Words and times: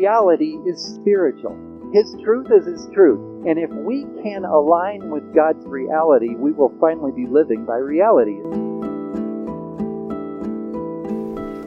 your 0.00 0.10
reality 0.10 0.56
is 0.66 0.82
spiritual. 0.82 1.56
His 1.92 2.14
truth 2.22 2.46
is 2.50 2.66
His 2.66 2.88
truth. 2.94 3.46
And 3.46 3.58
if 3.58 3.70
we 3.70 4.06
can 4.22 4.44
align 4.44 5.10
with 5.10 5.34
God's 5.34 5.64
reality, 5.66 6.34
we 6.36 6.52
will 6.52 6.72
finally 6.80 7.12
be 7.12 7.26
living 7.26 7.64
by 7.64 7.76
reality. 7.76 8.36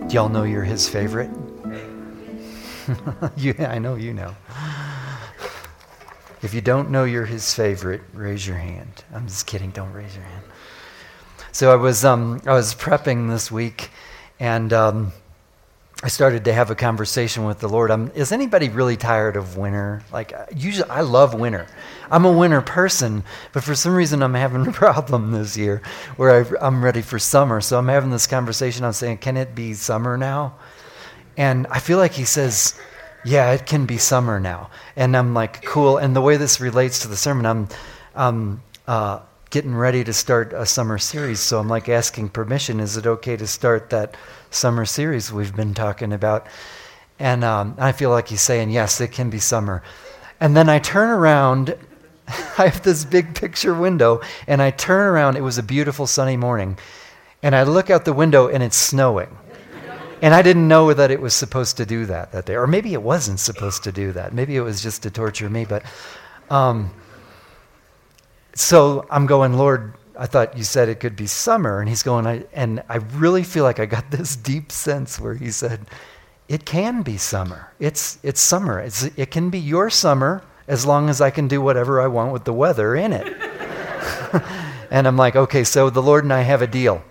Do 0.08 0.16
y'all 0.16 0.30
know 0.30 0.44
you're 0.44 0.64
His 0.64 0.88
favorite? 0.90 1.32
yeah, 3.38 3.72
I 3.72 3.80
know 3.80 3.96
you 3.96 4.14
know. 4.14 4.36
If 6.42 6.54
you 6.54 6.62
don't 6.62 6.90
know 6.90 7.04
you're 7.04 7.26
His 7.26 7.54
favorite, 7.54 8.02
raise 8.14 8.48
your 8.48 8.58
hand. 8.58 9.04
I'm 9.14 9.28
just 9.28 9.46
kidding. 9.48 9.72
Don't 9.72 9.94
raise 9.94 10.16
your 10.16 10.26
hand. 10.26 10.44
So 11.52 11.72
I 11.72 11.76
was 11.76 12.04
um, 12.04 12.42
I 12.46 12.54
was 12.54 12.74
prepping 12.76 13.30
this 13.30 13.52
week, 13.52 13.92
and 14.40 14.74
um, 14.74 15.14
I 16.04 16.10
started 16.10 16.44
to 16.44 16.54
have 16.54 16.70
a 16.70 16.76
conversation 16.76 17.46
with 17.46 17.60
the 17.60 17.70
Lord. 17.70 17.90
Um, 17.90 18.12
is 18.14 18.34
anybody 18.34 18.68
really 18.68 18.98
tired 18.98 19.38
of 19.38 19.56
winter? 19.56 20.04
Like, 20.12 20.34
uh, 20.34 20.48
usually 20.54 20.90
I 20.90 21.00
love 21.00 21.34
winter. 21.34 21.66
I'm 22.12 22.26
a 22.26 22.32
winter 22.32 22.62
person, 22.62 23.24
but 23.54 23.64
for 23.64 23.74
some 23.74 23.96
reason 23.96 24.22
I'm 24.22 24.34
having 24.34 24.68
a 24.68 24.72
problem 24.74 25.32
this 25.32 25.56
year 25.56 25.82
where 26.18 26.44
I, 26.44 26.68
I'm 26.68 26.84
ready 26.84 27.02
for 27.02 27.20
summer. 27.20 27.62
So 27.62 27.80
I'm 27.80 27.88
having 27.88 28.10
this 28.10 28.28
conversation. 28.28 28.84
I'm 28.84 28.92
saying, 28.92 29.20
can 29.20 29.38
it 29.38 29.56
be 29.56 29.74
summer 29.74 30.18
now? 30.18 30.56
And 31.38 31.68
I 31.68 31.80
feel 31.80 32.00
like 32.00 32.12
he 32.12 32.26
says, 32.26 32.78
yeah, 33.24 33.54
it 33.54 33.66
can 33.66 33.86
be 33.86 33.98
summer 33.98 34.42
now. 34.42 34.72
And 34.98 35.16
I'm 35.16 35.34
like, 35.34 35.64
cool. 35.64 36.00
And 36.00 36.14
the 36.14 36.22
way 36.22 36.36
this 36.36 36.60
relates 36.60 37.00
to 37.04 37.08
the 37.08 37.16
sermon, 37.16 37.46
I'm, 37.46 37.70
um, 38.14 38.62
uh, 38.88 39.20
getting 39.54 39.76
ready 39.76 40.04
to 40.04 40.12
start 40.12 40.52
a 40.52 40.66
summer 40.66 40.98
series. 40.98 41.40
So 41.40 41.60
I'm 41.60 41.70
like 41.70 41.88
asking 41.88 42.30
permission. 42.30 42.80
Is 42.80 42.98
it 42.98 43.06
okay 43.06 43.38
to 43.38 43.46
start 43.46 43.92
that 43.92 44.18
summer 44.54 44.86
series 44.86 45.32
we've 45.32 45.56
been 45.56 45.74
talking 45.74 46.14
about? 46.14 46.48
And 47.20 47.44
um, 47.44 47.76
I 47.78 47.92
feel 47.92 48.10
like 48.10 48.28
he's 48.28 48.42
saying, 48.42 48.70
yes, 48.72 49.00
it 49.02 49.12
can 49.12 49.30
be 49.30 49.40
summer. 49.40 49.84
And 50.40 50.56
then 50.56 50.70
I 50.70 50.80
turn 50.80 51.10
around. 51.10 51.76
I 52.28 52.68
have 52.68 52.84
this 52.84 53.06
big 53.06 53.36
picture 53.36 53.74
window, 53.74 54.22
and 54.48 54.62
I 54.62 54.72
turn 54.72 55.08
around. 55.08 55.38
It 55.38 55.42
was 55.42 55.58
a 55.58 55.64
beautiful 55.64 56.08
sunny 56.08 56.38
morning. 56.38 56.78
And 57.42 57.56
I 57.56 57.64
look 57.64 57.90
out 57.90 58.06
the 58.06 58.14
window, 58.14 58.48
and 58.48 58.64
it's 58.64 58.78
snowing. 58.78 59.38
And 60.22 60.34
I 60.34 60.42
didn't 60.42 60.70
know 60.70 60.94
that 60.94 61.12
it 61.12 61.20
was 61.20 61.34
supposed 61.34 61.76
to 61.78 61.86
do 61.86 62.06
that 62.06 62.32
that 62.32 62.46
day. 62.46 62.56
Or 62.56 62.66
maybe 62.66 62.94
it 62.94 63.02
wasn't 63.02 63.42
supposed 63.42 63.84
to 63.84 63.92
do 63.92 64.14
that. 64.14 64.34
Maybe 64.34 64.56
it 64.56 64.62
was 64.62 64.82
just 64.82 65.04
to 65.04 65.12
torture 65.12 65.50
me. 65.50 65.66
But 65.66 65.84
um, 66.50 66.92
so 68.56 69.06
I'm 69.10 69.26
going, 69.26 69.54
Lord, 69.54 69.94
I 70.18 70.26
thought 70.28 70.58
you 70.58 70.64
said 70.64 70.90
it 70.90 71.00
could 71.00 71.16
be 71.16 71.28
summer. 71.28 71.80
And 71.80 71.90
he's 71.90 72.04
going, 72.04 72.28
I, 72.28 72.46
and 72.54 72.84
I 72.90 72.98
really 72.98 73.44
feel 73.44 73.64
like 73.64 73.80
I 73.80 73.86
got 73.86 74.12
this 74.12 74.36
deep 74.36 74.72
sense 74.72 75.20
where 75.20 75.36
he 75.36 75.52
said, 75.52 75.88
it 76.48 76.66
can 76.66 77.02
be 77.02 77.18
summer. 77.18 77.72
It's, 77.80 78.20
it's 78.24 78.42
summer. 78.42 78.80
It's, 78.80 79.04
it 79.04 79.32
can 79.32 79.50
be 79.50 79.60
your 79.60 79.90
summer 79.90 80.44
as 80.68 80.86
long 80.86 81.10
as 81.10 81.22
I 81.22 81.30
can 81.30 81.48
do 81.48 81.62
whatever 81.62 82.02
I 82.02 82.08
want 82.08 82.34
with 82.34 82.44
the 82.44 82.54
weather 82.54 82.96
in 82.96 83.14
it. 83.14 83.36
and 84.92 85.08
I'm 85.08 85.18
like, 85.18 85.36
okay, 85.36 85.64
so 85.64 85.90
the 85.90 86.02
Lord 86.02 86.24
and 86.24 86.34
I 86.34 86.42
have 86.42 86.62
a 86.62 86.68
deal. 86.68 87.04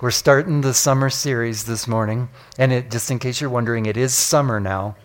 We're 0.00 0.10
starting 0.10 0.60
the 0.60 0.74
summer 0.74 1.10
series 1.10 1.64
this 1.64 1.86
morning. 1.86 2.28
And 2.58 2.72
it, 2.72 2.90
just 2.90 3.10
in 3.10 3.18
case 3.18 3.40
you're 3.40 3.50
wondering, 3.50 3.86
it 3.86 3.96
is 3.96 4.14
summer 4.14 4.58
now, 4.58 4.96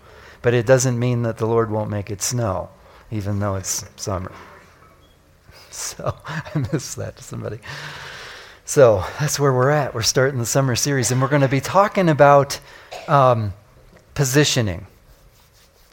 but 0.42 0.54
it 0.54 0.66
doesn't 0.66 0.98
mean 0.98 1.24
that 1.24 1.38
the 1.38 1.46
Lord 1.46 1.70
won't 1.70 1.90
make 1.90 2.10
it 2.10 2.22
snow, 2.22 2.70
even 3.12 3.40
though 3.40 3.56
it's 3.56 3.86
summer. 3.96 4.32
So 5.78 6.16
I 6.26 6.66
missed 6.74 6.96
that 6.98 7.18
to 7.18 7.24
somebody. 7.24 7.60
So 8.66 9.04
that's 9.20 9.40
where 9.40 9.54
we're 9.54 9.70
at. 9.70 9.94
We're 9.94 10.02
starting 10.02 10.40
the 10.40 10.46
summer 10.46 10.76
series, 10.76 11.12
and 11.12 11.22
we're 11.22 11.30
going 11.30 11.44
to 11.44 11.48
be 11.48 11.62
talking 11.62 12.10
about 12.10 12.60
um, 13.08 13.54
positioning. 14.14 14.88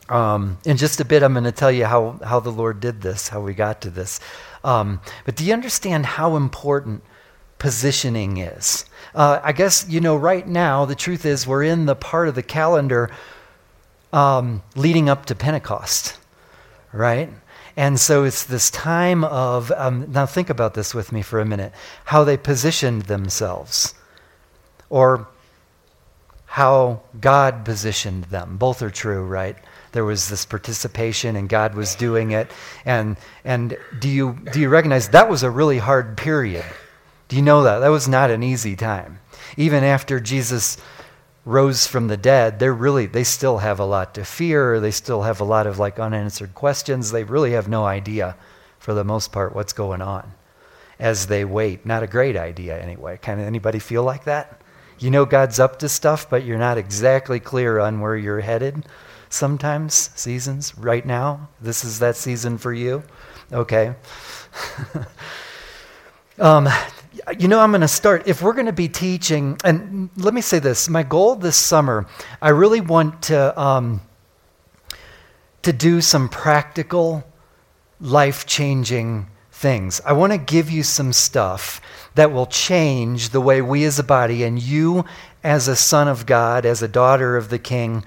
Um, 0.09 0.59
in 0.65 0.77
just 0.77 1.01
a 1.01 1.05
bit, 1.05 1.23
I'm 1.23 1.35
going 1.35 1.45
to 1.45 1.53
tell 1.53 1.71
you 1.71 1.85
how, 1.85 2.19
how 2.25 2.41
the 2.41 2.51
Lord 2.51 2.81
did 2.81 3.01
this, 3.03 3.29
how 3.29 3.41
we 3.41 3.55
got 3.55 3.83
to 3.83 3.91
this. 3.91 4.21
Um, 4.65 5.01
but 5.25 5.37
do 5.37 5.45
you 5.45 5.53
understand 5.53 6.07
how 6.07 6.37
important 6.37 7.03
positioning 7.59 8.39
is? 8.39 8.87
Uh, 9.15 9.41
I 9.43 9.53
guess, 9.53 9.87
you 9.89 10.01
know, 10.01 10.17
right 10.17 10.47
now, 10.47 10.85
the 10.85 10.95
truth 10.95 11.25
is 11.25 11.47
we're 11.47 11.63
in 11.63 11.87
the 11.87 11.95
part 11.95 12.29
of 12.29 12.35
the 12.35 12.43
calendar 12.43 13.11
um, 14.13 14.63
leading 14.75 15.09
up 15.09 15.27
to 15.27 15.35
Pentecost, 15.35 16.19
right? 16.93 17.31
And 17.77 17.99
so 17.99 18.25
it's 18.25 18.45
this 18.45 18.71
time 18.71 19.25
of, 19.25 19.73
um, 19.73 20.11
now 20.13 20.27
think 20.27 20.49
about 20.49 20.75
this 20.75 20.95
with 20.95 21.11
me 21.11 21.23
for 21.23 21.41
a 21.41 21.45
minute, 21.45 21.73
how 22.05 22.23
they 22.23 22.37
positioned 22.37 23.03
themselves, 23.03 23.95
or 24.91 25.27
how 26.47 27.03
God 27.21 27.65
positioned 27.65 28.25
them. 28.25 28.59
Both 28.59 28.81
are 28.81 28.91
true, 28.91 29.25
right? 29.25 29.57
There 29.91 30.05
was 30.05 30.29
this 30.29 30.45
participation 30.45 31.35
and 31.35 31.49
God 31.49 31.75
was 31.75 31.97
doing 31.97 32.31
it. 32.31 32.51
And, 32.85 33.17
and 33.45 33.77
do, 33.99 34.09
you, 34.09 34.39
do 34.53 34.61
you 34.61 34.69
recognize 34.69 35.09
that 35.09 35.29
was 35.29 35.43
a 35.43 35.51
really 35.51 35.79
hard 35.79 36.17
period? 36.17 36.65
Do 37.27 37.35
you 37.35 37.43
know 37.43 37.65
that? 37.65 37.81
That 37.81 37.89
was 37.89 38.07
not 38.07 38.31
an 38.31 38.45
easy 38.45 38.77
time. 38.77 39.19
Even 39.57 39.83
after 39.83 40.21
Jesus 40.21 40.77
rose 41.45 41.87
from 41.87 42.09
the 42.09 42.17
dead, 42.17 42.59
they're 42.59 42.75
really, 42.75 43.07
they 43.07 43.25
still 43.25 43.59
have 43.59 43.79
a 43.79 43.85
lot 43.85 44.15
to 44.15 44.25
fear. 44.25 44.81
They 44.81 44.91
still 44.91 45.23
have 45.23 45.41
a 45.41 45.45
lot 45.45 45.67
of 45.67 45.79
like 45.79 45.99
unanswered 45.99 46.55
questions. 46.55 47.11
They 47.11 47.25
really 47.25 47.53
have 47.53 47.69
no 47.69 47.85
idea, 47.85 48.37
for 48.79 48.95
the 48.95 49.05
most 49.05 49.33
part, 49.33 49.55
what's 49.55 49.73
going 49.73 50.03
on 50.03 50.33
as 50.99 51.27
they 51.27 51.45
wait. 51.45 51.85
Not 51.85 52.03
a 52.03 52.09
great 52.09 52.37
idea, 52.37 52.81
anyway. 52.81 53.19
Kind 53.21 53.41
of 53.41 53.47
anybody 53.47 53.79
feel 53.79 54.03
like 54.03 54.25
that? 54.25 54.61
You 54.99 55.11
know 55.11 55.25
God's 55.25 55.59
up 55.59 55.79
to 55.81 55.89
stuff, 55.89 56.31
but 56.31 56.45
you're 56.45 56.59
not 56.59 56.79
exactly 56.79 57.41
clear 57.41 57.79
on 57.79 58.01
where 58.01 58.17
you're 58.17 58.41
headed 58.41 58.87
sometimes, 59.29 60.11
seasons. 60.15 60.77
Right 60.79 61.05
now, 61.05 61.49
this 61.61 61.85
is 61.85 61.99
that 61.99 62.17
season 62.17 62.59
for 62.59 62.73
you. 62.73 63.03
Okay. 63.53 63.95
um, 66.39 66.69
you 67.39 67.49
know, 67.49 67.61
I'm 67.61 67.71
going 67.71 67.81
to 67.81 67.89
start. 67.89 68.27
If 68.27 68.43
we're 68.43 68.53
going 68.53 68.67
to 68.67 68.73
be 68.73 68.89
teaching, 68.89 69.57
and 69.65 70.11
let 70.17 70.35
me 70.35 70.41
say 70.41 70.59
this 70.59 70.89
my 70.89 71.03
goal 71.03 71.37
this 71.37 71.57
summer, 71.57 72.07
I 72.41 72.51
really 72.51 72.81
want 72.81 73.23
to, 73.25 73.59
um, 73.61 74.01
to 75.63 75.73
do 75.73 76.01
some 76.01 76.29
practical, 76.29 77.25
life 78.01 78.47
changing 78.47 79.29
things. 79.53 80.01
I 80.05 80.13
want 80.13 80.33
to 80.33 80.39
give 80.39 80.71
you 80.71 80.83
some 80.83 81.13
stuff 81.13 81.81
that 82.15 82.33
will 82.33 82.47
change 82.47 83.31
the 83.31 83.41
way 83.41 83.63
we 83.63 83.85
as 83.85 83.99
a 83.99 84.05
body 84.05 84.43
and 84.43 84.61
you 84.61 85.05
as 85.43 85.69
a 85.69 85.77
son 85.77 86.09
of 86.09 86.27
God, 86.27 86.67
as 86.67 86.83
a 86.83 86.89
daughter 86.89 87.37
of 87.37 87.49
the 87.49 87.59
King, 87.59 88.05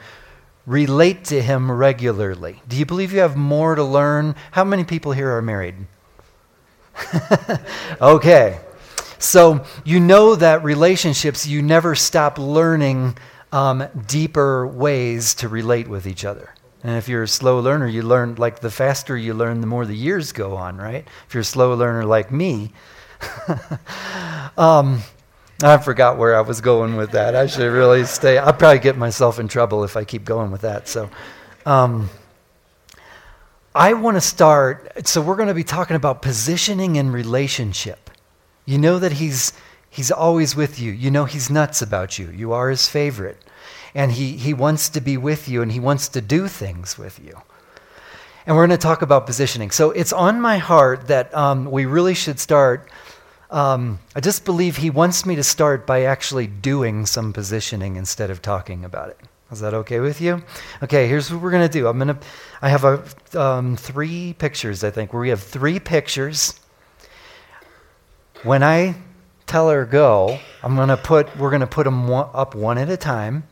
relate 0.66 1.26
to 1.26 1.42
Him 1.42 1.72
regularly. 1.72 2.62
Do 2.68 2.78
you 2.78 2.86
believe 2.86 3.14
you 3.14 3.20
have 3.20 3.36
more 3.36 3.76
to 3.76 3.84
learn? 3.84 4.36
How 4.52 4.64
many 4.64 4.84
people 4.84 5.14
here 5.14 5.32
are 5.36 5.42
married? 5.42 5.76
okay. 8.02 8.60
So 9.20 9.66
you 9.84 10.00
know 10.00 10.36
that 10.36 10.64
relationships, 10.64 11.48
you 11.48 11.62
never 11.62 11.96
stop 11.96 12.38
learning 12.38 13.18
um, 13.52 13.88
deeper 14.08 14.68
ways 14.68 15.34
to 15.36 15.48
relate 15.48 15.88
with 15.88 16.06
each 16.06 16.26
other. 16.26 16.54
And 16.84 16.96
if 16.98 17.10
you're 17.10 17.24
a 17.24 17.28
slow 17.28 17.60
learner, 17.60 17.88
you 17.88 18.04
learn, 18.04 18.36
like 18.36 18.60
the 18.60 18.70
faster 18.70 19.18
you 19.18 19.34
learn, 19.34 19.62
the 19.62 19.68
more 19.68 19.86
the 19.86 19.96
years 19.96 20.32
go 20.32 20.56
on, 20.56 20.78
right? 20.78 21.08
If 21.28 21.34
you're 21.34 21.42
a 21.42 21.46
slow 21.46 21.74
learner 21.74 22.06
like 22.06 22.32
me, 22.32 22.72
um, 24.58 25.02
I 25.64 25.78
forgot 25.80 26.18
where 26.18 26.38
I 26.38 26.42
was 26.42 26.62
going 26.62 26.96
with 26.96 27.12
that. 27.12 27.36
I 27.36 27.48
should 27.48 27.72
really 27.72 28.06
stay. 28.06 28.38
I'll 28.38 28.54
probably 28.54 28.80
get 28.80 28.96
myself 28.96 29.40
in 29.40 29.48
trouble 29.48 29.84
if 29.84 29.98
I 29.98 30.04
keep 30.04 30.24
going 30.24 30.52
with 30.52 30.62
that. 30.62 30.88
So, 30.88 31.10
um, 31.66 32.10
I 33.74 33.94
want 33.94 34.18
to 34.18 34.22
start. 34.22 35.08
So, 35.08 35.20
we're 35.20 35.36
going 35.36 35.48
to 35.48 35.56
be 35.56 35.64
talking 35.64 35.96
about 35.96 36.22
positioning 36.22 36.98
and 37.00 37.12
relationship. 37.12 38.07
You 38.68 38.78
know 38.78 39.00
that 39.00 39.14
he's, 39.14 39.54
he's 39.90 40.12
always 40.12 40.54
with 40.54 40.78
you. 40.78 40.92
You 40.92 41.10
know 41.10 41.24
he's 41.24 41.50
nuts 41.50 41.82
about 41.82 42.20
you. 42.20 42.30
You 42.30 42.52
are 42.52 42.70
his 42.70 42.90
favorite. 42.90 43.42
And 43.96 44.12
he, 44.12 44.34
he 44.34 44.54
wants 44.54 44.90
to 44.90 45.00
be 45.00 45.16
with 45.16 45.48
you 45.48 45.62
and 45.62 45.72
he 45.72 45.80
wants 45.80 46.10
to 46.10 46.22
do 46.22 46.50
things 46.50 46.98
with 46.98 47.18
you. 47.18 47.42
And 48.46 48.58
we're 48.58 48.68
going 48.68 48.78
to 48.78 48.84
talk 48.84 49.02
about 49.02 49.26
positioning. 49.26 49.72
So 49.72 49.92
it's 49.92 50.12
on 50.12 50.42
my 50.42 50.58
heart 50.58 51.08
that 51.08 51.34
um, 51.34 51.72
we 51.72 51.86
really 51.86 52.14
should 52.14 52.42
start. 52.42 52.90
Um, 53.50 54.00
I 54.18 54.20
just 54.20 54.44
believe 54.44 54.76
he 54.76 54.90
wants 54.90 55.26
me 55.26 55.38
to 55.38 55.44
start 55.44 55.88
by 55.88 56.04
actually 56.04 56.48
doing 56.48 57.06
some 57.06 57.32
positioning 57.32 57.96
instead 57.96 58.30
of 58.30 58.42
talking 58.42 58.84
about 58.84 59.10
it. 59.10 59.20
Is 59.50 59.62
that 59.62 59.74
okay 59.74 60.02
with 60.02 60.20
you? 60.20 60.44
Okay, 60.84 61.08
here's 61.08 61.32
what 61.32 61.42
we're 61.42 61.52
going 61.52 61.68
to 61.68 61.72
do. 61.72 61.88
I'm 61.88 61.98
going 61.98 62.10
to, 62.10 62.20
I 62.62 62.68
have 62.68 62.84
a, 62.84 63.42
um, 63.42 63.78
three 63.78 64.34
pictures, 64.34 64.84
I 64.84 64.92
think, 64.92 65.14
where 65.14 65.22
we 65.22 65.30
have 65.30 65.42
three 65.42 65.80
pictures 65.80 66.60
when 68.44 68.64
I 68.64 68.96
tell 69.46 69.70
her 69.70 69.86
go, 69.86 70.40
I'm 70.62 70.76
going 70.76 70.90
to 70.90 70.98
put, 70.98 71.36
we're 71.38 71.50
going 71.50 71.62
to 71.62 71.68
put 71.68 71.86
them 71.86 72.10
up 72.12 72.56
one 72.56 72.78
at 72.78 72.90
a 72.90 72.98
time. 72.98 73.44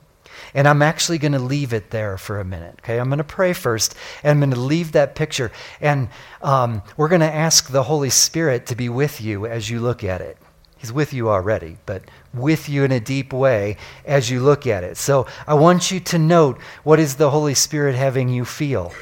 And 0.53 0.67
I'm 0.67 0.81
actually 0.81 1.17
going 1.17 1.33
to 1.33 1.39
leave 1.39 1.73
it 1.73 1.91
there 1.91 2.17
for 2.17 2.39
a 2.39 2.45
minute. 2.45 2.75
Okay, 2.79 2.97
I'm 2.97 3.09
going 3.09 3.17
to 3.17 3.23
pray 3.23 3.51
first, 3.53 3.95
and 4.23 4.31
I'm 4.31 4.39
going 4.39 4.51
to 4.51 4.59
leave 4.59 4.93
that 4.93 5.15
picture. 5.15 5.51
And 5.81 6.09
um, 6.41 6.81
we're 6.97 7.09
going 7.09 7.21
to 7.21 7.33
ask 7.33 7.69
the 7.69 7.83
Holy 7.83 8.09
Spirit 8.09 8.65
to 8.67 8.75
be 8.75 8.87
with 8.87 9.21
you 9.21 9.45
as 9.45 9.69
you 9.69 9.79
look 9.79 10.03
at 10.03 10.21
it. 10.21 10.37
He's 10.77 10.93
with 10.93 11.13
you 11.13 11.29
already, 11.29 11.77
but 11.85 12.03
with 12.33 12.69
you 12.69 12.83
in 12.83 12.91
a 12.91 12.99
deep 12.99 13.33
way 13.33 13.77
as 14.05 14.29
you 14.29 14.39
look 14.39 14.67
at 14.67 14.83
it. 14.83 14.97
So 14.97 15.25
I 15.47 15.55
want 15.55 15.89
you 15.91 15.99
to 16.01 16.19
note 16.19 16.59
what 16.83 16.99
is 16.99 17.15
the 17.15 17.31
Holy 17.31 17.53
Spirit 17.53 17.95
having 17.95 18.29
you 18.29 18.45
feel 18.45 18.93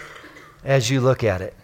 as 0.64 0.90
you 0.90 1.02
look 1.02 1.24
at 1.24 1.42
it? 1.42 1.56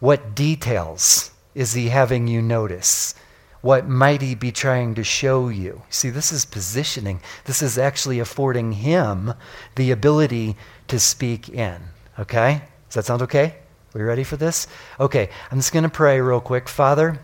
What 0.00 0.34
details 0.34 1.30
is 1.54 1.72
He 1.72 1.88
having 1.88 2.28
you 2.28 2.42
notice? 2.42 3.14
What 3.60 3.88
might 3.88 4.22
He 4.22 4.34
be 4.34 4.52
trying 4.52 4.94
to 4.94 5.04
show 5.04 5.48
you? 5.48 5.82
See, 5.90 6.10
this 6.10 6.32
is 6.32 6.44
positioning. 6.44 7.20
This 7.44 7.62
is 7.62 7.78
actually 7.78 8.20
affording 8.20 8.72
Him 8.72 9.34
the 9.74 9.90
ability 9.90 10.56
to 10.88 10.98
speak 10.98 11.48
in. 11.48 11.80
Okay? 12.18 12.62
Does 12.88 12.94
that 12.94 13.04
sound 13.04 13.22
okay? 13.22 13.56
Are 13.94 13.98
we 13.98 14.02
ready 14.02 14.24
for 14.24 14.36
this? 14.36 14.66
Okay, 15.00 15.30
I'm 15.50 15.58
just 15.58 15.72
going 15.72 15.82
to 15.82 15.88
pray 15.88 16.20
real 16.20 16.40
quick. 16.40 16.68
Father, 16.68 17.20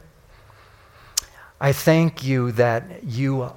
I 1.60 1.72
thank 1.72 2.24
you 2.24 2.52
that 2.52 3.04
you, 3.04 3.52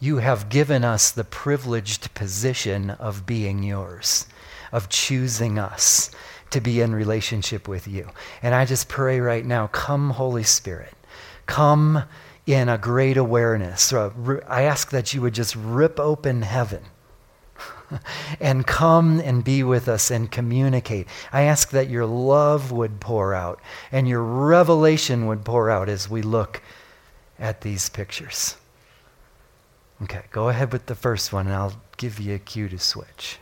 you 0.00 0.16
have 0.16 0.48
given 0.48 0.82
us 0.82 1.10
the 1.10 1.24
privileged 1.24 2.12
position 2.14 2.90
of 2.90 3.26
being 3.26 3.62
yours, 3.62 4.26
of 4.72 4.88
choosing 4.88 5.58
us 5.58 6.10
to 6.50 6.60
be 6.60 6.80
in 6.80 6.94
relationship 6.94 7.68
with 7.68 7.86
you. 7.86 8.10
And 8.42 8.54
I 8.54 8.64
just 8.64 8.88
pray 8.88 9.20
right 9.20 9.44
now, 9.44 9.68
come, 9.68 10.10
Holy 10.10 10.42
Spirit, 10.42 10.92
come 11.50 12.04
in 12.46 12.68
a 12.68 12.78
great 12.78 13.16
awareness. 13.16 13.92
I 13.92 14.62
ask 14.62 14.90
that 14.90 15.12
you 15.12 15.20
would 15.20 15.34
just 15.34 15.56
rip 15.56 15.98
open 15.98 16.42
heaven 16.42 16.84
and 18.40 18.64
come 18.64 19.18
and 19.20 19.42
be 19.42 19.64
with 19.64 19.88
us 19.88 20.12
and 20.12 20.30
communicate. 20.30 21.08
I 21.32 21.42
ask 21.42 21.70
that 21.70 21.90
your 21.90 22.06
love 22.06 22.70
would 22.70 23.00
pour 23.00 23.34
out 23.34 23.60
and 23.90 24.06
your 24.06 24.22
revelation 24.22 25.26
would 25.26 25.44
pour 25.44 25.70
out 25.70 25.88
as 25.88 26.08
we 26.08 26.22
look 26.22 26.62
at 27.36 27.62
these 27.62 27.88
pictures. 27.88 28.56
Okay, 30.02 30.22
go 30.30 30.50
ahead 30.50 30.72
with 30.72 30.86
the 30.86 30.94
first 30.94 31.32
one 31.32 31.48
and 31.48 31.56
I'll 31.56 31.82
give 31.96 32.20
you 32.20 32.36
a 32.36 32.38
cue 32.38 32.68
to 32.68 32.78
switch. 32.78 33.39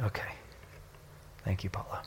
Okay. 0.00 0.32
Thank 1.44 1.62
you, 1.64 1.70
Paula. 1.70 2.02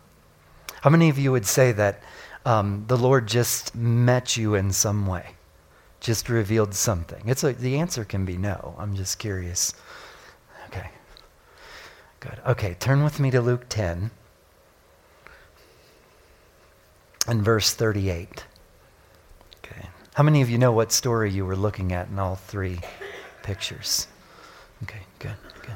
How 0.82 0.90
many 0.90 1.10
of 1.10 1.18
you 1.18 1.32
would 1.32 1.46
say 1.46 1.72
that 1.74 2.02
um, 2.46 2.86
the 2.88 2.98
Lord 2.98 3.28
just 3.28 3.76
met 3.76 4.38
you 4.38 4.56
in 4.56 4.72
some 4.72 5.06
way, 5.08 5.36
just 6.00 6.30
revealed 6.30 6.74
something? 6.74 7.22
It's 7.26 7.44
a, 7.44 7.54
the 7.54 7.78
answer 7.78 8.04
can 8.04 8.26
be 8.26 8.38
no. 8.38 8.76
I'm 8.78 8.96
just 8.96 9.20
curious. 9.20 9.74
Okay. 10.68 10.90
Good. 12.20 12.40
Okay, 12.46 12.76
turn 12.80 13.04
with 13.04 13.20
me 13.20 13.32
to 13.32 13.42
Luke 13.42 13.66
10 13.70 14.12
and 17.28 17.42
verse 17.44 17.74
38. 17.74 18.46
Okay. 19.64 19.90
How 20.14 20.24
many 20.24 20.42
of 20.42 20.50
you 20.50 20.58
know 20.58 20.72
what 20.72 20.92
story 20.92 21.32
you 21.32 21.46
were 21.46 21.56
looking 21.56 21.92
at 21.92 22.08
in 22.08 22.18
all 22.18 22.36
three 22.36 22.80
pictures? 23.44 24.08
Okay, 24.84 25.02
good, 25.20 25.36
good. 25.62 25.76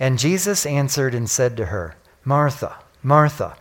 And 0.00 0.18
Jesus 0.18 0.64
answered 0.64 1.14
and 1.14 1.28
said 1.28 1.58
to 1.58 1.66
her, 1.66 1.96
Martha, 2.24 2.78
Martha, 3.02 3.56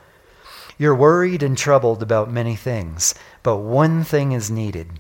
you're 0.77 0.95
worried 0.95 1.43
and 1.43 1.57
troubled 1.57 2.01
about 2.01 2.31
many 2.31 2.55
things, 2.55 3.13
but 3.43 3.57
one 3.57 4.05
thing 4.05 4.31
is 4.31 4.49
needed. 4.49 4.99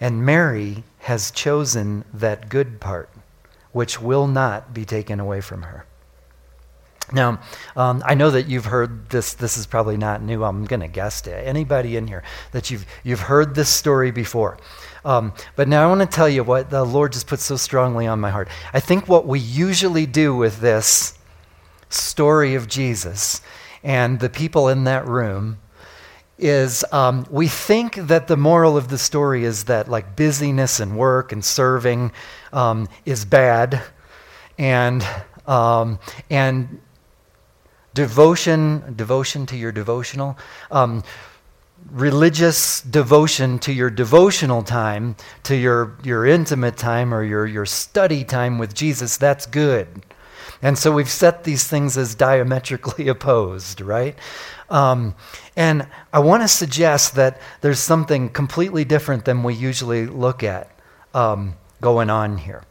And 0.00 0.24
Mary 0.24 0.84
has 1.00 1.30
chosen 1.30 2.06
that 2.14 2.48
good 2.48 2.80
part, 2.80 3.10
which 3.72 4.00
will 4.00 4.26
not 4.26 4.72
be 4.72 4.86
taken 4.86 5.20
away 5.20 5.42
from 5.42 5.62
her. 5.62 5.84
Now, 7.12 7.40
um, 7.76 8.02
I 8.06 8.14
know 8.14 8.30
that 8.30 8.46
you've 8.46 8.64
heard 8.64 9.10
this. 9.10 9.34
This 9.34 9.58
is 9.58 9.66
probably 9.66 9.98
not 9.98 10.22
new. 10.22 10.44
I'm 10.44 10.64
going 10.64 10.80
to 10.80 10.88
guess 10.88 11.20
to 11.22 11.46
anybody 11.46 11.96
in 11.96 12.06
here 12.06 12.22
that 12.52 12.70
you've, 12.70 12.86
you've 13.04 13.20
heard 13.20 13.54
this 13.54 13.68
story 13.68 14.10
before. 14.10 14.56
Um, 15.04 15.32
but 15.56 15.68
now 15.68 15.82
I 15.82 15.86
want 15.86 16.00
to 16.00 16.06
tell 16.06 16.28
you 16.28 16.44
what 16.44 16.70
the 16.70 16.84
Lord 16.84 17.12
just 17.12 17.26
put 17.26 17.40
so 17.40 17.56
strongly 17.56 18.06
on 18.06 18.20
my 18.20 18.30
heart. 18.30 18.48
I 18.72 18.80
think 18.80 19.08
what 19.08 19.26
we 19.26 19.40
usually 19.40 20.06
do 20.06 20.34
with 20.34 20.60
this 20.60 21.18
story 21.88 22.54
of 22.54 22.68
Jesus 22.68 23.42
and 23.82 24.20
the 24.20 24.30
people 24.30 24.68
in 24.68 24.84
that 24.84 25.06
room 25.06 25.58
is 26.38 26.84
um, 26.92 27.26
we 27.30 27.46
think 27.46 27.94
that 27.94 28.26
the 28.26 28.36
moral 28.36 28.76
of 28.76 28.88
the 28.88 28.98
story 28.98 29.44
is 29.44 29.64
that 29.64 29.88
like 29.88 30.16
busyness 30.16 30.80
and 30.80 30.96
work 30.96 31.32
and 31.32 31.44
serving 31.44 32.10
um, 32.52 32.88
is 33.04 33.24
bad, 33.24 33.82
and 34.58 35.06
um, 35.46 35.98
and 36.30 36.80
devotion 37.94 38.94
devotion 38.96 39.46
to 39.46 39.56
your 39.56 39.72
devotional 39.72 40.36
um, 40.70 41.04
religious 41.90 42.80
devotion 42.80 43.58
to 43.60 43.72
your 43.72 43.90
devotional 43.90 44.62
time, 44.62 45.16
to 45.44 45.56
your, 45.56 45.96
your 46.02 46.26
intimate 46.26 46.76
time 46.76 47.12
or 47.12 47.22
your, 47.22 47.46
your 47.46 47.66
study 47.66 48.24
time 48.24 48.58
with 48.58 48.74
Jesus, 48.74 49.16
that's 49.16 49.46
good. 49.46 50.04
And 50.62 50.78
so 50.78 50.92
we've 50.92 51.10
set 51.10 51.44
these 51.44 51.66
things 51.66 51.98
as 51.98 52.14
diametrically 52.14 53.08
opposed, 53.16 53.80
right? 53.80 54.16
Um, 54.70 55.14
and 55.56 55.86
I 56.12 56.20
want 56.20 56.42
to 56.42 56.48
suggest 56.48 57.16
that 57.16 57.40
there's 57.60 57.80
something 57.80 58.28
completely 58.30 58.84
different 58.84 59.24
than 59.24 59.42
we 59.42 59.54
usually 59.54 60.06
look 60.06 60.42
at 60.42 60.70
um, 61.14 61.56
going 61.80 62.08
on 62.08 62.38
here. 62.38 62.62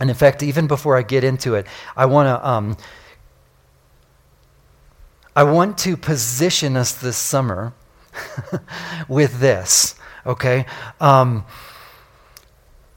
And 0.00 0.08
in 0.08 0.16
fact, 0.16 0.42
even 0.42 0.66
before 0.66 0.96
I 0.96 1.02
get 1.02 1.24
into 1.24 1.54
it, 1.54 1.66
I 1.96 2.06
want 2.06 2.26
to. 2.26 2.48
Um, 2.48 2.76
I 5.34 5.44
want 5.44 5.78
to 5.78 5.96
position 5.96 6.76
us 6.76 6.92
this 6.92 7.16
summer 7.16 7.72
with 9.08 9.40
this, 9.40 9.94
okay? 10.26 10.66
Um, 11.00 11.44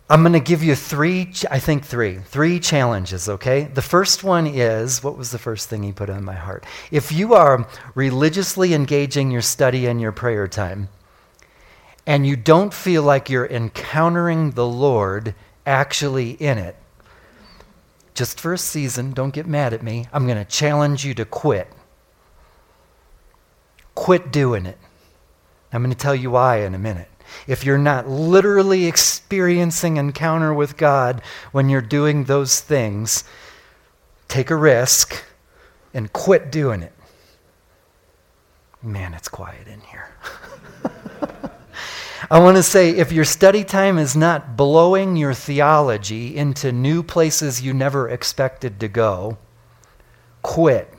I'm 0.08 0.22
going 0.22 0.34
to 0.34 0.40
give 0.40 0.64
you 0.64 0.76
three, 0.76 1.32
I 1.50 1.58
think 1.58 1.84
three, 1.84 2.20
three 2.20 2.60
challenges, 2.60 3.28
okay? 3.28 3.64
The 3.64 3.82
first 3.82 4.24
one 4.24 4.46
is 4.46 5.04
what 5.04 5.18
was 5.18 5.32
the 5.32 5.40
first 5.40 5.68
thing 5.68 5.82
he 5.82 5.92
put 5.92 6.12
on 6.12 6.24
my 6.24 6.36
heart? 6.36 6.64
If 6.92 7.12
you 7.12 7.34
are 7.34 7.68
religiously 7.96 8.76
engaging 8.76 9.32
your 9.32 9.42
study 9.42 9.88
and 9.88 10.00
your 10.00 10.12
prayer 10.12 10.48
time, 10.48 10.90
and 12.06 12.28
you 12.28 12.36
don't 12.36 12.72
feel 12.72 13.02
like 13.02 13.32
you're 13.32 13.48
encountering 13.48 14.52
the 14.52 14.68
Lord 14.68 15.34
actually 15.66 16.32
in 16.32 16.60
it, 16.60 16.76
just 18.14 18.40
for 18.40 18.54
a 18.54 18.60
season, 18.60 19.12
don't 19.12 19.34
get 19.34 19.48
mad 19.48 19.74
at 19.74 19.82
me. 19.82 20.06
I'm 20.14 20.28
going 20.28 20.38
to 20.38 20.46
challenge 20.46 21.04
you 21.04 21.16
to 21.16 21.26
quit. 21.26 21.68
Quit 23.96 24.32
doing 24.32 24.68
it. 24.68 24.78
I'm 25.76 25.84
going 25.84 25.92
to 25.92 25.98
tell 25.98 26.16
you 26.16 26.32
why 26.32 26.62
in 26.62 26.74
a 26.74 26.80
minute. 26.80 27.10
If 27.48 27.66
you're 27.66 27.78
not 27.78 28.08
literally 28.08 28.86
experiencing 28.86 29.98
encounter 29.98 30.54
with 30.54 30.78
God 30.78 31.22
when 31.52 31.68
you're 31.68 31.82
doing 31.82 32.24
those 32.24 32.62
things, 32.62 33.26
take 34.30 34.50
a 34.52 34.56
risk 34.56 35.22
and 35.94 36.14
quit 36.14 36.50
doing 36.50 36.82
it. 36.82 36.94
Man, 38.82 39.14
it's 39.14 39.28
quiet 39.28 39.68
in 39.68 39.82
here. 39.82 40.14
I 42.32 42.40
want 42.40 42.56
to 42.56 42.64
say 42.64 42.92
if 42.92 43.12
your 43.12 43.26
study 43.26 43.66
time 43.66 43.98
is 43.98 44.16
not 44.16 44.56
blowing 44.56 45.18
your 45.18 45.34
theology 45.34 46.38
into 46.38 46.72
new 46.72 47.04
places 47.04 47.62
you 47.62 47.74
never 47.74 48.08
expected 48.08 48.80
to 48.80 48.88
go, 48.88 49.38
quit. 50.42 50.94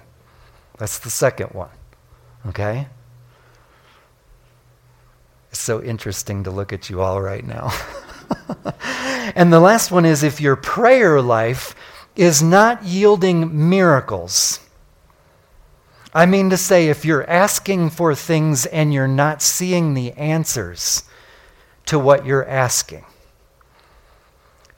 That's 0.76 0.98
the 0.98 1.08
second 1.08 1.52
one. 1.52 1.70
Okay? 2.48 2.88
So 5.58 5.82
interesting 5.82 6.44
to 6.44 6.50
look 6.50 6.72
at 6.72 6.90
you 6.90 7.00
all 7.00 7.20
right 7.20 7.44
now. 7.44 7.72
and 9.34 9.52
the 9.52 9.60
last 9.60 9.90
one 9.90 10.04
is 10.04 10.22
if 10.22 10.40
your 10.40 10.56
prayer 10.56 11.20
life 11.20 11.74
is 12.14 12.42
not 12.42 12.84
yielding 12.84 13.68
miracles. 13.68 14.60
I 16.14 16.26
mean 16.26 16.50
to 16.50 16.56
say, 16.56 16.88
if 16.88 17.04
you're 17.04 17.28
asking 17.28 17.90
for 17.90 18.14
things 18.14 18.66
and 18.66 18.92
you're 18.92 19.06
not 19.06 19.42
seeing 19.42 19.94
the 19.94 20.12
answers 20.12 21.04
to 21.86 21.98
what 21.98 22.24
you're 22.24 22.48
asking, 22.48 23.04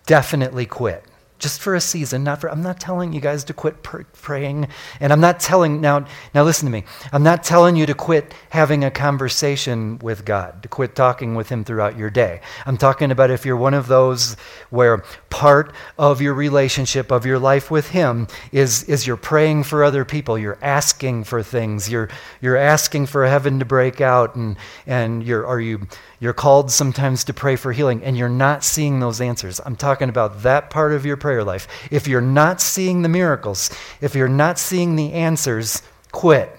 definitely 0.06 0.66
quit 0.66 1.07
just 1.38 1.60
for 1.60 1.74
a 1.74 1.80
season 1.80 2.24
not 2.24 2.40
for 2.40 2.50
i'm 2.50 2.62
not 2.62 2.80
telling 2.80 3.12
you 3.12 3.20
guys 3.20 3.44
to 3.44 3.52
quit 3.52 3.82
pr- 3.82 4.02
praying 4.12 4.68
and 5.00 5.12
i'm 5.12 5.20
not 5.20 5.40
telling 5.40 5.80
now 5.80 6.06
now 6.34 6.44
listen 6.44 6.66
to 6.66 6.72
me. 6.72 6.84
I'm 7.12 7.22
not 7.22 7.42
telling 7.44 7.76
you 7.76 7.86
to 7.86 7.94
quit 7.94 8.34
having 8.50 8.84
a 8.84 8.90
conversation 8.90 9.98
with 9.98 10.24
god 10.24 10.62
to 10.62 10.68
quit 10.68 10.94
talking 10.94 11.34
with 11.34 11.48
him 11.48 11.64
throughout 11.64 11.96
your 11.96 12.10
day. 12.10 12.40
I'm 12.66 12.76
talking 12.76 13.10
about 13.10 13.30
if 13.30 13.46
you're 13.46 13.56
one 13.56 13.74
of 13.74 13.86
those 13.88 14.34
where 14.70 15.02
part 15.30 15.72
of 15.98 16.20
your 16.20 16.34
relationship 16.34 17.10
of 17.10 17.26
your 17.26 17.38
life 17.38 17.70
with 17.70 17.90
him 17.90 18.28
is 18.52 18.84
is 18.84 19.06
you're 19.06 19.16
praying 19.16 19.64
for 19.64 19.84
other 19.84 20.04
people 20.04 20.38
you're 20.38 20.58
asking 20.62 21.24
for 21.24 21.42
things 21.42 21.90
you're 21.90 22.08
you're 22.40 22.56
asking 22.56 23.06
for 23.06 23.26
heaven 23.26 23.58
to 23.58 23.64
break 23.64 24.00
out 24.00 24.34
and 24.36 24.56
and 24.86 25.24
you're 25.24 25.46
are 25.46 25.60
you 25.60 25.86
you're 26.20 26.32
called 26.32 26.70
sometimes 26.70 27.24
to 27.24 27.32
pray 27.32 27.54
for 27.54 27.72
healing 27.72 28.02
and 28.02 28.16
you're 28.16 28.28
not 28.28 28.64
seeing 28.64 28.98
those 28.98 29.20
answers. 29.20 29.60
I'm 29.64 29.76
talking 29.76 30.08
about 30.08 30.42
that 30.42 30.68
part 30.68 30.92
of 30.92 31.06
your 31.06 31.16
prayer 31.16 31.44
life. 31.44 31.68
If 31.90 32.08
you're 32.08 32.20
not 32.20 32.60
seeing 32.60 33.02
the 33.02 33.08
miracles, 33.08 33.70
if 34.00 34.14
you're 34.14 34.28
not 34.28 34.58
seeing 34.58 34.96
the 34.96 35.12
answers, 35.12 35.82
quit 36.10 36.56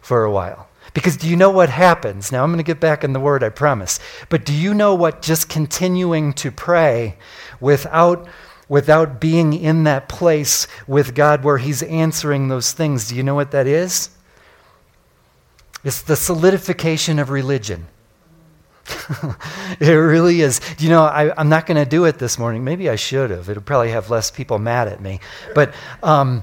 for 0.00 0.24
a 0.24 0.30
while. 0.30 0.68
Because 0.94 1.18
do 1.18 1.28
you 1.28 1.36
know 1.36 1.50
what 1.50 1.68
happens? 1.68 2.32
Now 2.32 2.44
I'm 2.44 2.50
going 2.50 2.58
to 2.58 2.62
get 2.62 2.80
back 2.80 3.04
in 3.04 3.12
the 3.12 3.20
word, 3.20 3.44
I 3.44 3.50
promise. 3.50 4.00
But 4.30 4.46
do 4.46 4.54
you 4.54 4.72
know 4.72 4.94
what 4.94 5.20
just 5.20 5.50
continuing 5.50 6.32
to 6.34 6.50
pray 6.50 7.16
without 7.60 8.26
without 8.68 9.18
being 9.18 9.54
in 9.54 9.84
that 9.84 10.08
place 10.08 10.66
with 10.86 11.14
God 11.14 11.42
where 11.42 11.56
he's 11.56 11.82
answering 11.82 12.48
those 12.48 12.72
things, 12.72 13.08
do 13.08 13.16
you 13.16 13.22
know 13.22 13.34
what 13.34 13.50
that 13.52 13.66
is? 13.66 14.10
It's 15.84 16.02
the 16.02 16.16
solidification 16.16 17.18
of 17.18 17.30
religion. 17.30 17.86
it 19.80 19.92
really 19.92 20.40
is. 20.40 20.60
You 20.78 20.88
know, 20.90 21.02
I, 21.02 21.40
am 21.40 21.48
not 21.48 21.66
going 21.66 21.82
to 21.82 21.88
do 21.88 22.04
it 22.04 22.18
this 22.18 22.38
morning. 22.38 22.64
Maybe 22.64 22.88
I 22.88 22.96
should 22.96 23.30
have. 23.30 23.48
It'll 23.48 23.62
probably 23.62 23.90
have 23.90 24.10
less 24.10 24.30
people 24.30 24.58
mad 24.58 24.88
at 24.88 25.00
me. 25.00 25.20
But 25.54 25.74
um, 26.02 26.42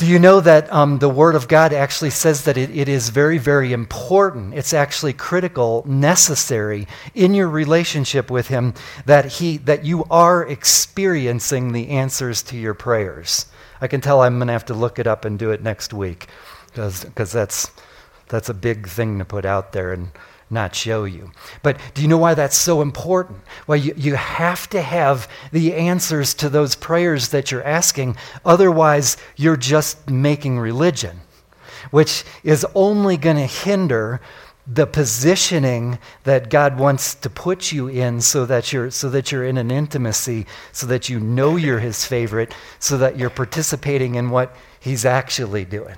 do 0.00 0.06
you 0.06 0.18
know 0.18 0.40
that 0.40 0.72
um, 0.72 0.98
the 0.98 1.10
Word 1.10 1.34
of 1.34 1.46
God 1.46 1.74
actually 1.74 2.08
says 2.08 2.44
that 2.44 2.56
it, 2.56 2.70
it 2.70 2.88
is 2.88 3.10
very, 3.10 3.36
very 3.36 3.72
important? 3.72 4.54
It's 4.54 4.72
actually 4.72 5.12
critical, 5.12 5.84
necessary 5.86 6.88
in 7.14 7.34
your 7.34 7.48
relationship 7.48 8.30
with 8.30 8.48
Him 8.48 8.72
that 9.04 9.26
He 9.26 9.58
that 9.58 9.84
you 9.84 10.04
are 10.10 10.46
experiencing 10.48 11.72
the 11.72 11.90
answers 11.90 12.42
to 12.44 12.56
your 12.56 12.72
prayers. 12.72 13.44
I 13.82 13.88
can 13.88 14.00
tell 14.00 14.22
I'm 14.22 14.38
going 14.38 14.46
to 14.46 14.54
have 14.54 14.66
to 14.66 14.74
look 14.74 14.98
it 14.98 15.06
up 15.06 15.26
and 15.26 15.38
do 15.38 15.50
it 15.50 15.62
next 15.62 15.92
week 15.92 16.28
because 16.72 17.32
that's 17.32 17.70
that's 18.28 18.48
a 18.48 18.54
big 18.54 18.88
thing 18.88 19.18
to 19.18 19.26
put 19.26 19.44
out 19.44 19.72
there 19.72 19.92
and 19.92 20.12
not 20.50 20.74
show 20.74 21.04
you. 21.04 21.30
But 21.62 21.78
do 21.94 22.02
you 22.02 22.08
know 22.08 22.18
why 22.18 22.34
that's 22.34 22.56
so 22.56 22.82
important? 22.82 23.40
Well, 23.66 23.78
you, 23.78 23.94
you 23.96 24.16
have 24.16 24.68
to 24.70 24.82
have 24.82 25.28
the 25.52 25.74
answers 25.74 26.34
to 26.34 26.48
those 26.48 26.74
prayers 26.74 27.28
that 27.28 27.50
you're 27.50 27.64
asking. 27.64 28.16
Otherwise, 28.44 29.16
you're 29.36 29.56
just 29.56 30.10
making 30.10 30.58
religion, 30.58 31.20
which 31.90 32.24
is 32.42 32.66
only 32.74 33.16
going 33.16 33.36
to 33.36 33.46
hinder 33.46 34.20
the 34.66 34.86
positioning 34.86 35.98
that 36.24 36.50
God 36.50 36.78
wants 36.78 37.14
to 37.16 37.30
put 37.30 37.72
you 37.72 37.88
in 37.88 38.20
so 38.20 38.46
that 38.46 38.72
you're 38.72 38.90
so 38.90 39.08
that 39.10 39.32
you're 39.32 39.44
in 39.44 39.56
an 39.56 39.70
intimacy 39.70 40.46
so 40.70 40.86
that 40.86 41.08
you 41.08 41.18
know 41.18 41.56
you're 41.56 41.80
his 41.80 42.04
favorite 42.04 42.54
so 42.78 42.96
that 42.98 43.18
you're 43.18 43.30
participating 43.30 44.14
in 44.14 44.30
what 44.30 44.54
he's 44.78 45.04
actually 45.04 45.64
doing. 45.64 45.96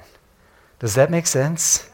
Does 0.79 0.95
that 0.95 1.11
make 1.11 1.27
sense? 1.27 1.91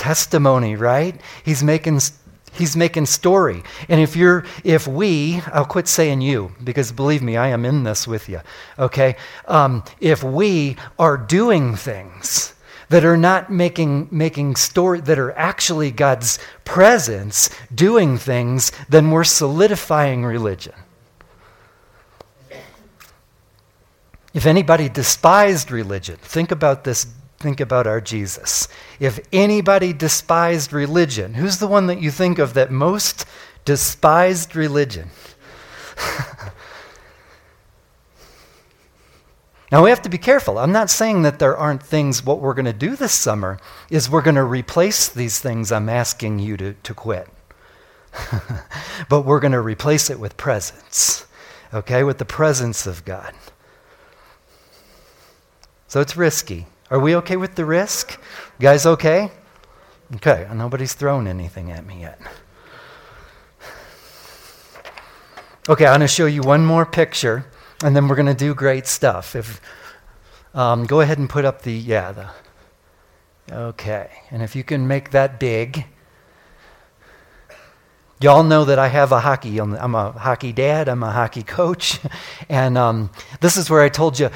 Testimony, 0.00 0.76
right? 0.76 1.20
He's 1.44 1.62
making 1.62 2.00
he's 2.54 2.74
making 2.74 3.04
story. 3.04 3.62
And 3.86 4.00
if 4.00 4.16
you're 4.16 4.46
if 4.64 4.88
we, 4.88 5.42
I'll 5.52 5.66
quit 5.66 5.86
saying 5.86 6.22
you 6.22 6.52
because 6.64 6.90
believe 6.90 7.22
me, 7.22 7.36
I 7.36 7.48
am 7.48 7.66
in 7.66 7.84
this 7.84 8.08
with 8.08 8.26
you. 8.26 8.40
Okay, 8.78 9.16
um, 9.46 9.84
if 10.00 10.24
we 10.24 10.76
are 10.98 11.18
doing 11.18 11.76
things 11.76 12.54
that 12.88 13.04
are 13.04 13.18
not 13.18 13.52
making 13.52 14.08
making 14.10 14.56
story 14.56 15.00
that 15.02 15.18
are 15.18 15.32
actually 15.32 15.90
God's 15.90 16.38
presence 16.64 17.50
doing 17.74 18.16
things, 18.16 18.72
then 18.88 19.10
we're 19.10 19.24
solidifying 19.24 20.24
religion. 20.24 20.74
If 24.32 24.46
anybody 24.46 24.88
despised 24.88 25.70
religion, 25.70 26.16
think 26.22 26.52
about 26.52 26.84
this 26.84 27.06
think 27.40 27.58
about 27.58 27.86
our 27.86 28.02
Jesus. 28.02 28.68
If 29.00 29.18
anybody 29.32 29.94
despised 29.94 30.74
religion, 30.74 31.32
who's 31.34 31.56
the 31.58 31.66
one 31.66 31.86
that 31.86 32.02
you 32.02 32.10
think 32.10 32.38
of 32.38 32.52
that 32.52 32.70
most 32.70 33.24
despised 33.64 34.54
religion? 34.54 35.08
now 39.72 39.82
we 39.82 39.88
have 39.88 40.02
to 40.02 40.10
be 40.10 40.18
careful. 40.18 40.58
I'm 40.58 40.72
not 40.72 40.90
saying 40.90 41.22
that 41.22 41.38
there 41.38 41.56
aren't 41.56 41.82
things, 41.82 42.22
what 42.22 42.40
we're 42.40 42.52
going 42.52 42.66
to 42.66 42.74
do 42.74 42.94
this 42.94 43.14
summer 43.14 43.58
is 43.88 44.10
we're 44.10 44.20
going 44.20 44.34
to 44.34 44.44
replace 44.44 45.08
these 45.08 45.38
things 45.38 45.72
I'm 45.72 45.88
asking 45.88 46.40
you 46.40 46.58
to, 46.58 46.74
to 46.74 46.92
quit. 46.92 47.26
but 49.08 49.22
we're 49.22 49.40
going 49.40 49.52
to 49.52 49.62
replace 49.62 50.10
it 50.10 50.20
with 50.20 50.36
presence, 50.36 51.24
okay, 51.72 52.02
with 52.04 52.18
the 52.18 52.26
presence 52.26 52.86
of 52.86 53.06
God. 53.06 53.32
So 55.88 56.02
it's 56.02 56.18
risky. 56.18 56.66
Are 56.90 56.98
we 56.98 57.14
okay 57.16 57.36
with 57.36 57.54
the 57.54 57.64
risk? 57.64 58.18
You 58.58 58.62
guys 58.62 58.84
okay? 58.84 59.30
Okay, 60.16 60.48
nobody's 60.52 60.92
thrown 60.92 61.28
anything 61.28 61.70
at 61.70 61.86
me 61.86 62.00
yet. 62.00 62.20
Okay, 65.68 65.86
I'm 65.86 65.92
going 65.92 66.00
to 66.00 66.08
show 66.08 66.26
you 66.26 66.42
one 66.42 66.66
more 66.66 66.84
picture, 66.84 67.46
and 67.84 67.94
then 67.94 68.08
we're 68.08 68.16
going 68.16 68.26
to 68.26 68.34
do 68.34 68.56
great 68.56 68.88
stuff. 68.88 69.36
If 69.36 69.60
um, 70.52 70.84
go 70.84 71.00
ahead 71.00 71.18
and 71.18 71.30
put 71.30 71.44
up 71.44 71.62
the 71.62 71.72
yeah 71.72 72.10
the 72.10 72.28
okay, 73.54 74.10
and 74.32 74.42
if 74.42 74.56
you 74.56 74.64
can 74.64 74.88
make 74.88 75.12
that 75.12 75.38
big. 75.38 75.86
Y'all 78.20 78.42
know 78.42 78.66
that 78.66 78.78
I 78.78 78.88
have 78.88 79.12
a 79.12 79.20
hockey. 79.20 79.58
I'm 79.58 79.94
a 79.94 80.12
hockey 80.12 80.52
dad. 80.52 80.88
I'm 80.88 81.02
a 81.04 81.10
hockey 81.12 81.42
coach, 81.44 82.00
and 82.48 82.76
um, 82.76 83.10
this 83.40 83.56
is 83.56 83.70
where 83.70 83.80
I 83.80 83.88
told 83.88 84.18
you 84.18 84.28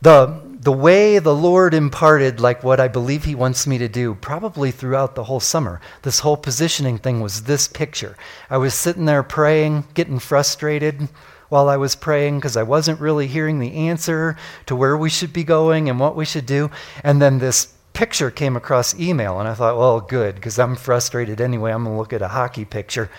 the 0.00 0.49
the 0.60 0.72
way 0.72 1.18
the 1.18 1.34
Lord 1.34 1.72
imparted, 1.72 2.38
like 2.38 2.62
what 2.62 2.80
I 2.80 2.88
believe 2.88 3.24
He 3.24 3.34
wants 3.34 3.66
me 3.66 3.78
to 3.78 3.88
do, 3.88 4.14
probably 4.14 4.70
throughout 4.70 5.14
the 5.14 5.24
whole 5.24 5.40
summer. 5.40 5.80
This 6.02 6.20
whole 6.20 6.36
positioning 6.36 6.98
thing 6.98 7.22
was 7.22 7.44
this 7.44 7.66
picture. 7.66 8.14
I 8.50 8.58
was 8.58 8.74
sitting 8.74 9.06
there 9.06 9.22
praying, 9.22 9.84
getting 9.94 10.18
frustrated 10.18 11.08
while 11.48 11.70
I 11.70 11.78
was 11.78 11.96
praying 11.96 12.36
because 12.36 12.58
I 12.58 12.62
wasn't 12.62 13.00
really 13.00 13.26
hearing 13.26 13.58
the 13.58 13.72
answer 13.72 14.36
to 14.66 14.76
where 14.76 14.98
we 14.98 15.08
should 15.08 15.32
be 15.32 15.44
going 15.44 15.88
and 15.88 15.98
what 15.98 16.14
we 16.14 16.26
should 16.26 16.44
do. 16.44 16.70
And 17.02 17.22
then 17.22 17.38
this 17.38 17.72
picture 17.94 18.30
came 18.30 18.54
across 18.54 18.98
email, 19.00 19.40
and 19.40 19.48
I 19.48 19.54
thought, 19.54 19.78
well, 19.78 20.02
good, 20.02 20.34
because 20.34 20.58
I'm 20.58 20.76
frustrated 20.76 21.40
anyway. 21.40 21.72
I'm 21.72 21.84
going 21.84 21.94
to 21.94 21.98
look 21.98 22.12
at 22.12 22.20
a 22.20 22.28
hockey 22.28 22.66
picture. 22.66 23.10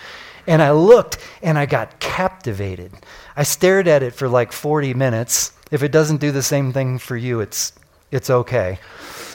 And 0.46 0.62
I 0.62 0.70
looked 0.70 1.18
and 1.42 1.58
I 1.58 1.66
got 1.66 1.98
captivated. 1.98 2.92
I 3.36 3.42
stared 3.42 3.88
at 3.88 4.04
it 4.04 4.14
for 4.14 4.28
like 4.28 4.52
40 4.52 4.94
minutes 4.94 5.52
if 5.72 5.82
it 5.82 5.90
doesn't 5.90 6.18
do 6.18 6.30
the 6.30 6.42
same 6.42 6.72
thing 6.72 6.98
for 6.98 7.16
you, 7.16 7.40
it's, 7.40 7.72
it's 8.12 8.30
okay. 8.30 8.78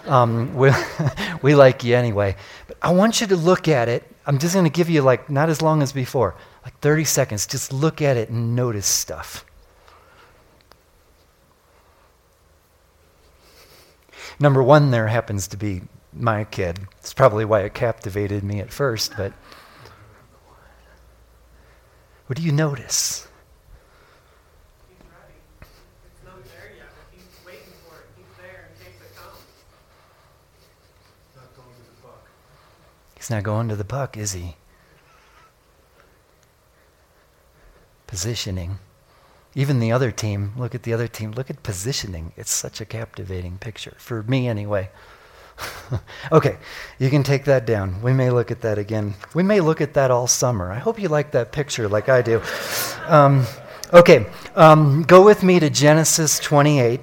Um, 0.06 0.54
we, 0.56 0.72
we 1.42 1.56
like 1.56 1.84
you 1.84 1.96
anyway. 1.96 2.38
But 2.68 2.78
I 2.82 2.94
want 2.94 3.20
you 3.20 3.28
to 3.28 3.36
look 3.36 3.68
at 3.68 3.90
it. 3.90 4.10
I'm 4.26 4.38
just 4.38 4.54
going 4.54 4.66
to 4.66 4.72
give 4.72 4.90
you, 4.90 5.02
like, 5.02 5.30
not 5.30 5.50
as 5.50 5.62
long 5.62 5.82
as 5.82 5.92
before, 5.92 6.36
like 6.64 6.80
30 6.80 7.04
seconds. 7.04 7.48
Just 7.48 7.74
look 7.74 8.02
at 8.02 8.16
it 8.16 8.30
and 8.30 8.56
notice 8.56 8.86
stuff. 8.86 9.44
Number 14.40 14.62
one 14.62 14.92
there 14.92 15.08
happens 15.08 15.48
to 15.48 15.58
be 15.58 15.82
my 16.14 16.44
kid. 16.44 16.80
It's 17.00 17.14
probably 17.14 17.46
why 17.46 17.62
it 17.62 17.74
captivated 17.74 18.44
me 18.44 18.60
at 18.60 18.72
first, 18.72 19.14
but 19.18 19.34
what 22.28 22.38
do 22.38 22.44
you 22.44 22.52
notice? 22.52 23.27
He's 33.28 33.32
not 33.32 33.44
going 33.44 33.68
to 33.68 33.76
the 33.76 33.84
puck, 33.84 34.16
is 34.16 34.32
he? 34.32 34.56
Positioning. 38.08 38.80
Even 39.54 39.82
the 39.82 39.92
other 39.92 40.12
team, 40.12 40.54
look 40.56 40.74
at 40.74 40.84
the 40.84 40.94
other 40.94 41.10
team, 41.10 41.34
look 41.34 41.50
at 41.50 41.62
positioning. 41.62 42.32
It's 42.38 42.54
such 42.54 42.80
a 42.80 42.86
captivating 42.86 43.58
picture, 43.58 43.96
for 43.98 44.24
me 44.24 44.48
anyway. 44.48 44.92
okay, 46.32 46.58
you 47.00 47.10
can 47.10 47.22
take 47.22 47.44
that 47.44 47.66
down. 47.66 48.02
We 48.02 48.14
may 48.14 48.30
look 48.30 48.50
at 48.50 48.62
that 48.62 48.78
again. 48.78 49.16
We 49.34 49.44
may 49.44 49.60
look 49.60 49.82
at 49.82 49.94
that 49.96 50.10
all 50.10 50.28
summer. 50.28 50.72
I 50.72 50.80
hope 50.80 50.98
you 50.98 51.10
like 51.10 51.32
that 51.32 51.52
picture 51.52 51.90
like 51.90 52.08
I 52.08 52.22
do. 52.22 52.42
Um, 53.08 53.46
okay, 53.92 54.28
um, 54.56 55.04
go 55.04 55.26
with 55.26 55.44
me 55.44 55.60
to 55.60 55.70
Genesis 55.70 56.40
28. 56.40 57.02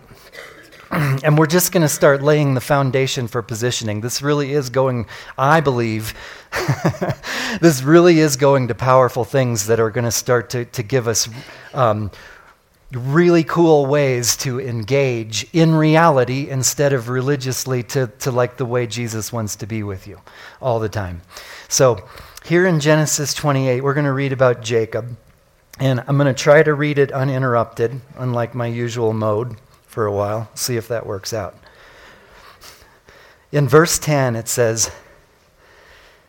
and 1.25 1.37
we're 1.37 1.47
just 1.47 1.73
going 1.73 1.83
to 1.83 1.89
start 1.89 2.23
laying 2.23 2.55
the 2.55 2.61
foundation 2.61 3.27
for 3.27 3.43
positioning. 3.43 4.01
This 4.01 4.23
really 4.23 4.53
is 4.53 4.71
going, 4.71 5.07
I 5.37 5.61
believe, 5.61 6.15
this 7.61 7.83
really 7.83 8.21
is 8.21 8.37
going 8.37 8.69
to 8.69 8.75
powerful 8.75 9.25
things 9.25 9.67
that 9.67 9.81
are 9.81 9.91
going 9.91 10.05
to 10.05 10.13
start 10.13 10.51
to, 10.51 10.67
to 10.67 10.83
give 10.85 11.09
us 11.09 11.29
um, 11.73 12.13
really 12.93 13.43
cool 13.43 13.87
ways 13.87 14.37
to 14.37 14.61
engage 14.61 15.49
in 15.53 15.75
reality 15.75 16.49
instead 16.49 16.93
of 16.93 17.09
religiously 17.09 17.83
to, 17.83 18.07
to 18.21 18.31
like 18.31 18.57
the 18.57 18.67
way 18.67 18.87
Jesus 18.87 19.33
wants 19.33 19.57
to 19.57 19.67
be 19.67 19.83
with 19.83 20.07
you 20.07 20.21
all 20.63 20.79
the 20.79 20.89
time. 20.89 21.23
So, 21.69 22.07
here 22.45 22.67
in 22.67 22.79
Genesis 22.79 23.33
28, 23.35 23.81
we're 23.81 23.95
going 23.95 24.05
to 24.05 24.13
read 24.13 24.33
about 24.33 24.61
Jacob. 24.61 25.17
And 25.81 26.05
I'm 26.07 26.19
going 26.19 26.33
to 26.33 26.41
try 26.41 26.63
to 26.63 26.75
read 26.75 26.99
it 26.99 27.11
uninterrupted, 27.11 28.01
unlike 28.17 28.55
my 28.55 28.67
usual 28.67 29.13
mode 29.13 29.57
for 29.95 30.07
a 30.07 30.13
while, 30.13 30.51
see 30.55 30.77
if 30.77 30.89
that 30.89 31.07
works 31.07 31.33
out. 31.33 31.57
In 33.53 33.69
verse 33.69 33.97
10, 34.01 34.35
it 34.35 34.49
says, 34.49 34.91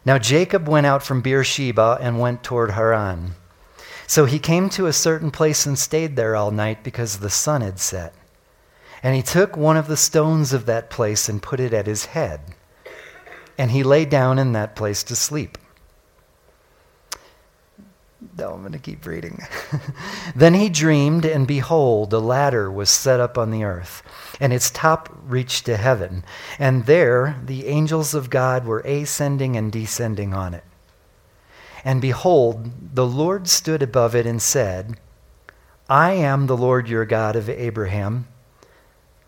Now 0.05 0.19
Jacob 0.19 0.67
went 0.67 0.85
out 0.85 1.01
from 1.01 1.21
Beersheba 1.21 1.97
and 1.99 2.19
went 2.19 2.43
toward 2.43 2.71
Haran. 2.71 3.31
So 4.05 4.25
he 4.25 4.37
came 4.37 4.69
to 4.69 4.85
a 4.85 4.93
certain 4.93 5.31
place 5.31 5.65
and 5.65 5.79
stayed 5.79 6.15
there 6.15 6.35
all 6.35 6.51
night 6.51 6.83
because 6.83 7.17
the 7.17 7.31
sun 7.31 7.61
had 7.61 7.79
set. 7.79 8.13
And 9.01 9.15
he 9.15 9.23
took 9.23 9.57
one 9.57 9.77
of 9.77 9.87
the 9.87 9.97
stones 9.97 10.53
of 10.53 10.67
that 10.67 10.91
place 10.91 11.27
and 11.27 11.41
put 11.41 11.59
it 11.59 11.73
at 11.73 11.87
his 11.87 12.05
head. 12.05 12.41
And 13.57 13.71
he 13.71 13.81
lay 13.81 14.05
down 14.05 14.37
in 14.37 14.53
that 14.53 14.75
place 14.75 15.01
to 15.05 15.15
sleep. 15.15 15.57
No, 18.37 18.51
I'm 18.51 18.61
going 18.61 18.71
to 18.73 18.79
keep 18.79 19.05
reading. 19.05 19.41
then 20.35 20.53
he 20.53 20.69
dreamed, 20.69 21.25
and 21.25 21.47
behold, 21.47 22.13
a 22.13 22.19
ladder 22.19 22.71
was 22.71 22.89
set 22.89 23.19
up 23.19 23.37
on 23.37 23.51
the 23.51 23.63
earth, 23.63 24.03
and 24.39 24.51
its 24.51 24.69
top 24.69 25.09
reached 25.23 25.65
to 25.65 25.77
heaven. 25.77 26.23
And 26.59 26.85
there 26.85 27.39
the 27.45 27.67
angels 27.67 28.13
of 28.13 28.29
God 28.29 28.65
were 28.65 28.81
ascending 28.81 29.55
and 29.55 29.71
descending 29.71 30.33
on 30.33 30.53
it. 30.53 30.63
And 31.83 32.01
behold, 32.01 32.95
the 32.95 33.05
Lord 33.05 33.47
stood 33.47 33.83
above 33.83 34.15
it 34.15 34.25
and 34.25 34.41
said, 34.41 34.97
I 35.87 36.13
am 36.13 36.47
the 36.47 36.57
Lord 36.57 36.89
your 36.89 37.05
God 37.05 37.35
of 37.35 37.49
Abraham. 37.49 38.27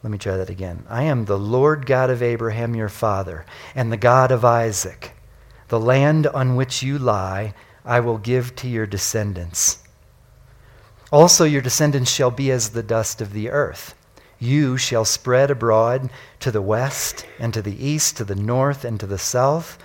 Let 0.01 0.11
me 0.11 0.17
try 0.17 0.37
that 0.37 0.49
again. 0.49 0.83
I 0.89 1.03
am 1.03 1.25
the 1.25 1.37
Lord 1.37 1.85
God 1.85 2.09
of 2.09 2.23
Abraham 2.23 2.75
your 2.75 2.89
father, 2.89 3.45
and 3.75 3.91
the 3.91 3.97
God 3.97 4.31
of 4.31 4.43
Isaac. 4.43 5.13
The 5.67 5.79
land 5.79 6.27
on 6.27 6.55
which 6.55 6.81
you 6.81 6.97
lie 6.97 7.53
I 7.87 8.01
will 8.01 8.17
give 8.17 8.55
to 8.57 8.67
your 8.67 8.85
descendants. 8.85 9.81
Also, 11.11 11.45
your 11.45 11.61
descendants 11.61 12.11
shall 12.11 12.31
be 12.31 12.51
as 12.51 12.69
the 12.69 12.83
dust 12.83 13.21
of 13.21 13.31
the 13.31 13.49
earth. 13.49 13.95
You 14.39 14.77
shall 14.77 15.05
spread 15.05 15.49
abroad 15.49 16.11
to 16.41 16.51
the 16.51 16.61
west, 16.61 17.25
and 17.39 17.53
to 17.53 17.61
the 17.61 17.83
east, 17.83 18.17
to 18.17 18.25
the 18.25 18.35
north, 18.35 18.83
and 18.83 18.99
to 18.99 19.07
the 19.07 19.17
south. 19.17 19.79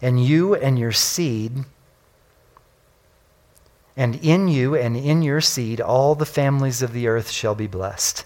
And 0.00 0.24
you 0.24 0.54
and 0.54 0.78
your 0.78 0.92
seed, 0.92 1.64
and 3.96 4.14
in 4.24 4.48
you 4.48 4.74
and 4.74 4.96
in 4.96 5.20
your 5.22 5.40
seed, 5.40 5.80
all 5.80 6.14
the 6.14 6.24
families 6.24 6.80
of 6.80 6.92
the 6.92 7.08
earth 7.08 7.30
shall 7.30 7.54
be 7.54 7.66
blessed. 7.66 8.24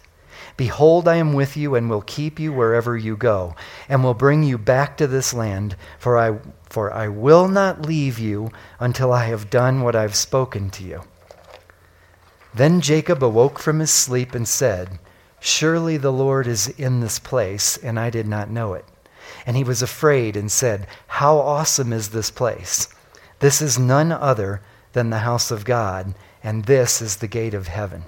Behold, 0.57 1.09
I 1.09 1.17
am 1.17 1.33
with 1.33 1.57
you 1.57 1.75
and 1.75 1.91
will 1.91 2.03
keep 2.03 2.39
you 2.39 2.53
wherever 2.53 2.97
you 2.97 3.17
go, 3.17 3.57
and 3.89 4.05
will 4.05 4.15
bring 4.15 4.45
you 4.45 4.59
back 4.59 4.97
to 4.99 5.09
this 5.09 5.35
land, 5.35 5.75
for 5.99 6.17
I 6.17 6.39
for 6.75 6.93
I 6.93 7.07
will 7.07 7.47
not 7.47 7.87
leave 7.87 8.19
you 8.19 8.51
until 8.81 9.13
I 9.13 9.27
have 9.27 9.49
done 9.49 9.83
what 9.83 9.95
I've 9.95 10.17
spoken 10.17 10.71
to 10.71 10.83
you. 10.83 11.03
Then 12.53 12.81
Jacob 12.81 13.23
awoke 13.23 13.61
from 13.61 13.79
his 13.79 13.93
sleep 13.93 14.35
and 14.35 14.47
said, 14.47 14.99
Surely 15.39 15.97
the 15.97 16.11
Lord 16.11 16.49
is 16.49 16.67
in 16.71 16.99
this 16.99 17.21
place, 17.21 17.77
and 17.77 17.97
I 17.97 18.11
did 18.11 18.27
not 18.27 18.51
know 18.51 18.75
it. 18.75 18.85
And 19.47 19.57
he 19.57 19.63
was 19.63 19.83
afraid 19.83 20.37
and 20.37 20.51
said, 20.51 20.89
How 21.07 21.39
awesome 21.39 21.93
is 21.93 22.09
this 22.09 22.33
place! 22.33 22.89
This 23.39 23.63
is 23.63 23.79
none 23.79 24.11
other 24.11 24.61
than 24.95 25.11
the 25.11 25.19
house 25.19 25.53
of 25.53 25.65
God, 25.65 26.17
and 26.43 26.65
this 26.65 27.01
is 27.01 27.19
the 27.19 27.29
gate 27.29 27.55
of 27.55 27.69
heaven. 27.69 28.03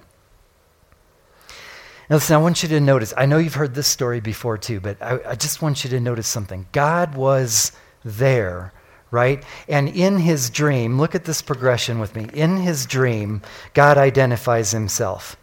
Now, 2.11 2.17
listen, 2.17 2.35
I 2.35 2.43
want 2.43 2.65
you 2.65 2.69
to 2.71 2.81
notice, 2.81 3.15
I 3.17 3.27
know 3.27 3.39
you've 3.39 3.55
heard 3.55 3.77
this 3.77 3.87
story 3.87 4.19
before 4.19 4.59
too, 4.59 4.81
but 4.81 5.01
I, 5.01 5.21
I 5.25 5.35
just 5.37 5.63
want 5.63 5.85
you 5.85 5.91
to 5.91 6.01
notice 6.01 6.27
something. 6.27 6.67
God 6.73 7.15
was 7.15 7.71
there, 8.07 8.73
right? 9.11 9.43
And 9.69 9.89
in 9.89 10.19
his 10.19 10.49
dream, 10.49 10.99
look 10.99 11.15
at 11.15 11.25
this 11.25 11.43
progression 11.43 11.99
with 11.99 12.15
me. 12.15 12.29
In 12.33 12.59
his 12.59 12.87
dream, 12.87 13.43
God 13.75 13.99
identifies 13.99 14.71
himself. 14.71 15.37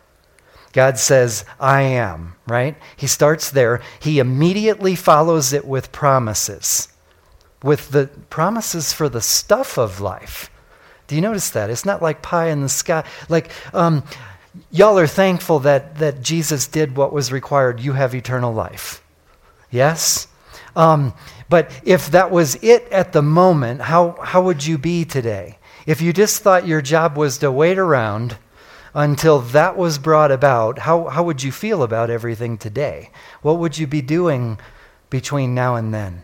God 0.72 0.98
says, 0.98 1.46
I 1.60 1.82
am, 1.82 2.36
right? 2.48 2.76
He 2.96 3.06
starts 3.06 3.52
there. 3.52 3.82
He 4.00 4.18
immediately 4.18 4.96
follows 4.96 5.54
it 5.54 5.66
with 5.66 5.92
promises, 5.92 6.88
with 7.62 7.92
the 7.92 8.10
promises 8.30 8.92
for 8.92 9.08
the 9.08 9.22
stuff 9.22 9.78
of 9.78 10.02
life. 10.02 10.50
Do 11.06 11.16
you 11.16 11.22
notice 11.22 11.52
that? 11.52 11.70
It's 11.70 11.86
not 11.86 12.02
like 12.02 12.24
pie 12.24 12.48
in 12.48 12.62
the 12.62 12.70
sky. 12.70 13.04
Like, 13.30 13.52
um, 13.74 14.04
y'all 14.72 14.98
are 14.98 15.06
thankful 15.06 15.60
that, 15.60 15.98
that 15.98 16.22
Jesus 16.22 16.68
did 16.68 16.98
what 16.98 17.14
was 17.14 17.32
required. 17.32 17.80
You 17.80 17.94
have 17.94 18.16
eternal 18.16 18.54
life. 18.54 19.04
Yes? 19.70 20.28
Um, 20.76 21.14
but 21.50 21.72
if 21.84 22.08
that 22.12 22.32
was 22.32 22.56
it 22.56 22.88
at 22.92 23.14
the 23.14 23.22
moment, 23.22 23.82
how, 23.82 24.18
how 24.22 24.42
would 24.42 24.66
you 24.66 24.78
be 24.78 25.06
today? 25.06 25.60
If 25.86 26.02
you 26.02 26.14
just 26.14 26.42
thought 26.42 26.68
your 26.68 26.82
job 26.82 27.18
was 27.18 27.38
to 27.40 27.52
wait 27.52 27.78
around 27.78 28.38
until 28.94 29.40
that 29.40 29.76
was 29.76 29.98
brought 29.98 30.32
about, 30.32 30.80
how, 30.80 31.06
how 31.06 31.24
would 31.24 31.44
you 31.44 31.52
feel 31.52 31.84
about 31.84 32.10
everything 32.10 32.58
today? 32.58 33.12
What 33.42 33.60
would 33.60 33.78
you 33.78 33.88
be 33.88 34.02
doing 34.02 34.60
between 35.10 35.54
now 35.54 35.76
and 35.76 35.94
then? 35.94 36.24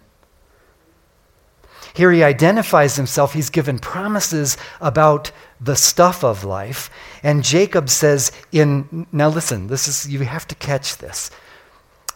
Here 1.94 2.12
he 2.12 2.24
identifies 2.24 2.96
himself. 2.96 3.34
He's 3.34 3.50
given 3.50 3.80
promises 3.80 4.58
about 4.80 5.32
the 5.60 5.76
stuff 5.76 6.24
of 6.24 6.44
life. 6.44 6.90
And 7.24 7.44
Jacob 7.44 7.90
says, 7.90 8.32
in, 8.52 9.08
now 9.12 9.30
listen, 9.30 9.68
this 9.68 9.88
is, 9.88 10.08
you 10.08 10.20
have 10.20 10.48
to 10.48 10.56
catch 10.56 10.98
this. 10.98 11.32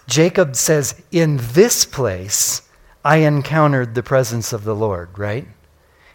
Jacob 0.07 0.55
says, 0.55 1.01
in 1.11 1.37
this 1.53 1.85
place 1.85 2.61
I 3.05 3.17
encountered 3.17 3.95
the 3.95 4.03
presence 4.03 4.53
of 4.53 4.63
the 4.63 4.75
Lord, 4.75 5.17
right? 5.17 5.47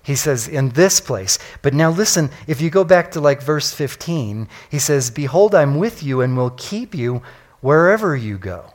He 0.02 0.14
says, 0.14 0.48
in 0.48 0.70
this 0.70 1.00
place. 1.00 1.38
But 1.60 1.74
now 1.74 1.90
listen, 1.90 2.30
if 2.46 2.60
you 2.60 2.70
go 2.70 2.84
back 2.84 3.10
to 3.10 3.20
like 3.20 3.42
verse 3.42 3.74
15, 3.74 4.48
he 4.70 4.78
says, 4.78 5.10
Behold, 5.10 5.54
I'm 5.54 5.76
with 5.76 6.02
you 6.02 6.22
and 6.22 6.36
will 6.36 6.50
keep 6.50 6.94
you 6.94 7.22
wherever 7.60 8.16
you 8.16 8.38
go. 8.38 8.72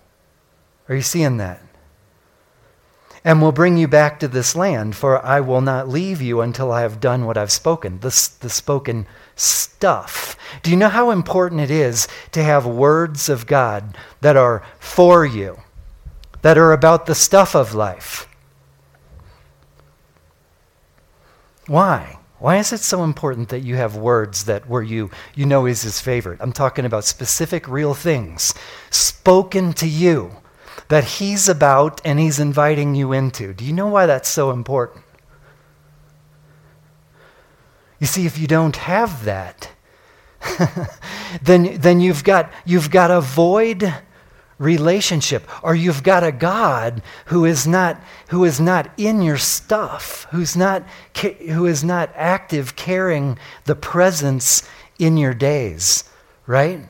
Are 0.87 0.95
you 0.95 1.01
seeing 1.01 1.37
that? 1.37 1.59
And 3.25 3.41
will 3.41 3.51
bring 3.51 3.77
you 3.77 3.87
back 3.87 4.19
to 4.19 4.27
this 4.27 4.55
land, 4.55 4.95
for 4.95 5.25
I 5.25 5.39
will 5.39 5.61
not 5.61 5.87
leave 5.87 6.21
you 6.21 6.41
until 6.41 6.71
I 6.71 6.81
have 6.81 6.99
done 6.99 7.25
what 7.25 7.37
I've 7.37 7.51
spoken. 7.51 7.99
The, 8.01 8.29
the 8.41 8.49
spoken 8.49 9.07
stuff. 9.35 10.37
Do 10.61 10.71
you 10.71 10.77
know 10.77 10.89
how 10.89 11.11
important 11.11 11.61
it 11.61 11.71
is 11.71 12.07
to 12.31 12.43
have 12.43 12.65
words 12.65 13.29
of 13.29 13.47
God 13.47 13.97
that 14.21 14.37
are 14.37 14.63
for 14.79 15.25
you, 15.25 15.59
that 16.41 16.57
are 16.57 16.71
about 16.71 17.05
the 17.05 17.15
stuff 17.15 17.55
of 17.55 17.73
life? 17.73 18.27
Why? 21.67 22.19
Why 22.39 22.57
is 22.57 22.73
it 22.73 22.81
so 22.81 23.05
important 23.05 23.47
that 23.49 23.61
you 23.61 23.77
have 23.77 23.95
words 23.95 24.43
that 24.45 24.67
where 24.67 24.81
you 24.81 25.11
you 25.33 25.45
know 25.45 25.65
is 25.65 25.83
his 25.83 26.01
favorite? 26.01 26.41
I'm 26.41 26.51
talking 26.51 26.83
about 26.83 27.05
specific 27.05 27.69
real 27.69 27.93
things 27.93 28.53
spoken 28.89 29.71
to 29.73 29.87
you 29.87 30.31
that 30.89 31.05
he's 31.05 31.47
about 31.47 32.01
and 32.03 32.19
he's 32.19 32.39
inviting 32.39 32.95
you 32.95 33.13
into. 33.13 33.53
Do 33.53 33.63
you 33.63 33.71
know 33.71 33.87
why 33.87 34.05
that's 34.05 34.27
so 34.27 34.51
important? 34.51 35.02
You 38.03 38.07
see, 38.07 38.25
if 38.25 38.37
you 38.37 38.47
don't 38.47 38.75
have 38.75 39.23
that, 39.23 39.69
then, 41.41 41.77
then 41.79 42.01
you've, 42.01 42.25
got, 42.25 42.51
you've 42.65 42.91
got 42.91 43.11
a 43.11 43.21
void 43.21 43.93
relationship 44.57 45.47
or 45.63 45.73
you've 45.73 46.03
got 46.03 46.21
a 46.21 46.33
god 46.33 47.01
who 47.27 47.45
is 47.45 47.65
not 47.65 48.03
who 48.27 48.43
is 48.43 48.59
not 48.59 48.91
in 48.97 49.21
your 49.21 49.37
stuff 49.37 50.27
who's 50.31 50.55
not 50.57 50.83
who 51.21 51.65
is 51.65 51.81
not 51.81 52.11
active 52.13 52.75
carrying 52.75 53.37
the 53.63 53.75
presence 53.75 54.67
in 54.99 55.15
your 55.15 55.33
days 55.33 56.03
right? 56.45 56.81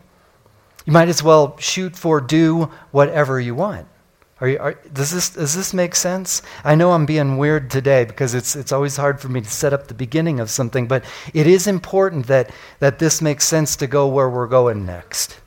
You 0.86 0.93
might 0.93 1.10
as 1.10 1.21
well 1.21 1.56
shoot 1.60 1.95
for 1.95 2.21
do 2.21 2.71
whatever 2.89 3.39
you 3.39 3.54
want 3.54 3.88
are 4.43 4.49
you, 4.49 4.60
are, 4.60 4.73
does, 4.91 5.12
this, 5.12 5.29
does 5.29 5.56
this 5.56 5.73
make 5.73 5.95
sense? 5.95 6.41
I 6.65 6.75
know 6.75 6.91
I'm 6.91 7.06
being 7.06 7.38
weird 7.38 7.71
today 7.71 8.03
because 8.03 8.34
it's, 8.34 8.58
it's 8.58 8.73
always 8.73 8.97
hard 8.97 9.21
for 9.21 9.29
me 9.29 9.39
to 9.39 9.49
set 9.49 9.71
up 9.71 9.88
the 9.88 9.93
beginning 9.93 10.41
of 10.41 10.49
something, 10.49 10.86
but 10.86 11.06
it 11.34 11.47
is 11.47 11.65
important 11.65 12.27
that, 12.27 12.51
that 12.79 12.99
this 12.99 13.21
makes 13.21 13.45
sense 13.45 13.77
to 13.77 13.88
go 13.88 14.06
where 14.06 14.29
we're 14.29 14.47
going 14.47 14.86
next. 14.86 15.39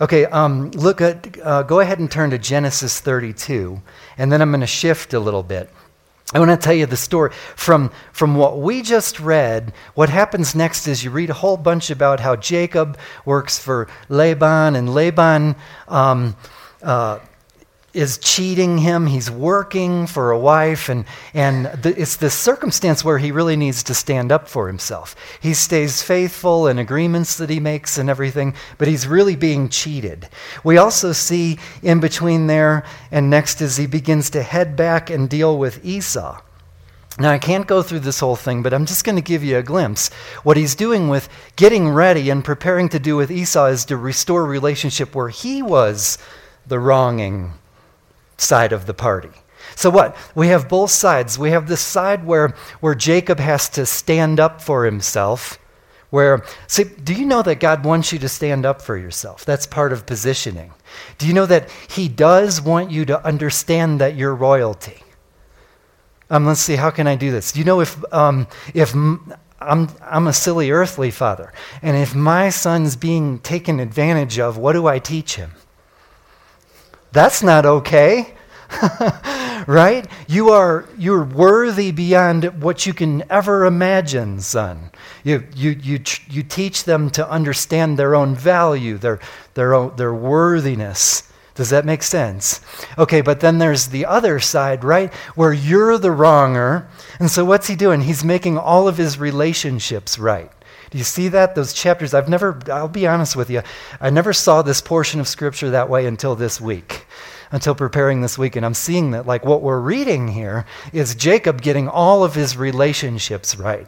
Okay, 0.00 0.24
um, 0.24 0.72
look 0.72 1.00
at, 1.00 1.38
uh, 1.44 1.62
go 1.62 1.78
ahead 1.78 2.00
and 2.00 2.10
turn 2.10 2.30
to 2.30 2.38
Genesis 2.38 2.98
32, 2.98 3.80
and 4.18 4.32
then 4.32 4.42
I'm 4.42 4.50
going 4.50 4.62
to 4.62 4.66
shift 4.66 5.14
a 5.14 5.20
little 5.20 5.44
bit. 5.44 5.70
I 6.32 6.38
want 6.38 6.52
to 6.52 6.56
tell 6.56 6.74
you 6.74 6.86
the 6.86 6.96
story. 6.96 7.32
From, 7.56 7.90
from 8.12 8.36
what 8.36 8.60
we 8.60 8.82
just 8.82 9.18
read, 9.18 9.72
what 9.94 10.08
happens 10.08 10.54
next 10.54 10.86
is 10.86 11.02
you 11.02 11.10
read 11.10 11.28
a 11.28 11.34
whole 11.34 11.56
bunch 11.56 11.90
about 11.90 12.20
how 12.20 12.36
Jacob 12.36 12.96
works 13.24 13.58
for 13.58 13.88
Laban, 14.08 14.76
and 14.76 14.94
Laban 14.94 15.56
um, 15.88 16.36
uh, 16.82 17.18
is 17.92 18.18
cheating 18.18 18.78
him. 18.78 19.06
He's 19.06 19.30
working 19.30 20.06
for 20.06 20.30
a 20.30 20.38
wife, 20.38 20.88
and, 20.88 21.04
and 21.34 21.66
the, 21.66 22.00
it's 22.00 22.16
this 22.16 22.34
circumstance 22.34 23.04
where 23.04 23.18
he 23.18 23.32
really 23.32 23.56
needs 23.56 23.82
to 23.84 23.94
stand 23.94 24.30
up 24.30 24.48
for 24.48 24.68
himself. 24.68 25.16
He 25.40 25.54
stays 25.54 26.02
faithful 26.02 26.68
in 26.68 26.78
agreements 26.78 27.36
that 27.36 27.50
he 27.50 27.58
makes 27.58 27.98
and 27.98 28.08
everything, 28.08 28.54
but 28.78 28.88
he's 28.88 29.06
really 29.06 29.34
being 29.34 29.68
cheated. 29.68 30.28
We 30.62 30.78
also 30.78 31.12
see 31.12 31.58
in 31.82 31.98
between 31.98 32.46
there 32.46 32.84
and 33.10 33.28
next 33.28 33.60
as 33.60 33.76
he 33.76 33.86
begins 33.86 34.30
to 34.30 34.42
head 34.42 34.76
back 34.76 35.10
and 35.10 35.28
deal 35.28 35.58
with 35.58 35.84
Esau. 35.84 36.40
Now, 37.18 37.32
I 37.32 37.38
can't 37.38 37.66
go 37.66 37.82
through 37.82 38.00
this 38.00 38.20
whole 38.20 38.36
thing, 38.36 38.62
but 38.62 38.72
I'm 38.72 38.86
just 38.86 39.04
going 39.04 39.16
to 39.16 39.22
give 39.22 39.42
you 39.42 39.58
a 39.58 39.62
glimpse. 39.62 40.10
What 40.44 40.56
he's 40.56 40.76
doing 40.76 41.08
with 41.08 41.28
getting 41.56 41.88
ready 41.88 42.30
and 42.30 42.44
preparing 42.44 42.88
to 42.90 43.00
do 43.00 43.16
with 43.16 43.32
Esau 43.32 43.66
is 43.66 43.84
to 43.86 43.96
restore 43.96 44.46
relationship 44.46 45.14
where 45.14 45.28
he 45.28 45.60
was 45.60 46.18
the 46.66 46.78
wronging 46.78 47.54
side 48.40 48.72
of 48.72 48.86
the 48.86 48.94
party. 48.94 49.30
So 49.76 49.90
what? 49.90 50.16
We 50.34 50.48
have 50.48 50.68
both 50.68 50.90
sides. 50.90 51.38
We 51.38 51.50
have 51.50 51.68
this 51.68 51.80
side 51.80 52.24
where, 52.24 52.54
where 52.80 52.94
Jacob 52.94 53.38
has 53.38 53.68
to 53.70 53.86
stand 53.86 54.40
up 54.40 54.60
for 54.60 54.84
himself. 54.84 55.58
Where, 56.10 56.44
see, 56.66 56.84
do 56.84 57.14
you 57.14 57.24
know 57.24 57.42
that 57.42 57.60
God 57.60 57.84
wants 57.84 58.12
you 58.12 58.18
to 58.18 58.28
stand 58.28 58.66
up 58.66 58.82
for 58.82 58.96
yourself? 58.96 59.44
That's 59.44 59.66
part 59.66 59.92
of 59.92 60.06
positioning. 60.06 60.72
Do 61.18 61.28
you 61.28 61.32
know 61.32 61.46
that 61.46 61.70
He 61.88 62.08
does 62.08 62.60
want 62.60 62.90
you 62.90 63.04
to 63.06 63.24
understand 63.24 64.00
that 64.00 64.16
you're 64.16 64.34
royalty? 64.34 65.04
Um, 66.28 66.46
let's 66.46 66.60
see, 66.60 66.76
how 66.76 66.90
can 66.90 67.06
I 67.06 67.14
do 67.14 67.30
this? 67.30 67.52
Do 67.52 67.60
you 67.60 67.64
know 67.64 67.80
if, 67.80 68.02
um, 68.12 68.48
if 68.74 68.92
I'm, 68.94 69.88
I'm 70.00 70.26
a 70.26 70.32
silly 70.32 70.72
earthly 70.72 71.12
father, 71.12 71.52
and 71.80 71.96
if 71.96 72.14
my 72.14 72.50
son's 72.50 72.96
being 72.96 73.38
taken 73.38 73.78
advantage 73.78 74.38
of, 74.40 74.56
what 74.56 74.72
do 74.72 74.88
I 74.88 74.98
teach 74.98 75.36
him? 75.36 75.52
That's 77.12 77.42
not 77.42 77.66
okay. 77.66 78.34
right? 79.66 80.06
You 80.28 80.50
are 80.50 80.88
you're 80.96 81.24
worthy 81.24 81.90
beyond 81.90 82.62
what 82.62 82.86
you 82.86 82.94
can 82.94 83.24
ever 83.30 83.64
imagine, 83.64 84.40
son. 84.40 84.90
You, 85.24 85.46
you, 85.54 85.70
you, 85.70 86.00
you 86.28 86.42
teach 86.42 86.84
them 86.84 87.10
to 87.10 87.28
understand 87.28 87.98
their 87.98 88.14
own 88.14 88.34
value, 88.34 88.96
their, 88.96 89.18
their, 89.54 89.74
own, 89.74 89.96
their 89.96 90.14
worthiness. 90.14 91.30
Does 91.54 91.70
that 91.70 91.84
make 91.84 92.02
sense? 92.02 92.60
Okay, 92.96 93.20
but 93.20 93.40
then 93.40 93.58
there's 93.58 93.88
the 93.88 94.06
other 94.06 94.40
side, 94.40 94.82
right? 94.82 95.12
Where 95.34 95.52
you're 95.52 95.98
the 95.98 96.10
wronger. 96.10 96.88
And 97.18 97.30
so 97.30 97.44
what's 97.44 97.66
he 97.66 97.76
doing? 97.76 98.00
He's 98.00 98.24
making 98.24 98.56
all 98.56 98.88
of 98.88 98.96
his 98.96 99.18
relationships 99.18 100.18
right. 100.18 100.50
Do 100.90 100.98
you 100.98 101.04
see 101.04 101.28
that? 101.28 101.54
Those 101.54 101.72
chapters, 101.72 102.14
I've 102.14 102.28
never, 102.28 102.60
I'll 102.70 102.88
be 102.88 103.06
honest 103.06 103.36
with 103.36 103.48
you, 103.48 103.62
I 104.00 104.10
never 104.10 104.32
saw 104.32 104.62
this 104.62 104.80
portion 104.80 105.20
of 105.20 105.28
Scripture 105.28 105.70
that 105.70 105.88
way 105.88 106.06
until 106.06 106.34
this 106.34 106.60
week, 106.60 107.06
until 107.52 107.74
preparing 107.74 108.20
this 108.20 108.36
week. 108.36 108.56
And 108.56 108.66
I'm 108.66 108.74
seeing 108.74 109.12
that, 109.12 109.26
like, 109.26 109.44
what 109.44 109.62
we're 109.62 109.80
reading 109.80 110.28
here 110.28 110.66
is 110.92 111.14
Jacob 111.14 111.62
getting 111.62 111.88
all 111.88 112.24
of 112.24 112.34
his 112.34 112.56
relationships 112.56 113.56
right 113.56 113.86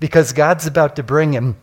because 0.00 0.32
God's 0.34 0.66
about 0.66 0.96
to 0.96 1.02
bring 1.02 1.32
him 1.32 1.56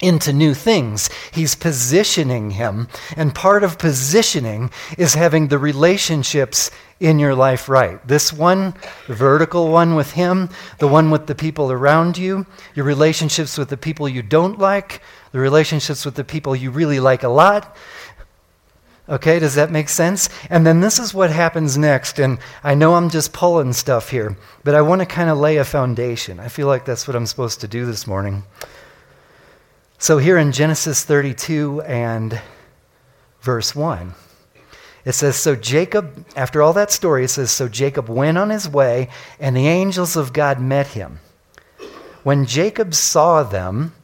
into 0.00 0.32
new 0.32 0.54
things. 0.54 1.08
He's 1.32 1.54
positioning 1.54 2.50
him. 2.50 2.88
And 3.16 3.34
part 3.34 3.62
of 3.62 3.78
positioning 3.78 4.70
is 4.98 5.14
having 5.14 5.48
the 5.48 5.58
relationships 5.58 6.70
in 7.04 7.18
your 7.18 7.34
life 7.34 7.68
right. 7.68 8.06
This 8.08 8.32
one, 8.32 8.74
the 9.06 9.14
vertical 9.14 9.68
one 9.68 9.94
with 9.94 10.12
Him, 10.12 10.48
the 10.78 10.88
one 10.88 11.10
with 11.10 11.26
the 11.26 11.34
people 11.34 11.70
around 11.70 12.16
you, 12.16 12.46
your 12.74 12.86
relationships 12.86 13.58
with 13.58 13.68
the 13.68 13.76
people 13.76 14.08
you 14.08 14.22
don't 14.22 14.58
like, 14.58 15.02
the 15.32 15.38
relationships 15.38 16.04
with 16.04 16.14
the 16.14 16.24
people 16.24 16.56
you 16.56 16.70
really 16.70 17.00
like 17.00 17.22
a 17.22 17.28
lot. 17.28 17.76
Okay, 19.06 19.38
does 19.38 19.54
that 19.56 19.70
make 19.70 19.90
sense? 19.90 20.30
And 20.48 20.66
then 20.66 20.80
this 20.80 20.98
is 20.98 21.12
what 21.12 21.30
happens 21.30 21.76
next. 21.76 22.18
And 22.18 22.38
I 22.62 22.74
know 22.74 22.94
I'm 22.94 23.10
just 23.10 23.34
pulling 23.34 23.74
stuff 23.74 24.08
here, 24.08 24.38
but 24.64 24.74
I 24.74 24.80
want 24.80 25.02
to 25.02 25.06
kind 25.06 25.28
of 25.28 25.36
lay 25.36 25.58
a 25.58 25.64
foundation. 25.64 26.40
I 26.40 26.48
feel 26.48 26.68
like 26.68 26.86
that's 26.86 27.06
what 27.06 27.14
I'm 27.14 27.26
supposed 27.26 27.60
to 27.60 27.68
do 27.68 27.84
this 27.84 28.06
morning. 28.06 28.44
So, 29.98 30.18
here 30.18 30.38
in 30.38 30.52
Genesis 30.52 31.04
32 31.04 31.82
and 31.82 32.40
verse 33.42 33.74
1, 33.74 34.14
it 35.04 35.12
says, 35.12 35.36
So 35.36 35.54
Jacob, 35.54 36.26
after 36.36 36.62
all 36.62 36.72
that 36.72 36.90
story, 36.90 37.24
it 37.24 37.28
says, 37.28 37.50
So 37.50 37.68
Jacob 37.68 38.08
went 38.08 38.38
on 38.38 38.50
his 38.50 38.68
way, 38.68 39.10
and 39.38 39.56
the 39.56 39.68
angels 39.68 40.16
of 40.16 40.32
God 40.32 40.60
met 40.60 40.88
him. 40.88 41.20
When 42.22 42.46
Jacob 42.46 42.94
saw 42.94 43.42
them, 43.42 43.94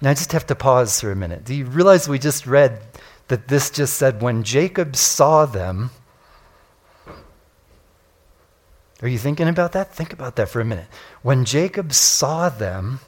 now 0.00 0.10
I 0.10 0.14
just 0.14 0.32
have 0.32 0.46
to 0.46 0.54
pause 0.54 1.00
for 1.00 1.10
a 1.10 1.16
minute. 1.16 1.44
Do 1.44 1.54
you 1.54 1.64
realize 1.64 2.08
we 2.08 2.18
just 2.18 2.46
read 2.46 2.80
that 3.28 3.48
this 3.48 3.70
just 3.70 3.94
said, 3.94 4.22
When 4.22 4.42
Jacob 4.42 4.96
saw 4.96 5.46
them? 5.46 5.90
Are 9.02 9.08
you 9.08 9.18
thinking 9.18 9.48
about 9.48 9.72
that? 9.72 9.94
Think 9.94 10.12
about 10.12 10.36
that 10.36 10.50
for 10.50 10.60
a 10.60 10.64
minute. 10.64 10.88
When 11.22 11.46
Jacob 11.46 11.94
saw 11.94 12.50
them, 12.50 13.00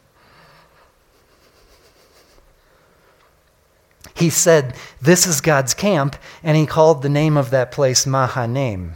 he 4.15 4.31
said, 4.31 4.75
This 5.01 5.27
is 5.27 5.41
God's 5.41 5.75
camp, 5.75 6.17
and 6.43 6.57
he 6.57 6.67
called 6.67 7.03
the 7.03 7.09
name 7.09 7.37
of 7.37 7.51
that 7.51 7.73
place 7.73 8.07
Mahanaim. 8.07 8.95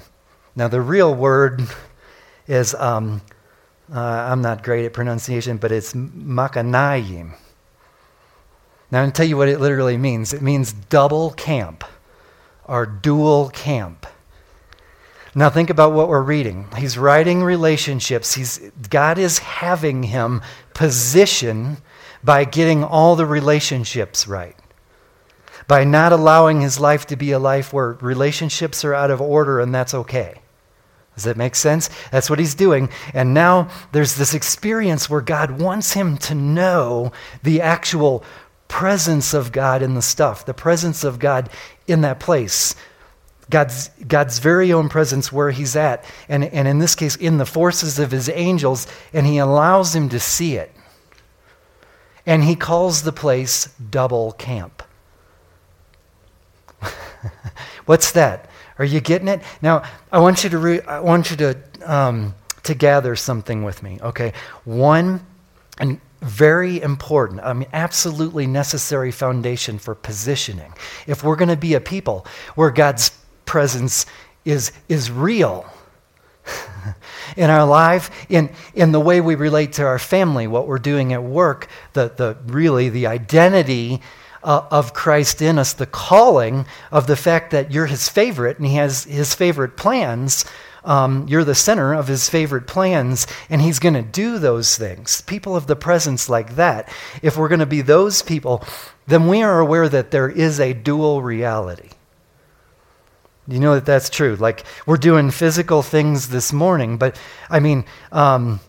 Now, 0.55 0.69
the 0.69 0.81
real 0.81 1.15
word 1.15 1.63
is, 2.47 2.75
um, 2.75 3.23
uh, 3.93 4.01
I'm 4.01 4.43
not 4.43 4.63
great 4.63 4.85
at 4.85 4.93
pronunciation, 4.93 5.59
but 5.59 5.73
it's 5.73 5.93
Makanayim. 5.93 7.35
Now, 8.91 9.01
I'm 9.01 9.05
going 9.05 9.13
to 9.13 9.17
tell 9.17 9.27
you 9.27 9.37
what 9.37 9.49
it 9.49 9.61
literally 9.61 9.97
means 9.97 10.33
it 10.33 10.43
means 10.43 10.73
double 10.73 11.33
camp 11.33 11.85
or 12.65 12.87
dual 12.87 13.51
camp. 13.51 14.07
Now, 15.35 15.51
think 15.51 15.69
about 15.69 15.93
what 15.93 16.09
we're 16.09 16.23
reading. 16.23 16.67
He's 16.79 16.97
writing 16.97 17.43
relationships. 17.43 18.35
He's, 18.35 18.59
God 18.89 19.19
is 19.19 19.39
having 19.39 20.05
him 20.05 20.41
position 20.73 21.77
by 22.25 22.45
getting 22.45 22.83
all 22.83 23.17
the 23.17 23.27
relationships 23.27 24.27
right 24.27 24.57
by 25.69 25.85
not 25.85 26.13
allowing 26.13 26.61
his 26.61 26.79
life 26.79 27.07
to 27.07 27.17
be 27.17 27.33
a 27.33 27.39
life 27.39 27.73
where 27.73 27.93
relationships 28.01 28.85
are 28.85 28.95
out 28.95 29.11
of 29.11 29.21
order 29.21 29.61
and 29.61 29.75
that's 29.75 29.95
okay. 29.95 30.41
Does 31.15 31.25
that 31.25 31.37
make 31.37 31.55
sense? 31.55 31.89
That's 32.13 32.29
what 32.29 32.39
he's 32.39 32.55
doing. 32.55 32.91
And 33.15 33.33
now 33.33 33.71
there's 33.93 34.17
this 34.17 34.35
experience 34.35 35.09
where 35.09 35.23
God 35.23 35.61
wants 35.61 35.95
him 35.95 36.19
to 36.19 36.35
know 36.35 37.11
the 37.43 37.63
actual 37.63 38.23
presence 38.69 39.33
of 39.33 39.51
God 39.51 39.83
in 39.83 39.95
the 39.95 40.03
stuff, 40.03 40.45
the 40.45 40.53
presence 40.55 41.05
of 41.05 41.19
God 41.19 41.49
in 41.87 42.03
that 42.03 42.21
place. 42.21 42.75
God's, 43.49 43.89
God's 44.07 44.41
very 44.41 44.73
own 44.73 44.89
presence 44.89 45.33
where 45.33 45.53
he's 45.53 45.77
at, 45.77 46.05
and, 46.29 46.45
and 46.45 46.67
in 46.67 46.81
this 46.81 46.95
case, 46.95 47.17
in 47.17 47.39
the 47.39 47.47
forces 47.47 47.99
of 47.99 48.11
his 48.11 48.29
angels, 48.29 48.87
and 49.13 49.25
he 49.25 49.39
allows 49.39 49.95
him 49.95 50.09
to 50.09 50.21
see 50.21 50.57
it. 50.57 50.73
And 52.27 52.43
he 52.43 52.57
calls 52.57 53.03
the 53.03 53.13
place 53.13 53.67
double 53.79 54.33
camp. 54.33 54.83
What's 57.87 58.13
that? 58.13 58.49
Are 58.79 58.85
you 58.85 59.01
getting 59.01 59.29
it? 59.29 59.41
Now, 59.63 59.83
I 60.13 60.19
want 60.19 60.45
you 60.45 60.51
to, 60.51 60.59
re- 60.59 60.81
I 60.83 61.01
want 61.01 61.31
you 61.31 61.37
to, 61.39 61.57
um, 61.85 62.35
to 62.65 62.75
gather 62.75 63.17
something 63.17 63.65
with 63.65 63.83
me, 63.83 63.99
okay? 64.03 64.33
One, 64.65 65.25
and 65.79 66.01
very 66.21 66.81
important, 66.81 67.41
I 67.43 67.53
mean, 67.53 67.69
absolutely 67.73 68.47
necessary 68.47 69.11
foundation 69.11 69.79
for 69.79 69.95
positioning. 69.95 70.73
If 71.07 71.23
we're 71.23 71.37
going 71.37 71.49
to 71.49 71.57
be 71.57 71.75
a 71.75 71.81
people 71.81 72.27
where 72.55 72.71
God's 72.71 73.11
presence 73.45 74.07
is, 74.45 74.73
is 74.89 75.11
real, 75.11 75.67
in 77.37 77.51
our 77.51 77.67
life, 77.67 78.11
in, 78.29 78.51
in 78.75 78.93
the 78.93 79.01
way 79.01 79.21
we 79.21 79.35
relate 79.35 79.75
to 79.75 79.83
our 79.85 79.99
family, 79.99 80.47
what 80.47 80.67
we're 80.67 80.79
doing 80.79 81.13
at 81.13 81.23
work, 81.23 81.69
the, 81.93 82.13
the 82.17 82.37
really 82.47 82.89
the 82.89 83.07
identity 83.07 84.01
uh, 84.47 84.65
of 84.71 84.95
Christ 84.95 85.43
in 85.43 85.59
us, 85.59 85.73
the 85.73 85.87
calling 85.87 86.67
of 86.93 87.09
the 87.09 87.17
fact 87.17 87.51
that 87.51 87.73
you're 87.73 87.87
his 87.87 88.09
favorite 88.09 88.59
and 88.59 88.67
he 88.67 88.77
has 88.77 89.05
his 89.05 89.35
favorite 89.35 89.77
plans. 89.77 90.47
Um, 90.85 91.27
you're 91.29 91.43
the 91.43 91.57
center 91.57 91.93
of 91.93 92.07
his 92.07 92.31
favorite 92.31 92.69
plans, 92.69 93.27
and 93.51 93.61
he's 93.61 93.81
going 93.81 93.95
to 93.95 94.03
do 94.03 94.39
those 94.39 94.79
things. 94.79 95.21
People 95.23 95.57
of 95.57 95.67
the 95.67 95.75
presence 95.75 96.29
like 96.29 96.55
that, 96.55 96.89
if 97.23 97.37
we're 97.37 97.49
going 97.49 97.59
to 97.59 97.67
be 97.67 97.81
those 97.81 98.23
people, 98.23 98.65
then 99.09 99.27
we 99.27 99.43
are 99.43 99.59
aware 99.59 99.89
that 99.89 100.13
there 100.13 100.29
is 100.29 100.61
a 100.61 100.73
dual 100.73 101.23
reality. 101.23 101.89
You 103.49 103.59
know 103.59 103.75
that 103.75 103.85
that's 103.85 104.09
true. 104.09 104.37
Like, 104.37 104.65
we're 104.87 104.97
doing 104.97 105.33
physical 105.33 105.83
things 105.83 106.29
this 106.29 106.53
morning, 106.53 106.99
but 106.99 107.19
I 107.51 107.59
mean, 107.59 107.85
um, 108.13 108.61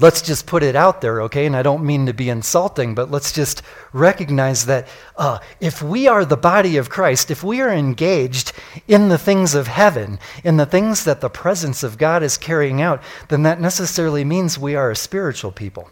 let's 0.00 0.22
just 0.22 0.46
put 0.46 0.62
it 0.62 0.76
out 0.76 1.00
there, 1.00 1.22
okay? 1.22 1.46
And 1.46 1.56
I 1.56 1.62
don't 1.62 1.84
mean 1.84 2.06
to 2.06 2.14
be 2.14 2.28
insulting, 2.28 2.94
but 2.94 3.10
let's 3.10 3.32
just 3.32 3.62
recognize 3.92 4.66
that 4.66 4.88
uh, 5.16 5.38
if 5.60 5.82
we 5.82 6.06
are 6.06 6.24
the 6.24 6.36
body 6.36 6.76
of 6.76 6.90
Christ, 6.90 7.30
if 7.30 7.42
we 7.42 7.60
are 7.60 7.70
engaged 7.72 8.52
in 8.88 9.08
the 9.08 9.18
things 9.18 9.54
of 9.54 9.66
heaven, 9.66 10.18
in 10.44 10.56
the 10.56 10.66
things 10.66 11.04
that 11.04 11.20
the 11.20 11.30
presence 11.30 11.82
of 11.82 11.98
God 11.98 12.22
is 12.22 12.36
carrying 12.36 12.80
out, 12.80 13.02
then 13.28 13.42
that 13.44 13.60
necessarily 13.60 14.24
means 14.24 14.58
we 14.58 14.74
are 14.74 14.90
a 14.90 14.96
spiritual 14.96 15.52
people. 15.52 15.90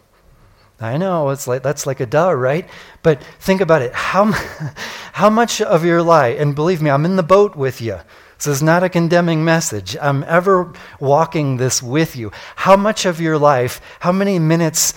I 0.79 0.97
know 0.97 1.29
it's 1.29 1.47
like 1.47 1.63
that's 1.63 1.87
like 1.87 2.01
a 2.01 2.05
duh, 2.05 2.33
right? 2.33 2.67
But 3.01 3.23
think 3.39 3.61
about 3.61 3.81
it. 3.81 3.93
How, 3.93 4.31
how 5.13 5.29
much 5.29 5.61
of 5.61 5.85
your 5.85 6.01
life, 6.01 6.39
and 6.39 6.53
believe 6.53 6.81
me, 6.81 6.89
I'm 6.89 7.05
in 7.05 7.15
the 7.15 7.23
boat 7.23 7.55
with 7.55 7.81
you. 7.81 7.99
This 8.37 8.47
is 8.47 8.63
not 8.63 8.83
a 8.83 8.89
condemning 8.89 9.45
message. 9.45 9.95
I'm 10.01 10.23
ever 10.23 10.73
walking 10.99 11.57
this 11.57 11.81
with 11.81 12.15
you. 12.15 12.31
How 12.55 12.75
much 12.75 13.05
of 13.05 13.21
your 13.21 13.37
life, 13.37 13.81
how 13.99 14.11
many 14.11 14.39
minutes 14.39 14.93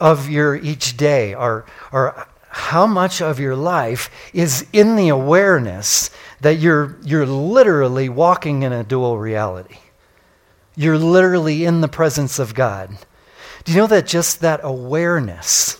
of 0.00 0.28
your 0.28 0.54
each 0.56 0.96
day, 0.96 1.34
or, 1.34 1.66
or 1.92 2.26
how 2.48 2.86
much 2.86 3.20
of 3.20 3.40
your 3.40 3.56
life 3.56 4.10
is 4.32 4.66
in 4.72 4.96
the 4.96 5.08
awareness 5.08 6.10
that 6.40 6.58
you're, 6.58 6.96
you're 7.02 7.26
literally 7.26 8.08
walking 8.08 8.62
in 8.62 8.72
a 8.72 8.84
dual 8.84 9.18
reality? 9.18 9.78
You're 10.76 10.98
literally 10.98 11.64
in 11.64 11.80
the 11.80 11.88
presence 11.88 12.38
of 12.38 12.54
God. 12.54 12.96
Do 13.64 13.72
you 13.72 13.78
know 13.78 13.86
that 13.88 14.06
just 14.06 14.40
that 14.40 14.60
awareness, 14.62 15.76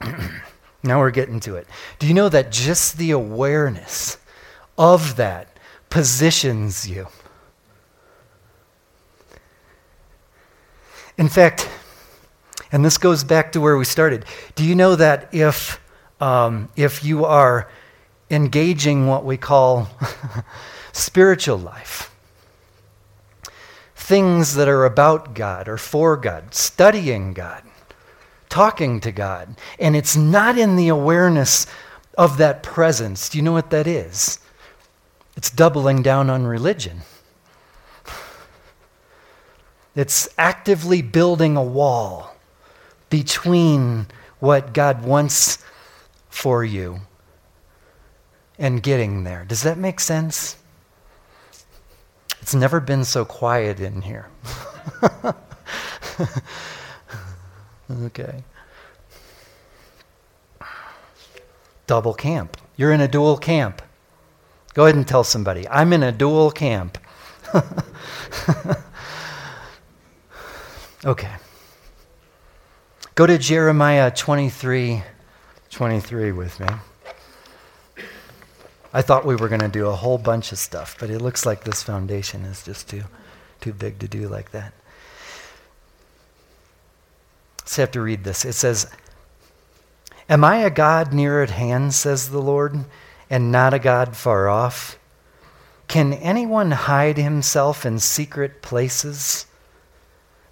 now 0.82 0.98
we're 0.98 1.10
getting 1.10 1.40
to 1.40 1.56
it. 1.56 1.66
Do 1.98 2.06
you 2.06 2.14
know 2.14 2.28
that 2.28 2.52
just 2.52 2.98
the 2.98 3.12
awareness 3.12 4.18
of 4.76 5.16
that 5.16 5.55
positions 5.96 6.86
you. 6.86 7.08
In 11.16 11.30
fact, 11.30 11.70
and 12.70 12.84
this 12.84 12.98
goes 12.98 13.24
back 13.24 13.52
to 13.52 13.62
where 13.62 13.78
we 13.78 13.86
started. 13.86 14.26
Do 14.56 14.62
you 14.62 14.74
know 14.74 14.94
that 14.96 15.32
if, 15.32 15.80
um, 16.20 16.68
if 16.76 17.02
you 17.02 17.24
are 17.24 17.70
engaging 18.30 19.06
what 19.06 19.24
we 19.24 19.38
call 19.38 19.88
spiritual 20.92 21.56
life, 21.56 22.14
things 23.94 24.54
that 24.56 24.68
are 24.68 24.84
about 24.84 25.32
God 25.32 25.66
or 25.66 25.78
for 25.78 26.18
God, 26.18 26.54
studying 26.54 27.32
God, 27.32 27.62
talking 28.50 29.00
to 29.00 29.12
God, 29.12 29.56
and 29.78 29.96
it's 29.96 30.14
not 30.14 30.58
in 30.58 30.76
the 30.76 30.88
awareness 30.88 31.66
of 32.18 32.36
that 32.36 32.62
presence, 32.62 33.30
do 33.30 33.38
you 33.38 33.42
know 33.42 33.52
what 33.52 33.70
that 33.70 33.86
is? 33.86 34.40
It's 35.36 35.50
doubling 35.50 36.02
down 36.02 36.30
on 36.30 36.46
religion. 36.46 37.02
It's 39.94 40.28
actively 40.36 41.02
building 41.02 41.56
a 41.56 41.62
wall 41.62 42.34
between 43.08 44.06
what 44.40 44.74
God 44.74 45.04
wants 45.04 45.58
for 46.28 46.64
you 46.64 47.00
and 48.58 48.82
getting 48.82 49.24
there. 49.24 49.44
Does 49.44 49.62
that 49.62 49.78
make 49.78 50.00
sense? 50.00 50.56
It's 52.42 52.54
never 52.54 52.78
been 52.78 53.04
so 53.04 53.24
quiet 53.24 53.80
in 53.80 54.02
here. 54.02 54.28
okay. 57.90 58.44
Double 61.86 62.14
camp. 62.14 62.56
You're 62.76 62.92
in 62.92 63.00
a 63.00 63.08
dual 63.08 63.38
camp. 63.38 63.82
Go 64.76 64.84
ahead 64.84 64.94
and 64.94 65.08
tell 65.08 65.24
somebody, 65.24 65.66
I'm 65.70 65.94
in 65.94 66.02
a 66.02 66.12
dual 66.12 66.50
camp. 66.50 66.98
okay. 71.02 71.32
Go 73.14 73.26
to 73.26 73.38
Jeremiah 73.38 74.10
23 74.10 75.02
23 75.70 76.32
with 76.32 76.60
me. 76.60 76.66
I 78.92 79.00
thought 79.00 79.24
we 79.24 79.34
were 79.34 79.48
going 79.48 79.62
to 79.62 79.68
do 79.68 79.86
a 79.86 79.96
whole 79.96 80.18
bunch 80.18 80.52
of 80.52 80.58
stuff, 80.58 80.94
but 81.00 81.08
it 81.08 81.22
looks 81.22 81.46
like 81.46 81.64
this 81.64 81.82
foundation 81.82 82.42
is 82.42 82.62
just 82.62 82.86
too, 82.86 83.04
too 83.62 83.72
big 83.72 83.98
to 84.00 84.08
do 84.08 84.28
like 84.28 84.50
that. 84.50 84.74
Let's 87.62 87.76
have 87.76 87.92
to 87.92 88.02
read 88.02 88.24
this. 88.24 88.44
It 88.44 88.52
says, 88.52 88.92
Am 90.28 90.44
I 90.44 90.58
a 90.58 90.68
God 90.68 91.14
near 91.14 91.42
at 91.42 91.48
hand, 91.48 91.94
says 91.94 92.28
the 92.28 92.42
Lord? 92.42 92.84
And 93.28 93.50
not 93.52 93.74
a 93.74 93.78
God 93.78 94.16
far 94.16 94.48
off? 94.48 94.98
Can 95.88 96.12
anyone 96.14 96.72
hide 96.72 97.16
himself 97.16 97.86
in 97.86 97.98
secret 97.98 98.62
places? 98.62 99.46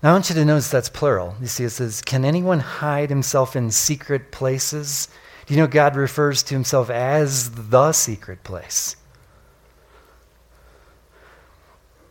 Now, 0.03 0.11
I 0.11 0.13
want 0.13 0.29
you 0.29 0.35
to 0.35 0.45
notice 0.45 0.71
that's 0.71 0.89
plural. 0.89 1.35
You 1.41 1.47
see, 1.47 1.65
it 1.65 1.71
says, 1.71 2.03
Can 2.03 2.25
anyone 2.25 2.61
hide 2.61 3.11
himself 3.11 3.57
in 3.57 3.71
secret 3.71 4.31
places? 4.31 5.09
Do 5.47 5.55
you 5.55 5.61
know 5.61 5.67
God 5.67 5.97
refers 5.97 6.43
to 6.45 6.55
himself 6.55 6.91
as 6.91 7.51
the 7.51 7.93
secret 7.93 8.45
place? 8.45 8.97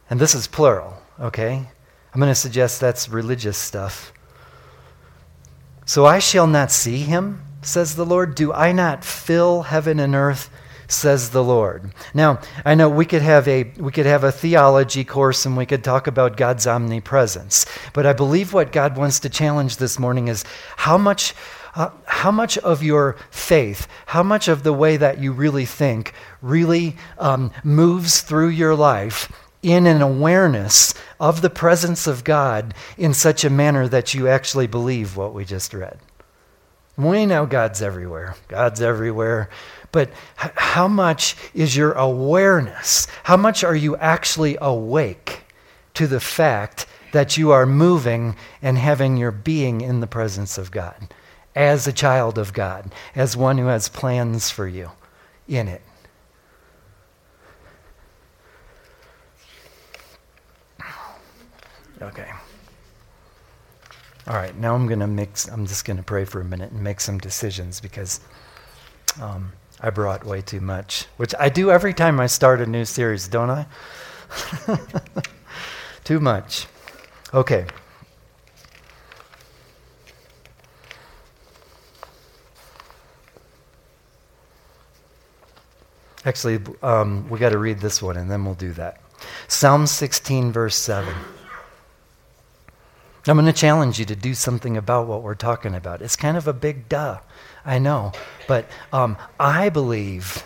And 0.10 0.20
this 0.20 0.36
is 0.36 0.48
plural, 0.48 0.98
okay? 1.20 1.68
I'm 2.14 2.20
going 2.20 2.30
to 2.30 2.36
suggest 2.36 2.80
that's 2.80 3.10
religious 3.10 3.58
stuff. 3.58 4.14
So 5.86 6.06
I 6.06 6.20
shall 6.20 6.48
not 6.48 6.72
see 6.72 7.00
him, 7.00 7.42
says 7.66 7.96
the 7.96 8.06
Lord. 8.06 8.36
Do 8.36 8.54
I 8.54 8.72
not 8.72 9.04
fill 9.04 9.64
heaven 9.64 10.00
and 10.00 10.16
earth? 10.16 10.50
says 10.88 11.32
the 11.32 11.44
Lord. 11.44 11.92
Now, 12.14 12.40
I 12.66 12.76
know 12.76 12.90
we 12.90 13.06
could 13.06 13.22
have 13.22 13.48
a 13.48 13.64
we 13.78 13.92
could 13.92 14.06
have 14.06 14.24
a 14.24 14.32
theology 14.32 15.04
course 15.04 15.46
and 15.46 15.58
we 15.58 15.66
could 15.66 15.84
talk 15.84 16.08
about 16.08 16.38
God's 16.38 16.68
omnipresence. 16.68 17.66
But 17.94 18.06
I 18.06 18.14
believe 18.14 18.54
what 18.54 18.72
God 18.72 18.98
wants 18.98 19.20
to 19.22 19.30
challenge 19.30 19.78
this 19.78 20.00
morning 20.00 20.28
is 20.28 20.46
how 20.78 20.98
much 20.98 21.34
uh, 21.76 21.90
how 22.06 22.32
much 22.32 22.58
of 22.60 22.84
your 22.84 23.16
faith, 23.32 23.88
how 24.06 24.24
much 24.24 24.48
of 24.48 24.64
the 24.64 24.74
way 24.74 24.98
that 24.98 25.20
you 25.20 25.32
really 25.32 25.66
think 25.66 26.14
really 26.42 26.96
um, 27.18 27.52
moves 27.64 28.22
through 28.22 28.50
your 28.50 28.76
life 28.76 29.32
in 29.64 29.88
an 29.88 30.02
awareness 30.02 30.94
of 31.20 31.42
the 31.42 31.50
presence 31.50 32.06
of 32.06 32.24
God 32.24 32.74
in 32.98 33.14
such 33.14 33.44
a 33.44 33.50
manner 33.50 33.88
that 33.88 34.14
you 34.14 34.28
actually 34.28 34.68
believe 34.68 35.16
what 35.18 35.34
we 35.34 35.46
just 35.46 35.74
read. 35.74 35.98
We 36.98 37.26
know 37.26 37.46
God's 37.46 37.82
everywhere. 37.82 38.36
God's 38.48 38.82
everywhere. 38.82 39.50
But 39.92 40.12
how 40.36 40.88
much 40.88 41.36
is 41.54 41.76
your 41.76 41.94
awareness? 41.94 43.08
How 43.24 43.38
much 43.38 43.64
are 43.64 43.76
you 43.76 43.96
actually 43.98 44.58
awake 44.62 45.42
to 45.96 46.08
the 46.08 46.20
fact 46.20 46.86
that 47.12 47.38
you 47.38 47.52
are 47.52 47.66
moving 47.66 48.36
and 48.62 48.78
having 48.78 49.18
your 49.18 49.32
being 49.32 49.82
in 49.82 50.00
the 50.00 50.08
presence 50.08 50.58
of 50.58 50.72
God 50.72 51.14
as 51.56 51.86
a 51.88 51.94
child 51.94 52.38
of 52.38 52.54
God, 52.54 52.92
as 53.16 53.38
one 53.38 53.58
who 53.58 53.68
has 53.68 53.88
plans 53.90 54.50
for 54.50 54.68
you 54.68 54.92
in 55.48 55.68
it? 55.68 55.82
Okay. 62.02 62.30
All 64.26 64.36
right, 64.36 64.56
now 64.58 64.74
I'm 64.74 64.88
going 64.88 65.02
to 65.02 65.08
mix, 65.08 65.50
I'm 65.50 65.68
just 65.68 65.84
going 65.84 65.98
to 65.98 66.04
pray 66.04 66.24
for 66.24 66.40
a 66.40 66.46
minute 66.46 66.72
and 66.72 66.82
make 66.82 67.02
some 67.02 67.18
decisions 67.18 67.82
because 67.82 68.22
um, 69.22 69.52
I 69.82 69.90
brought 69.90 70.26
way 70.26 70.40
too 70.40 70.62
much, 70.62 71.08
which 71.18 71.36
I 71.38 71.50
do 71.50 71.72
every 71.72 71.94
time 71.94 72.22
I 72.22 72.28
start 72.28 72.62
a 72.62 72.66
new 72.66 72.86
series, 72.86 73.28
don't 73.28 73.50
I? 73.50 73.66
too 76.06 76.22
much. 76.22 76.68
Okay. 77.34 77.66
Actually, 86.24 86.62
um, 86.82 87.30
we 87.30 87.40
got 87.40 87.50
to 87.50 87.58
read 87.58 87.80
this 87.80 88.02
one 88.02 88.16
and 88.16 88.32
then 88.32 88.46
we'll 88.46 88.54
do 88.56 88.72
that. 88.72 89.02
Psalm 89.50 89.86
16, 89.86 90.54
verse 90.54 90.78
7. 90.78 91.14
I'm 93.26 93.38
going 93.38 93.46
to 93.46 93.54
challenge 93.54 94.00
you 94.00 94.06
to 94.06 94.16
do 94.16 94.34
something 94.34 94.76
about 94.76 95.08
what 95.08 95.24
we're 95.24 95.36
talking 95.36 95.74
about. 95.74 96.02
It's 96.02 96.18
kind 96.18 96.36
of 96.36 96.48
a 96.48 96.54
big 96.54 96.90
duh, 96.90 97.20
I 97.66 97.80
know. 97.80 98.12
But 98.48 98.68
um, 98.92 99.18
I 99.40 99.70
believe 99.70 100.44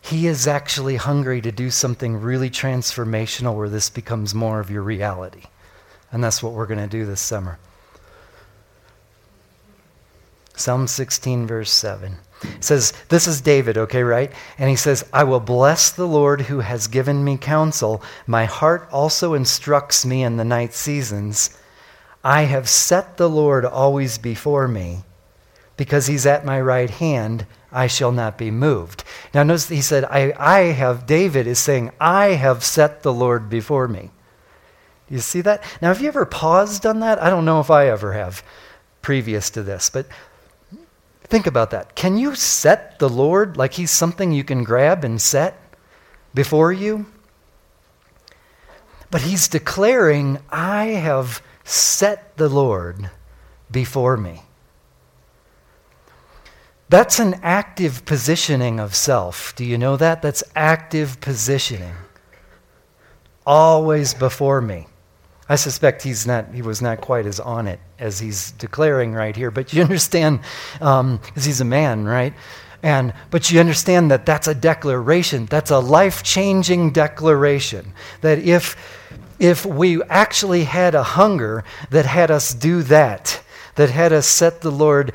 he 0.00 0.26
is 0.26 0.48
actually 0.48 0.96
hungry 0.96 1.40
to 1.40 1.52
do 1.52 1.70
something 1.70 2.20
really 2.20 2.50
transformational 2.50 3.56
where 3.56 3.68
this 3.68 3.88
becomes 3.90 4.34
more 4.34 4.58
of 4.58 4.70
your 4.70 4.82
reality. 4.82 5.44
And 6.10 6.22
that's 6.22 6.42
what 6.42 6.52
we're 6.52 6.66
going 6.66 6.80
to 6.80 6.88
do 6.88 7.06
this 7.06 7.20
summer. 7.20 7.58
Psalm 10.56 10.88
16, 10.88 11.46
verse 11.46 11.70
7. 11.70 12.16
Says, 12.60 12.92
This 13.08 13.26
is 13.26 13.40
David, 13.40 13.76
okay, 13.78 14.02
right? 14.02 14.32
And 14.58 14.70
he 14.70 14.76
says, 14.76 15.04
I 15.12 15.24
will 15.24 15.40
bless 15.40 15.90
the 15.90 16.06
Lord 16.06 16.42
who 16.42 16.60
has 16.60 16.88
given 16.88 17.24
me 17.24 17.36
counsel. 17.36 18.02
My 18.26 18.44
heart 18.44 18.88
also 18.92 19.34
instructs 19.34 20.04
me 20.04 20.22
in 20.22 20.36
the 20.36 20.44
night 20.44 20.74
seasons. 20.74 21.58
I 22.24 22.42
have 22.42 22.68
set 22.68 23.16
the 23.16 23.28
Lord 23.28 23.64
always 23.64 24.18
before 24.18 24.68
me. 24.68 25.04
Because 25.76 26.06
he's 26.06 26.26
at 26.26 26.44
my 26.44 26.60
right 26.60 26.90
hand, 26.90 27.46
I 27.72 27.86
shall 27.86 28.12
not 28.12 28.36
be 28.36 28.50
moved. 28.50 29.02
Now, 29.32 29.42
notice 29.42 29.68
he 29.68 29.80
said, 29.80 30.04
I, 30.04 30.32
I 30.38 30.72
have, 30.72 31.06
David 31.06 31.46
is 31.46 31.58
saying, 31.58 31.90
I 31.98 32.28
have 32.28 32.62
set 32.62 33.02
the 33.02 33.12
Lord 33.12 33.48
before 33.48 33.88
me. 33.88 34.10
You 35.08 35.18
see 35.18 35.40
that? 35.42 35.62
Now, 35.80 35.88
have 35.88 36.00
you 36.00 36.08
ever 36.08 36.24
paused 36.24 36.86
on 36.86 37.00
that? 37.00 37.20
I 37.22 37.30
don't 37.30 37.44
know 37.44 37.60
if 37.60 37.70
I 37.70 37.88
ever 37.88 38.12
have 38.12 38.42
previous 39.00 39.50
to 39.50 39.62
this, 39.62 39.90
but 39.90 40.06
Think 41.32 41.46
about 41.46 41.70
that. 41.70 41.94
Can 41.94 42.18
you 42.18 42.34
set 42.34 42.98
the 42.98 43.08
Lord 43.08 43.56
like 43.56 43.72
he's 43.72 43.90
something 43.90 44.32
you 44.32 44.44
can 44.44 44.64
grab 44.64 45.02
and 45.02 45.18
set 45.18 45.58
before 46.34 46.70
you? 46.74 47.06
But 49.10 49.22
he's 49.22 49.48
declaring, 49.48 50.40
I 50.50 50.88
have 50.88 51.40
set 51.64 52.36
the 52.36 52.50
Lord 52.50 53.08
before 53.70 54.18
me. 54.18 54.42
That's 56.90 57.18
an 57.18 57.40
active 57.42 58.04
positioning 58.04 58.78
of 58.78 58.94
self. 58.94 59.56
Do 59.56 59.64
you 59.64 59.78
know 59.78 59.96
that? 59.96 60.20
That's 60.20 60.44
active 60.54 61.18
positioning. 61.22 61.94
Always 63.46 64.12
before 64.12 64.60
me. 64.60 64.86
I 65.52 65.56
suspect 65.56 66.02
he's 66.02 66.26
not, 66.26 66.54
he 66.54 66.62
was 66.62 66.80
not 66.80 67.02
quite 67.02 67.26
as 67.26 67.38
on 67.38 67.66
it 67.66 67.78
as 67.98 68.18
he's 68.18 68.52
declaring 68.52 69.12
right 69.12 69.36
here. 69.36 69.50
But 69.50 69.74
you 69.74 69.82
understand, 69.82 70.40
because 70.72 71.00
um, 71.00 71.20
he's 71.34 71.60
a 71.60 71.66
man, 71.66 72.06
right? 72.06 72.32
And, 72.82 73.12
but 73.30 73.50
you 73.50 73.60
understand 73.60 74.10
that 74.10 74.24
that's 74.24 74.48
a 74.48 74.54
declaration. 74.54 75.44
That's 75.44 75.70
a 75.70 75.78
life 75.78 76.22
changing 76.22 76.92
declaration. 76.92 77.92
That 78.22 78.38
if, 78.38 78.76
if 79.38 79.66
we 79.66 80.02
actually 80.04 80.64
had 80.64 80.94
a 80.94 81.02
hunger 81.02 81.64
that 81.90 82.06
had 82.06 82.30
us 82.30 82.54
do 82.54 82.82
that, 82.84 83.42
that 83.74 83.90
had 83.90 84.10
us 84.10 84.26
set 84.26 84.62
the 84.62 84.72
Lord 84.72 85.12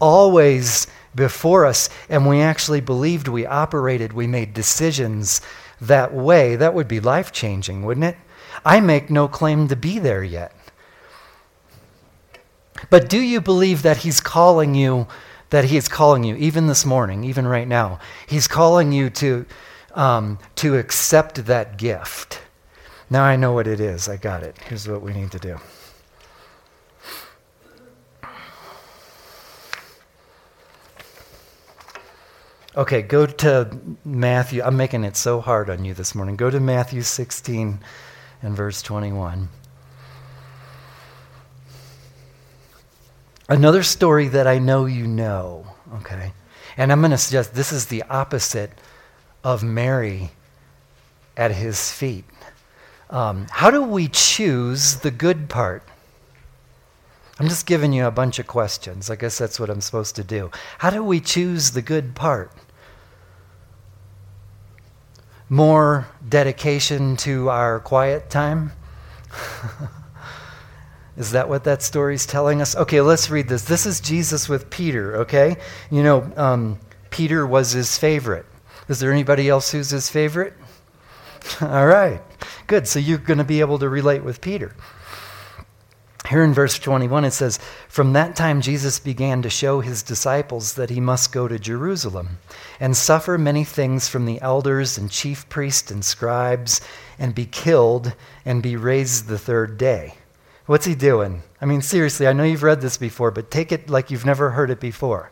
always 0.00 0.86
before 1.14 1.66
us, 1.66 1.90
and 2.08 2.26
we 2.26 2.40
actually 2.40 2.80
believed 2.80 3.28
we 3.28 3.44
operated, 3.44 4.14
we 4.14 4.26
made 4.28 4.54
decisions 4.54 5.42
that 5.82 6.14
way, 6.14 6.56
that 6.56 6.72
would 6.72 6.88
be 6.88 7.00
life 7.00 7.32
changing, 7.32 7.84
wouldn't 7.84 8.04
it? 8.04 8.16
I 8.64 8.80
make 8.80 9.10
no 9.10 9.28
claim 9.28 9.68
to 9.68 9.76
be 9.76 9.98
there 9.98 10.24
yet. 10.24 10.52
But 12.90 13.08
do 13.08 13.20
you 13.20 13.40
believe 13.40 13.82
that 13.82 13.98
He's 13.98 14.20
calling 14.20 14.74
you, 14.74 15.06
that 15.50 15.66
He 15.66 15.76
is 15.76 15.88
calling 15.88 16.24
you, 16.24 16.34
even 16.36 16.66
this 16.66 16.84
morning, 16.84 17.24
even 17.24 17.46
right 17.46 17.68
now? 17.68 17.98
He's 18.26 18.48
calling 18.48 18.92
you 18.92 19.10
to, 19.10 19.46
um, 19.94 20.38
to 20.56 20.76
accept 20.78 21.46
that 21.46 21.76
gift. 21.76 22.40
Now 23.10 23.24
I 23.24 23.36
know 23.36 23.52
what 23.52 23.66
it 23.66 23.80
is. 23.80 24.08
I 24.08 24.16
got 24.16 24.42
it. 24.42 24.56
Here's 24.58 24.88
what 24.88 25.02
we 25.02 25.12
need 25.12 25.30
to 25.32 25.38
do. 25.38 25.58
Okay, 32.76 33.02
go 33.02 33.24
to 33.24 33.78
Matthew. 34.04 34.60
I'm 34.60 34.76
making 34.76 35.04
it 35.04 35.16
so 35.16 35.40
hard 35.40 35.70
on 35.70 35.84
you 35.84 35.94
this 35.94 36.12
morning. 36.12 36.34
Go 36.34 36.50
to 36.50 36.58
Matthew 36.58 37.02
16 37.02 37.78
and 38.44 38.54
verse 38.54 38.82
21. 38.82 39.48
Another 43.48 43.82
story 43.82 44.28
that 44.28 44.46
I 44.46 44.58
know 44.58 44.84
you 44.84 45.06
know, 45.06 45.66
okay? 45.96 46.32
And 46.76 46.92
I'm 46.92 47.00
going 47.00 47.10
to 47.10 47.18
suggest 47.18 47.54
this 47.54 47.72
is 47.72 47.86
the 47.86 48.02
opposite 48.04 48.70
of 49.42 49.62
Mary 49.62 50.30
at 51.36 51.52
his 51.52 51.90
feet. 51.90 52.24
Um, 53.10 53.46
how 53.50 53.70
do 53.70 53.82
we 53.82 54.08
choose 54.08 54.96
the 54.96 55.10
good 55.10 55.48
part? 55.48 55.82
I'm 57.38 57.48
just 57.48 57.66
giving 57.66 57.92
you 57.92 58.06
a 58.06 58.10
bunch 58.10 58.38
of 58.38 58.46
questions. 58.46 59.10
I 59.10 59.16
guess 59.16 59.38
that's 59.38 59.58
what 59.58 59.70
I'm 59.70 59.80
supposed 59.80 60.16
to 60.16 60.24
do. 60.24 60.50
How 60.78 60.90
do 60.90 61.02
we 61.02 61.20
choose 61.20 61.70
the 61.70 61.82
good 61.82 62.14
part? 62.14 62.52
More 65.54 66.08
dedication 66.28 67.16
to 67.16 67.48
our 67.48 67.78
quiet 67.78 68.28
time? 68.28 68.72
is 71.16 71.30
that 71.30 71.48
what 71.48 71.62
that 71.64 71.80
story's 71.80 72.26
telling 72.26 72.60
us? 72.60 72.74
Okay, 72.74 73.00
let's 73.00 73.30
read 73.30 73.48
this. 73.48 73.62
This 73.62 73.86
is 73.86 74.00
Jesus 74.00 74.48
with 74.48 74.68
Peter, 74.68 75.18
okay? 75.18 75.56
You 75.92 76.02
know, 76.02 76.32
um, 76.36 76.80
Peter 77.10 77.46
was 77.46 77.70
his 77.70 77.96
favorite. 77.96 78.46
Is 78.88 78.98
there 78.98 79.12
anybody 79.12 79.48
else 79.48 79.70
who's 79.70 79.90
his 79.90 80.10
favorite? 80.10 80.54
All 81.60 81.86
right, 81.86 82.20
good. 82.66 82.88
So 82.88 82.98
you're 82.98 83.18
going 83.18 83.38
to 83.38 83.44
be 83.44 83.60
able 83.60 83.78
to 83.78 83.88
relate 83.88 84.24
with 84.24 84.40
Peter. 84.40 84.74
Here 86.28 86.42
in 86.42 86.54
verse 86.54 86.78
21, 86.78 87.26
it 87.26 87.32
says, 87.32 87.58
From 87.88 88.14
that 88.14 88.34
time 88.34 88.62
Jesus 88.62 88.98
began 88.98 89.42
to 89.42 89.50
show 89.50 89.80
his 89.80 90.02
disciples 90.02 90.74
that 90.74 90.88
he 90.88 90.98
must 90.98 91.32
go 91.32 91.48
to 91.48 91.58
Jerusalem 91.58 92.38
and 92.80 92.96
suffer 92.96 93.36
many 93.36 93.62
things 93.62 94.08
from 94.08 94.24
the 94.24 94.40
elders 94.40 94.96
and 94.96 95.10
chief 95.10 95.46
priests 95.50 95.90
and 95.90 96.02
scribes 96.02 96.80
and 97.18 97.34
be 97.34 97.44
killed 97.44 98.14
and 98.44 98.62
be 98.62 98.74
raised 98.74 99.26
the 99.26 99.38
third 99.38 99.76
day. 99.76 100.14
What's 100.64 100.86
he 100.86 100.94
doing? 100.94 101.42
I 101.60 101.66
mean, 101.66 101.82
seriously, 101.82 102.26
I 102.26 102.32
know 102.32 102.44
you've 102.44 102.62
read 102.62 102.80
this 102.80 102.96
before, 102.96 103.30
but 103.30 103.50
take 103.50 103.70
it 103.70 103.90
like 103.90 104.10
you've 104.10 104.24
never 104.24 104.50
heard 104.50 104.70
it 104.70 104.80
before. 104.80 105.30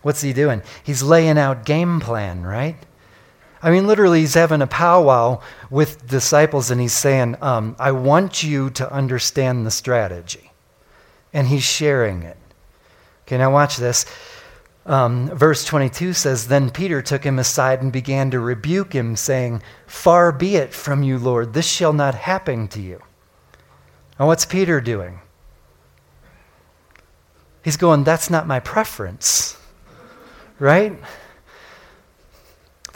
What's 0.00 0.22
he 0.22 0.32
doing? 0.32 0.62
He's 0.82 1.02
laying 1.02 1.36
out 1.36 1.66
game 1.66 2.00
plan, 2.00 2.42
right? 2.42 2.76
I 3.62 3.70
mean, 3.70 3.86
literally, 3.86 4.20
he's 4.20 4.34
having 4.34 4.62
a 4.62 4.66
powwow 4.66 5.40
with 5.70 6.06
disciples 6.06 6.70
and 6.70 6.80
he's 6.80 6.92
saying, 6.92 7.36
um, 7.40 7.74
I 7.78 7.92
want 7.92 8.42
you 8.42 8.70
to 8.70 8.92
understand 8.92 9.66
the 9.66 9.70
strategy. 9.70 10.52
And 11.32 11.48
he's 11.48 11.64
sharing 11.64 12.22
it. 12.22 12.36
Okay, 13.26 13.38
now 13.38 13.52
watch 13.52 13.76
this. 13.76 14.06
Um, 14.86 15.28
verse 15.30 15.64
22 15.64 16.12
says, 16.12 16.46
Then 16.46 16.70
Peter 16.70 17.02
took 17.02 17.24
him 17.24 17.38
aside 17.40 17.82
and 17.82 17.92
began 17.92 18.30
to 18.30 18.38
rebuke 18.38 18.92
him, 18.92 19.16
saying, 19.16 19.62
Far 19.86 20.30
be 20.30 20.56
it 20.56 20.72
from 20.72 21.02
you, 21.02 21.18
Lord, 21.18 21.52
this 21.52 21.66
shall 21.66 21.92
not 21.92 22.14
happen 22.14 22.68
to 22.68 22.80
you. 22.80 23.02
Now, 24.18 24.28
what's 24.28 24.46
Peter 24.46 24.80
doing? 24.80 25.20
He's 27.64 27.76
going, 27.76 28.04
That's 28.04 28.30
not 28.30 28.46
my 28.46 28.60
preference, 28.60 29.58
right? 30.60 30.96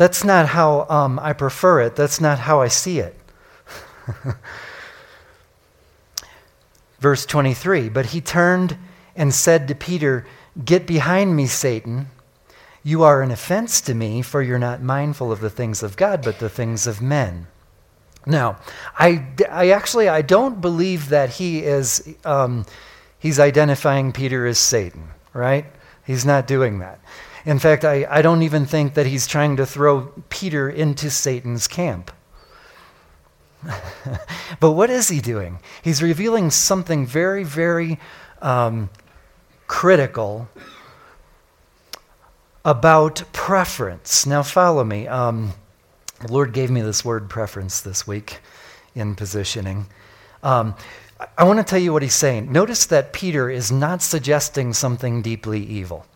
That's 0.01 0.25
not 0.25 0.47
how 0.47 0.87
um, 0.89 1.19
I 1.19 1.35
prefer 1.35 1.83
it. 1.83 1.95
That's 1.95 2.23
not 2.23 2.39
how 2.39 2.63
I 2.63 2.69
see 2.69 3.01
it. 3.01 3.15
Verse 7.01 7.27
23 7.27 7.91
But 7.91 8.07
he 8.07 8.23
turned 8.23 8.79
and 9.15 9.35
said 9.35 9.69
to 9.69 9.75
Peter, 9.75 10.27
Get 10.65 10.87
behind 10.87 11.37
me, 11.37 11.47
Satan. 11.47 12.07
You 12.83 13.03
are 13.03 13.21
an 13.21 13.31
offense 13.31 13.83
to 13.83 13.95
me, 13.95 14.23
for 14.23 14.41
you're 14.41 14.59
not 14.59 14.81
mindful 14.81 15.31
of 15.31 15.41
the 15.41 15.51
things 15.51 15.83
of 15.83 15.99
God, 15.99 16.23
but 16.25 16.39
the 16.39 16.49
things 16.49 16.87
of 16.87 17.03
men. 17.03 17.47
Now, 18.25 18.57
I, 18.99 19.27
I 19.51 19.69
actually 19.69 20.09
I 20.09 20.23
don't 20.23 20.63
believe 20.63 21.11
that 21.11 21.29
he 21.29 21.59
is 21.63 22.09
um, 22.25 22.65
he's 23.19 23.39
identifying 23.39 24.13
Peter 24.13 24.47
as 24.47 24.57
Satan, 24.57 25.09
right? 25.35 25.67
He's 26.07 26.25
not 26.25 26.47
doing 26.47 26.79
that. 26.79 27.01
In 27.45 27.59
fact, 27.59 27.85
I, 27.85 28.07
I 28.11 28.23
don't 28.23 28.43
even 28.43 28.67
think 28.67 28.95
that 28.95 29.07
he's 29.07 29.27
trying 29.27 29.57
to 29.57 29.67
throw 29.67 30.13
Peter 30.29 30.69
into 30.69 31.11
Satan's 31.11 31.67
camp. 31.67 32.11
but 34.61 34.73
what 34.73 34.91
is 34.91 35.09
he 35.09 35.21
doing? 35.21 35.59
He's 35.83 36.03
revealing 36.03 36.51
something 36.51 37.07
very, 37.07 37.45
very 37.45 37.99
um, 38.43 38.91
critical 39.67 40.49
about 42.65 43.23
preference. 43.33 44.27
Now, 44.27 44.43
follow 44.43 44.85
me. 44.85 45.07
Um, 45.07 45.53
the 46.21 46.33
Lord 46.33 46.53
gave 46.53 46.71
me 46.71 46.83
this 46.83 47.05
word 47.05 47.31
preference 47.31 47.81
this 47.81 48.07
week 48.07 48.41
in 48.95 49.15
positioning. 49.15 49.87
Um, 50.43 50.75
I 51.37 51.45
want 51.45 51.59
to 51.59 51.65
tell 51.65 51.79
you 51.79 51.93
what 51.93 52.03
he's 52.03 52.15
saying. 52.15 52.51
Notice 52.51 52.87
that 52.87 53.13
Peter 53.13 53.51
is 53.51 53.71
not 53.71 54.03
suggesting 54.03 54.73
something 54.73 55.23
deeply 55.23 55.63
evil. 55.63 56.07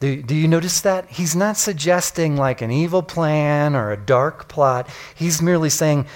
Do, 0.00 0.22
do 0.22 0.34
you 0.34 0.46
notice 0.46 0.80
that? 0.82 1.08
He's 1.08 1.34
not 1.34 1.56
suggesting 1.56 2.36
like 2.36 2.60
an 2.60 2.70
evil 2.70 3.02
plan 3.02 3.74
or 3.74 3.90
a 3.90 3.96
dark 3.96 4.48
plot. 4.48 4.88
He's 5.14 5.40
merely 5.40 5.70
saying, 5.70 6.06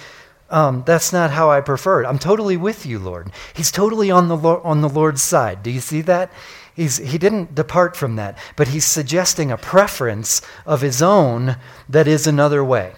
um, 0.49 0.83
That's 0.85 1.11
not 1.11 1.31
how 1.31 1.49
I 1.49 1.61
prefer 1.61 2.03
it. 2.03 2.07
I'm 2.07 2.19
totally 2.19 2.57
with 2.57 2.85
you, 2.85 2.99
Lord. 2.99 3.31
He's 3.53 3.71
totally 3.71 4.11
on 4.11 4.27
the, 4.27 4.37
on 4.37 4.81
the 4.81 4.89
Lord's 4.89 5.23
side. 5.23 5.63
Do 5.63 5.71
you 5.71 5.79
see 5.79 6.01
that? 6.01 6.31
He's, 6.75 6.97
he 6.97 7.17
didn't 7.17 7.55
depart 7.55 7.97
from 7.97 8.15
that, 8.15 8.37
but 8.55 8.69
he's 8.69 8.85
suggesting 8.85 9.51
a 9.51 9.57
preference 9.57 10.41
of 10.65 10.81
his 10.81 11.01
own 11.01 11.57
that 11.89 12.07
is 12.07 12.27
another 12.27 12.63
way. 12.63 12.93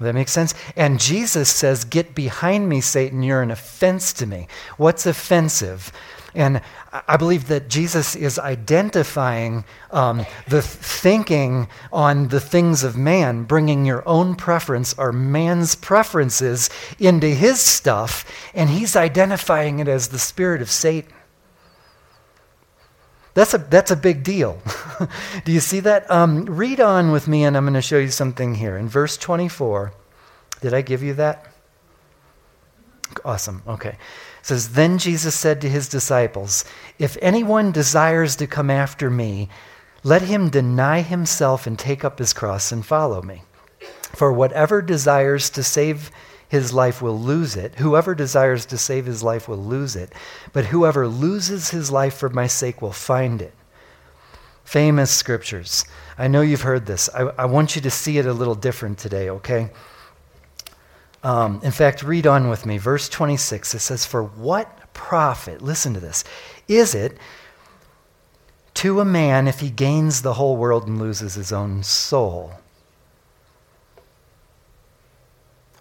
That 0.00 0.14
makes 0.14 0.32
sense? 0.32 0.54
And 0.76 0.98
Jesus 0.98 1.50
says, 1.50 1.84
Get 1.84 2.14
behind 2.14 2.68
me, 2.68 2.80
Satan. 2.80 3.22
You're 3.22 3.42
an 3.42 3.50
offense 3.50 4.14
to 4.14 4.26
me. 4.26 4.48
What's 4.78 5.04
offensive? 5.04 5.92
And 6.34 6.60
I 6.92 7.16
believe 7.16 7.48
that 7.48 7.68
Jesus 7.68 8.14
is 8.14 8.38
identifying 8.38 9.64
um, 9.90 10.24
the 10.48 10.62
thinking 10.62 11.68
on 11.92 12.28
the 12.28 12.40
things 12.40 12.84
of 12.84 12.96
man, 12.96 13.44
bringing 13.44 13.84
your 13.84 14.06
own 14.08 14.36
preference 14.36 14.94
or 14.96 15.12
man's 15.12 15.74
preferences 15.74 16.70
into 16.98 17.28
his 17.28 17.60
stuff, 17.60 18.24
and 18.54 18.70
he's 18.70 18.94
identifying 18.94 19.78
it 19.80 19.88
as 19.88 20.08
the 20.08 20.18
spirit 20.18 20.62
of 20.62 20.70
Satan. 20.70 21.12
That's 23.34 23.54
a, 23.54 23.58
that's 23.58 23.90
a 23.90 23.96
big 23.96 24.22
deal. 24.22 24.60
Do 25.44 25.52
you 25.52 25.60
see 25.60 25.80
that? 25.80 26.10
Um, 26.10 26.44
read 26.46 26.80
on 26.80 27.12
with 27.12 27.28
me, 27.28 27.44
and 27.44 27.56
I'm 27.56 27.64
going 27.64 27.74
to 27.74 27.82
show 27.82 27.98
you 27.98 28.10
something 28.10 28.56
here. 28.56 28.76
In 28.76 28.88
verse 28.88 29.16
24, 29.16 29.92
did 30.60 30.74
I 30.74 30.82
give 30.82 31.02
you 31.02 31.14
that? 31.14 31.46
Awesome. 33.24 33.62
Okay. 33.66 33.96
It 34.40 34.46
says, 34.46 34.70
Then 34.70 34.98
Jesus 34.98 35.34
said 35.34 35.60
to 35.60 35.68
his 35.68 35.88
disciples, 35.88 36.64
If 36.98 37.16
anyone 37.22 37.72
desires 37.72 38.36
to 38.36 38.46
come 38.46 38.70
after 38.70 39.10
me, 39.10 39.48
let 40.02 40.22
him 40.22 40.48
deny 40.48 41.02
himself 41.02 41.66
and 41.66 41.78
take 41.78 42.04
up 42.04 42.18
his 42.18 42.32
cross 42.32 42.72
and 42.72 42.84
follow 42.84 43.22
me. 43.22 43.42
For 44.12 44.32
whatever 44.32 44.82
desires 44.82 45.50
to 45.50 45.62
save 45.62 46.10
his 46.48 46.72
life 46.72 47.00
will 47.00 47.18
lose 47.18 47.54
it. 47.54 47.76
Whoever 47.76 48.14
desires 48.14 48.66
to 48.66 48.78
save 48.78 49.06
his 49.06 49.22
life 49.22 49.46
will 49.46 49.62
lose 49.62 49.94
it. 49.94 50.12
But 50.52 50.66
whoever 50.66 51.06
loses 51.06 51.70
his 51.70 51.92
life 51.92 52.14
for 52.14 52.28
my 52.28 52.48
sake 52.48 52.82
will 52.82 52.92
find 52.92 53.40
it. 53.40 53.54
Famous 54.64 55.10
scriptures. 55.10 55.84
I 56.18 56.28
know 56.28 56.40
you've 56.40 56.62
heard 56.62 56.86
this. 56.86 57.08
I, 57.14 57.22
I 57.38 57.44
want 57.44 57.76
you 57.76 57.82
to 57.82 57.90
see 57.90 58.18
it 58.18 58.26
a 58.26 58.32
little 58.32 58.54
different 58.54 58.98
today, 58.98 59.30
okay? 59.30 59.70
Um, 61.22 61.60
in 61.62 61.70
fact, 61.70 62.02
read 62.02 62.26
on 62.26 62.48
with 62.48 62.64
me. 62.64 62.78
Verse 62.78 63.08
26, 63.08 63.74
it 63.74 63.78
says, 63.80 64.06
For 64.06 64.22
what 64.22 64.92
profit, 64.94 65.60
listen 65.60 65.94
to 65.94 66.00
this, 66.00 66.24
is 66.66 66.94
it 66.94 67.18
to 68.74 69.00
a 69.00 69.04
man 69.04 69.46
if 69.46 69.60
he 69.60 69.70
gains 69.70 70.22
the 70.22 70.34
whole 70.34 70.56
world 70.56 70.86
and 70.86 70.98
loses 70.98 71.34
his 71.34 71.52
own 71.52 71.82
soul? 71.82 72.52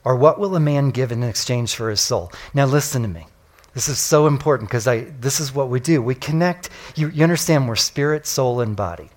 Or 0.04 0.16
what 0.16 0.40
will 0.40 0.56
a 0.56 0.60
man 0.60 0.92
give 0.92 1.12
in 1.12 1.24
exchange 1.24 1.76
for 1.76 1.90
his 1.90 2.02
soul? 2.02 2.32
Now, 2.54 2.66
listen 2.66 3.02
to 3.04 3.08
me. 3.08 3.28
This 3.74 3.88
is 3.88 4.00
so 4.00 4.28
important 4.28 4.70
because 4.70 4.88
I 4.88 5.02
this 5.02 5.40
is 5.40 5.54
what 5.54 5.70
we 5.70 5.80
do. 5.80 6.02
We 6.02 6.16
connect, 6.16 6.70
you, 6.96 7.10
you 7.10 7.24
understand, 7.24 7.68
we're 7.68 7.76
spirit, 7.76 8.26
soul, 8.26 8.62
and 8.62 8.76
body. 8.76 9.10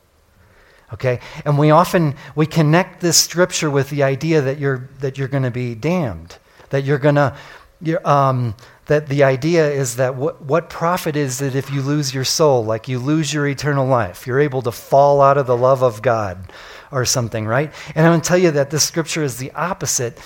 Okay? 0.92 1.20
And 1.44 1.58
we 1.58 1.70
often 1.70 2.14
we 2.34 2.46
connect 2.46 3.00
this 3.00 3.16
scripture 3.16 3.70
with 3.70 3.90
the 3.90 4.02
idea 4.02 4.40
that 4.42 4.58
you're 4.58 4.88
that 5.00 5.18
you're 5.18 5.28
going 5.28 5.44
to 5.44 5.50
be 5.50 5.74
damned, 5.74 6.38
that 6.70 6.84
you're 6.84 6.98
going 6.98 7.14
to 7.14 7.34
um, 8.04 8.54
that 8.86 9.08
the 9.08 9.24
idea 9.24 9.70
is 9.70 9.96
that 9.96 10.14
what, 10.16 10.42
what 10.42 10.68
profit 10.68 11.16
is 11.16 11.40
it 11.40 11.54
if 11.54 11.70
you 11.70 11.82
lose 11.82 12.14
your 12.14 12.24
soul, 12.24 12.64
like 12.64 12.88
you 12.88 12.98
lose 12.98 13.32
your 13.32 13.46
eternal 13.46 13.86
life? 13.86 14.26
You're 14.26 14.40
able 14.40 14.62
to 14.62 14.72
fall 14.72 15.20
out 15.20 15.38
of 15.38 15.46
the 15.46 15.56
love 15.56 15.82
of 15.82 16.02
God 16.02 16.52
or 16.90 17.04
something, 17.04 17.46
right? 17.46 17.72
And 17.94 18.06
I'm 18.06 18.12
going 18.12 18.20
to 18.20 18.28
tell 18.28 18.38
you 18.38 18.50
that 18.52 18.70
this 18.70 18.84
scripture 18.84 19.22
is 19.22 19.38
the 19.38 19.50
opposite 19.52 20.18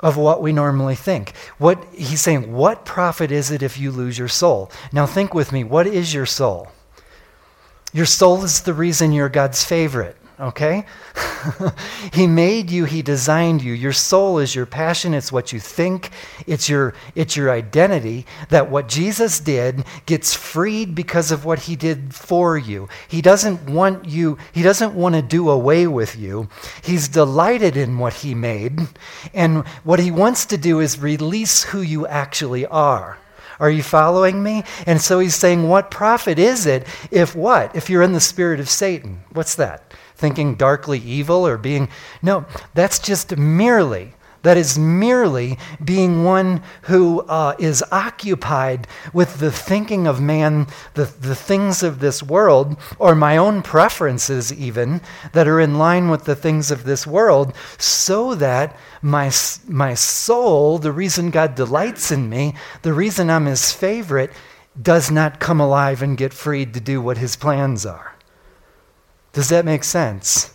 of 0.00 0.16
what 0.16 0.42
we 0.42 0.52
normally 0.52 0.94
think. 0.94 1.34
What 1.58 1.84
he's 1.92 2.20
saying, 2.20 2.52
what 2.52 2.84
profit 2.84 3.30
is 3.30 3.50
it 3.50 3.62
if 3.62 3.78
you 3.78 3.90
lose 3.90 4.18
your 4.18 4.28
soul? 4.28 4.70
Now 4.92 5.06
think 5.06 5.34
with 5.34 5.52
me, 5.52 5.64
what 5.64 5.86
is 5.86 6.12
your 6.14 6.26
soul? 6.26 6.68
Your 7.94 8.04
soul 8.04 8.44
is 8.44 8.60
the 8.60 8.74
reason 8.74 9.12
you're 9.12 9.30
God's 9.30 9.64
favorite 9.64 10.18
okay? 10.38 10.84
he 12.12 12.26
made 12.26 12.70
you, 12.70 12.84
he 12.84 13.02
designed 13.02 13.62
you. 13.62 13.72
Your 13.72 13.92
soul 13.92 14.38
is 14.38 14.54
your 14.54 14.66
passion, 14.66 15.14
it's 15.14 15.30
what 15.30 15.52
you 15.52 15.60
think, 15.60 16.10
it's 16.46 16.68
your 16.68 16.94
it's 17.14 17.36
your 17.36 17.50
identity 17.50 18.26
that 18.48 18.70
what 18.70 18.88
Jesus 18.88 19.40
did 19.40 19.84
gets 20.06 20.34
freed 20.34 20.94
because 20.94 21.30
of 21.30 21.44
what 21.44 21.60
he 21.60 21.76
did 21.76 22.14
for 22.14 22.58
you. 22.58 22.88
He 23.08 23.22
doesn't 23.22 23.70
want 23.70 24.06
you, 24.06 24.38
he 24.52 24.62
doesn't 24.62 24.94
want 24.94 25.14
to 25.14 25.22
do 25.22 25.50
away 25.50 25.86
with 25.86 26.16
you. 26.16 26.48
He's 26.82 27.08
delighted 27.08 27.76
in 27.76 27.98
what 27.98 28.14
he 28.14 28.34
made, 28.34 28.80
and 29.32 29.66
what 29.84 30.00
he 30.00 30.10
wants 30.10 30.46
to 30.46 30.56
do 30.56 30.80
is 30.80 30.98
release 30.98 31.62
who 31.64 31.80
you 31.80 32.06
actually 32.06 32.66
are. 32.66 33.18
Are 33.60 33.70
you 33.70 33.82
following 33.82 34.42
me? 34.42 34.64
And 34.86 35.00
so 35.00 35.18
he's 35.18 35.34
saying, 35.34 35.68
What 35.68 35.90
profit 35.90 36.38
is 36.38 36.66
it 36.66 36.86
if 37.10 37.34
what? 37.34 37.74
If 37.74 37.88
you're 37.90 38.02
in 38.02 38.12
the 38.12 38.20
spirit 38.20 38.60
of 38.60 38.68
Satan? 38.68 39.22
What's 39.32 39.54
that? 39.56 39.94
thinking 40.16 40.54
darkly 40.54 40.98
evil 40.98 41.46
or 41.46 41.58
being. 41.58 41.88
No, 42.22 42.46
that's 42.72 42.98
just 42.98 43.36
merely. 43.36 44.14
That 44.44 44.58
is 44.58 44.78
merely 44.78 45.58
being 45.82 46.22
one 46.22 46.62
who 46.82 47.20
uh, 47.22 47.56
is 47.58 47.82
occupied 47.90 48.86
with 49.14 49.38
the 49.38 49.50
thinking 49.50 50.06
of 50.06 50.20
man, 50.20 50.66
the, 50.92 51.04
the 51.04 51.34
things 51.34 51.82
of 51.82 51.98
this 51.98 52.22
world, 52.22 52.76
or 52.98 53.14
my 53.14 53.38
own 53.38 53.62
preferences, 53.62 54.52
even, 54.52 55.00
that 55.32 55.48
are 55.48 55.60
in 55.60 55.78
line 55.78 56.10
with 56.10 56.24
the 56.24 56.36
things 56.36 56.70
of 56.70 56.84
this 56.84 57.06
world, 57.06 57.54
so 57.78 58.34
that 58.34 58.76
my, 59.00 59.32
my 59.66 59.94
soul, 59.94 60.78
the 60.78 60.92
reason 60.92 61.30
God 61.30 61.54
delights 61.54 62.10
in 62.10 62.28
me, 62.28 62.54
the 62.82 62.92
reason 62.92 63.30
I'm 63.30 63.46
his 63.46 63.72
favorite, 63.72 64.30
does 64.80 65.10
not 65.10 65.40
come 65.40 65.58
alive 65.58 66.02
and 66.02 66.18
get 66.18 66.34
freed 66.34 66.74
to 66.74 66.80
do 66.80 67.00
what 67.00 67.16
his 67.16 67.34
plans 67.34 67.86
are. 67.86 68.14
Does 69.32 69.48
that 69.48 69.64
make 69.64 69.84
sense? 69.84 70.52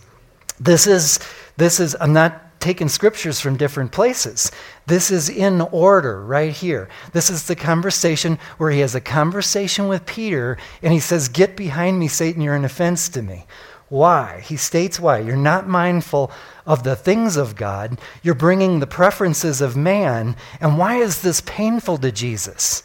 This 0.60 0.86
is, 0.86 1.18
this 1.56 1.80
is, 1.80 1.96
I'm 2.00 2.12
not 2.12 2.49
taking 2.60 2.88
scriptures 2.88 3.40
from 3.40 3.56
different 3.56 3.90
places. 3.90 4.52
This 4.86 5.10
is 5.10 5.28
in 5.28 5.60
order 5.60 6.24
right 6.24 6.52
here. 6.52 6.88
This 7.12 7.30
is 7.30 7.46
the 7.46 7.56
conversation 7.56 8.38
where 8.58 8.70
he 8.70 8.80
has 8.80 8.94
a 8.94 9.00
conversation 9.00 9.88
with 9.88 10.06
Peter 10.06 10.58
and 10.82 10.92
he 10.92 11.00
says, 11.00 11.28
Get 11.28 11.56
behind 11.56 11.98
me, 11.98 12.06
Satan, 12.06 12.42
you're 12.42 12.54
an 12.54 12.64
offense 12.64 13.08
to 13.10 13.22
me. 13.22 13.46
Why? 13.88 14.40
He 14.44 14.56
states 14.56 15.00
why. 15.00 15.18
You're 15.18 15.36
not 15.36 15.66
mindful 15.66 16.30
of 16.64 16.84
the 16.84 16.94
things 16.94 17.36
of 17.36 17.56
God, 17.56 17.98
you're 18.22 18.34
bringing 18.34 18.78
the 18.78 18.86
preferences 18.86 19.60
of 19.60 19.76
man. 19.76 20.36
And 20.60 20.78
why 20.78 20.96
is 20.96 21.22
this 21.22 21.40
painful 21.40 21.98
to 21.98 22.12
Jesus? 22.12 22.84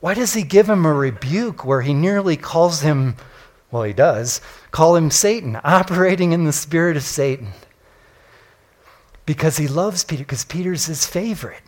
Why 0.00 0.12
does 0.12 0.34
he 0.34 0.42
give 0.42 0.68
him 0.68 0.84
a 0.84 0.92
rebuke 0.92 1.64
where 1.64 1.80
he 1.80 1.94
nearly 1.94 2.36
calls 2.36 2.82
him 2.82 3.16
well, 3.74 3.82
he 3.82 3.92
does. 3.92 4.40
Call 4.70 4.94
him 4.94 5.10
Satan, 5.10 5.58
operating 5.64 6.30
in 6.30 6.44
the 6.44 6.52
spirit 6.52 6.96
of 6.96 7.02
Satan. 7.02 7.48
Because 9.26 9.56
he 9.56 9.68
loves 9.68 10.04
Peter, 10.04 10.22
because 10.22 10.44
Peter's 10.44 10.86
his 10.86 11.06
favorite. 11.06 11.62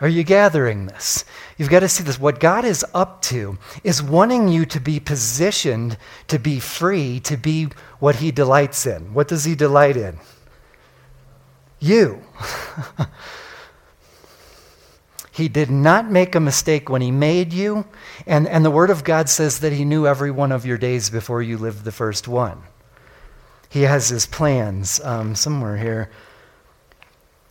Are 0.00 0.08
you 0.08 0.24
gathering 0.24 0.86
this? 0.86 1.24
You've 1.56 1.70
got 1.70 1.80
to 1.80 1.88
see 1.88 2.04
this. 2.04 2.20
What 2.20 2.38
God 2.38 2.64
is 2.64 2.84
up 2.92 3.22
to 3.22 3.58
is 3.82 4.02
wanting 4.02 4.48
you 4.48 4.66
to 4.66 4.78
be 4.78 5.00
positioned 5.00 5.96
to 6.28 6.38
be 6.38 6.60
free, 6.60 7.18
to 7.20 7.36
be 7.36 7.68
what 7.98 8.16
he 8.16 8.30
delights 8.30 8.84
in. 8.86 9.14
What 9.14 9.28
does 9.28 9.44
he 9.44 9.54
delight 9.54 9.96
in? 9.96 10.18
You. 11.80 12.22
He 15.36 15.48
did 15.48 15.70
not 15.70 16.10
make 16.10 16.34
a 16.34 16.40
mistake 16.40 16.88
when 16.88 17.02
He 17.02 17.10
made 17.10 17.52
you. 17.52 17.84
And, 18.26 18.48
and 18.48 18.64
the 18.64 18.70
Word 18.70 18.88
of 18.88 19.04
God 19.04 19.28
says 19.28 19.58
that 19.58 19.74
He 19.74 19.84
knew 19.84 20.06
every 20.06 20.30
one 20.30 20.50
of 20.50 20.64
your 20.64 20.78
days 20.78 21.10
before 21.10 21.42
you 21.42 21.58
lived 21.58 21.84
the 21.84 21.92
first 21.92 22.26
one. 22.26 22.62
He 23.68 23.82
has 23.82 24.08
His 24.08 24.24
plans 24.24 24.98
um, 25.04 25.34
somewhere 25.34 25.76
here. 25.76 26.10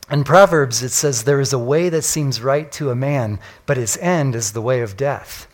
In 0.10 0.24
Proverbs, 0.24 0.84
it 0.84 0.90
says, 0.90 1.24
There 1.24 1.40
is 1.40 1.52
a 1.52 1.58
way 1.58 1.90
that 1.90 2.04
seems 2.04 2.42
right 2.42 2.72
to 2.74 2.92
a 2.92 2.96
man, 2.96 3.40
but 3.66 3.78
its 3.78 3.98
end 3.98 4.36
is 4.36 4.52
the 4.52 4.62
way 4.62 4.82
of 4.82 4.96
death. 4.96 5.48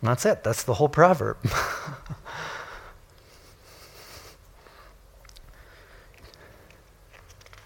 And 0.00 0.10
that's 0.10 0.26
it. 0.26 0.44
That's 0.44 0.62
the 0.64 0.74
whole 0.74 0.88
proverb. 0.88 1.38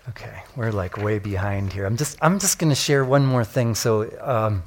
okay, 0.08 0.42
we're 0.56 0.70
like 0.70 0.96
way 0.96 1.18
behind 1.18 1.72
here. 1.72 1.84
I'm 1.86 1.96
just, 1.96 2.16
I'm 2.22 2.38
just 2.38 2.60
going 2.60 2.70
to 2.70 2.76
share 2.76 3.04
one 3.04 3.26
more 3.26 3.44
thing. 3.44 3.74
So, 3.74 4.08
um, 4.20 4.62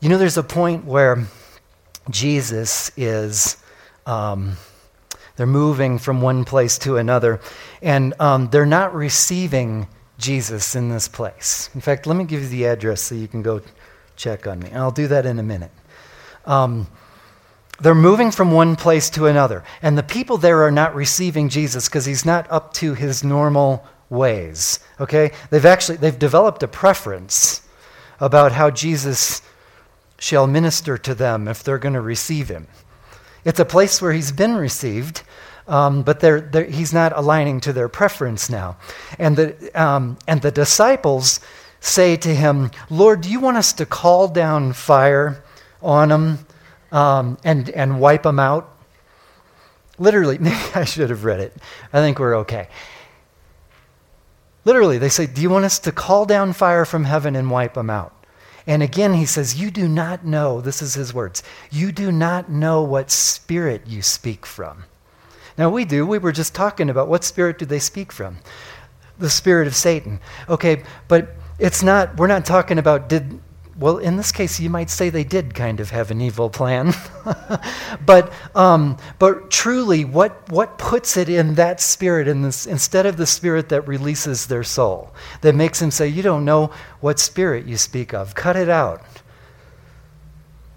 you 0.00 0.08
know, 0.08 0.18
there's 0.18 0.36
a 0.36 0.42
point 0.42 0.84
where 0.84 1.26
Jesus 2.10 2.90
is. 2.96 3.56
Um, 4.04 4.56
they're 5.36 5.46
moving 5.46 5.98
from 5.98 6.20
one 6.20 6.44
place 6.44 6.78
to 6.78 6.96
another, 6.96 7.40
and 7.80 8.14
um, 8.20 8.48
they're 8.50 8.66
not 8.66 8.94
receiving 8.94 9.88
Jesus 10.18 10.74
in 10.74 10.88
this 10.88 11.08
place. 11.08 11.70
In 11.74 11.80
fact, 11.80 12.06
let 12.06 12.16
me 12.16 12.24
give 12.24 12.42
you 12.42 12.48
the 12.48 12.66
address 12.66 13.02
so 13.02 13.14
you 13.14 13.28
can 13.28 13.42
go 13.42 13.60
check 14.16 14.46
on 14.46 14.60
me. 14.60 14.68
And 14.68 14.78
I'll 14.78 14.90
do 14.90 15.08
that 15.08 15.26
in 15.26 15.38
a 15.38 15.42
minute. 15.42 15.72
Um, 16.44 16.86
they're 17.80 17.94
moving 17.94 18.30
from 18.30 18.52
one 18.52 18.76
place 18.76 19.10
to 19.10 19.26
another, 19.26 19.64
and 19.80 19.98
the 19.98 20.02
people 20.02 20.38
there 20.38 20.62
are 20.62 20.70
not 20.70 20.94
receiving 20.94 21.48
Jesus 21.48 21.88
because 21.88 22.04
he's 22.04 22.24
not 22.24 22.50
up 22.50 22.72
to 22.74 22.94
his 22.94 23.24
normal 23.24 23.84
ways. 24.08 24.78
Okay? 25.00 25.32
They've 25.50 25.64
actually 25.64 25.96
they've 25.96 26.18
developed 26.18 26.62
a 26.62 26.68
preference 26.68 27.66
about 28.20 28.52
how 28.52 28.70
Jesus 28.70 29.42
shall 30.18 30.46
minister 30.46 30.96
to 30.96 31.14
them 31.14 31.48
if 31.48 31.64
they're 31.64 31.78
going 31.78 31.94
to 31.94 32.00
receive 32.00 32.48
him. 32.48 32.68
It's 33.44 33.60
a 33.60 33.64
place 33.64 34.00
where 34.00 34.12
he's 34.12 34.32
been 34.32 34.54
received, 34.54 35.22
um, 35.66 36.02
but 36.02 36.20
they're, 36.20 36.40
they're, 36.40 36.64
he's 36.64 36.92
not 36.92 37.12
aligning 37.16 37.60
to 37.60 37.72
their 37.72 37.88
preference 37.88 38.48
now. 38.48 38.76
And 39.18 39.36
the, 39.36 39.80
um, 39.80 40.18
and 40.26 40.42
the 40.42 40.50
disciples 40.50 41.40
say 41.80 42.16
to 42.16 42.34
him, 42.34 42.70
Lord, 42.88 43.22
do 43.22 43.30
you 43.30 43.40
want 43.40 43.56
us 43.56 43.72
to 43.74 43.86
call 43.86 44.28
down 44.28 44.72
fire 44.72 45.42
on 45.82 46.08
them 46.08 46.38
um, 46.92 47.38
and, 47.44 47.68
and 47.70 48.00
wipe 48.00 48.22
them 48.22 48.38
out? 48.38 48.68
Literally, 49.98 50.38
maybe 50.38 50.56
I 50.74 50.84
should 50.84 51.10
have 51.10 51.24
read 51.24 51.40
it. 51.40 51.54
I 51.92 51.98
think 51.98 52.18
we're 52.18 52.36
okay. 52.38 52.68
Literally, 54.64 54.98
they 54.98 55.08
say, 55.08 55.26
Do 55.26 55.42
you 55.42 55.50
want 55.50 55.64
us 55.64 55.80
to 55.80 55.92
call 55.92 56.24
down 56.24 56.52
fire 56.52 56.84
from 56.84 57.04
heaven 57.04 57.34
and 57.34 57.50
wipe 57.50 57.74
them 57.74 57.90
out? 57.90 58.14
And 58.66 58.82
again, 58.82 59.14
he 59.14 59.26
says, 59.26 59.60
You 59.60 59.70
do 59.70 59.88
not 59.88 60.24
know, 60.24 60.60
this 60.60 60.82
is 60.82 60.94
his 60.94 61.12
words, 61.12 61.42
you 61.70 61.92
do 61.92 62.12
not 62.12 62.50
know 62.50 62.82
what 62.82 63.10
spirit 63.10 63.82
you 63.86 64.02
speak 64.02 64.46
from. 64.46 64.84
Now, 65.58 65.68
we 65.68 65.84
do. 65.84 66.06
We 66.06 66.18
were 66.18 66.32
just 66.32 66.54
talking 66.54 66.88
about 66.88 67.08
what 67.08 67.24
spirit 67.24 67.58
do 67.58 67.66
they 67.66 67.78
speak 67.78 68.10
from? 68.10 68.38
The 69.18 69.30
spirit 69.30 69.66
of 69.66 69.74
Satan. 69.74 70.20
Okay, 70.48 70.82
but 71.08 71.36
it's 71.58 71.82
not, 71.82 72.16
we're 72.16 72.26
not 72.26 72.46
talking 72.46 72.78
about 72.78 73.08
did, 73.08 73.40
well, 73.76 73.98
in 73.98 74.16
this 74.16 74.32
case, 74.32 74.60
you 74.60 74.68
might 74.68 74.90
say 74.90 75.08
they 75.08 75.24
did 75.24 75.54
kind 75.54 75.80
of 75.80 75.90
have 75.90 76.10
an 76.10 76.20
evil 76.20 76.50
plan. 76.50 76.92
but, 78.06 78.32
um, 78.54 78.98
but 79.18 79.50
truly, 79.50 80.04
what, 80.04 80.50
what 80.50 80.78
puts 80.78 81.16
it 81.16 81.28
in 81.28 81.54
that 81.54 81.80
spirit 81.80 82.28
in 82.28 82.42
this, 82.42 82.66
instead 82.66 83.06
of 83.06 83.16
the 83.16 83.26
spirit 83.26 83.70
that 83.70 83.88
releases 83.88 84.46
their 84.46 84.64
soul, 84.64 85.14
that 85.40 85.54
makes 85.54 85.80
them 85.80 85.90
say, 85.90 86.08
You 86.08 86.22
don't 86.22 86.44
know 86.44 86.70
what 87.00 87.18
spirit 87.18 87.66
you 87.66 87.76
speak 87.76 88.12
of? 88.12 88.34
Cut 88.34 88.56
it 88.56 88.68
out. 88.68 89.02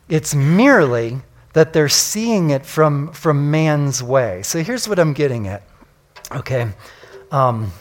It's 0.08 0.34
merely 0.34 1.22
that 1.54 1.74
they're 1.74 1.90
seeing 1.90 2.50
it 2.50 2.66
from, 2.66 3.12
from 3.12 3.52
man's 3.52 4.02
way. 4.04 4.42
So 4.44 4.64
here's 4.64 4.88
what 4.88 5.00
I'm 5.00 5.14
getting 5.14 5.48
at. 5.48 5.64
Okay. 6.32 6.72
Um, 7.32 7.72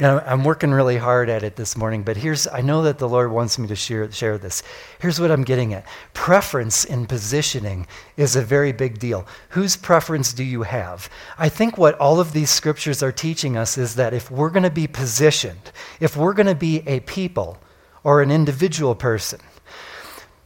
I'm 0.00 0.42
working 0.42 0.72
really 0.72 0.96
hard 0.96 1.28
at 1.28 1.44
it 1.44 1.54
this 1.54 1.76
morning, 1.76 2.02
but 2.02 2.16
here's, 2.16 2.48
I 2.48 2.62
know 2.62 2.82
that 2.82 2.98
the 2.98 3.08
Lord 3.08 3.30
wants 3.30 3.60
me 3.60 3.68
to 3.68 3.76
share, 3.76 4.10
share 4.10 4.38
this. 4.38 4.64
Here's 4.98 5.20
what 5.20 5.30
I'm 5.30 5.44
getting 5.44 5.72
at 5.72 5.86
preference 6.14 6.84
in 6.84 7.06
positioning 7.06 7.86
is 8.16 8.34
a 8.34 8.42
very 8.42 8.72
big 8.72 8.98
deal. 8.98 9.24
Whose 9.50 9.76
preference 9.76 10.32
do 10.32 10.42
you 10.42 10.62
have? 10.62 11.08
I 11.38 11.48
think 11.48 11.78
what 11.78 11.96
all 12.00 12.18
of 12.18 12.32
these 12.32 12.50
scriptures 12.50 13.04
are 13.04 13.12
teaching 13.12 13.56
us 13.56 13.78
is 13.78 13.94
that 13.94 14.12
if 14.12 14.32
we're 14.32 14.50
going 14.50 14.64
to 14.64 14.70
be 14.70 14.88
positioned, 14.88 15.70
if 16.00 16.16
we're 16.16 16.34
going 16.34 16.48
to 16.48 16.56
be 16.56 16.82
a 16.88 16.98
people 17.00 17.58
or 18.02 18.20
an 18.20 18.32
individual 18.32 18.96
person 18.96 19.38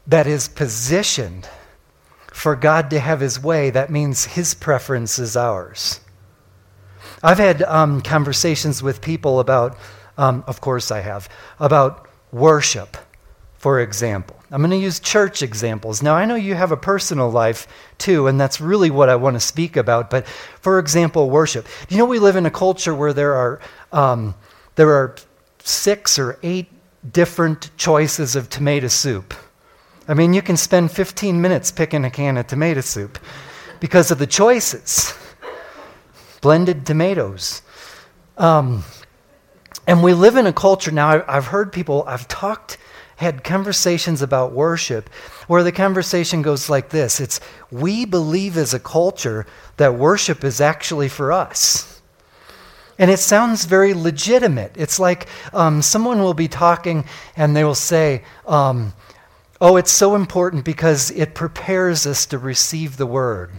that 0.06 0.26
is 0.26 0.46
positioned 0.46 1.48
for 2.26 2.54
God 2.54 2.90
to 2.90 3.00
have 3.00 3.20
his 3.20 3.42
way, 3.42 3.70
that 3.70 3.88
means 3.88 4.26
his 4.26 4.52
preference 4.52 5.18
is 5.18 5.38
ours. 5.38 6.00
I've 7.22 7.38
had 7.38 7.62
um, 7.62 8.00
conversations 8.00 8.82
with 8.82 9.00
people 9.00 9.40
about, 9.40 9.76
um, 10.16 10.44
of 10.46 10.60
course 10.60 10.90
I 10.90 11.00
have, 11.00 11.28
about 11.58 12.08
worship, 12.30 12.96
for 13.56 13.80
example. 13.80 14.36
I'm 14.50 14.60
going 14.62 14.70
to 14.70 14.76
use 14.76 15.00
church 15.00 15.42
examples. 15.42 16.02
Now, 16.02 16.14
I 16.14 16.24
know 16.24 16.36
you 16.36 16.54
have 16.54 16.72
a 16.72 16.76
personal 16.76 17.30
life 17.30 17.66
too, 17.98 18.28
and 18.28 18.40
that's 18.40 18.60
really 18.60 18.90
what 18.90 19.08
I 19.08 19.16
want 19.16 19.34
to 19.34 19.40
speak 19.40 19.76
about. 19.76 20.10
But 20.10 20.26
for 20.26 20.78
example, 20.78 21.28
worship. 21.28 21.66
You 21.88 21.98
know, 21.98 22.06
we 22.06 22.18
live 22.18 22.36
in 22.36 22.46
a 22.46 22.50
culture 22.50 22.94
where 22.94 23.12
there 23.12 23.34
are, 23.34 23.60
um, 23.92 24.34
there 24.76 24.90
are 24.90 25.16
six 25.62 26.18
or 26.18 26.38
eight 26.42 26.68
different 27.12 27.76
choices 27.76 28.36
of 28.36 28.48
tomato 28.48 28.88
soup. 28.88 29.34
I 30.06 30.14
mean, 30.14 30.32
you 30.32 30.40
can 30.40 30.56
spend 30.56 30.90
15 30.90 31.40
minutes 31.40 31.70
picking 31.70 32.04
a 32.04 32.10
can 32.10 32.38
of 32.38 32.46
tomato 32.46 32.80
soup 32.80 33.18
because 33.80 34.10
of 34.10 34.18
the 34.18 34.26
choices 34.26 35.12
blended 36.40 36.86
tomatoes. 36.86 37.62
Um, 38.36 38.84
and 39.86 40.02
we 40.02 40.12
live 40.12 40.36
in 40.36 40.46
a 40.46 40.52
culture 40.52 40.90
now, 40.90 41.24
I've 41.26 41.46
heard 41.46 41.72
people, 41.72 42.04
I've 42.06 42.28
talked, 42.28 42.78
had 43.16 43.42
conversations 43.42 44.22
about 44.22 44.52
worship 44.52 45.08
where 45.48 45.64
the 45.64 45.72
conversation 45.72 46.40
goes 46.40 46.70
like 46.70 46.90
this 46.90 47.18
it's, 47.18 47.40
we 47.70 48.04
believe 48.04 48.56
as 48.56 48.74
a 48.74 48.78
culture 48.78 49.44
that 49.76 49.94
worship 49.96 50.44
is 50.44 50.60
actually 50.60 51.08
for 51.08 51.32
us. 51.32 52.00
And 52.96 53.10
it 53.10 53.18
sounds 53.18 53.64
very 53.64 53.94
legitimate. 53.94 54.72
It's 54.76 54.98
like 54.98 55.26
um, 55.52 55.82
someone 55.82 56.20
will 56.20 56.34
be 56.34 56.48
talking 56.48 57.04
and 57.36 57.56
they 57.56 57.64
will 57.64 57.74
say, 57.74 58.24
um, 58.46 58.92
Oh, 59.60 59.76
it's 59.76 59.90
so 59.90 60.14
important 60.14 60.64
because 60.64 61.10
it 61.10 61.34
prepares 61.34 62.06
us 62.06 62.26
to 62.26 62.38
receive 62.38 62.96
the 62.96 63.06
word 63.06 63.50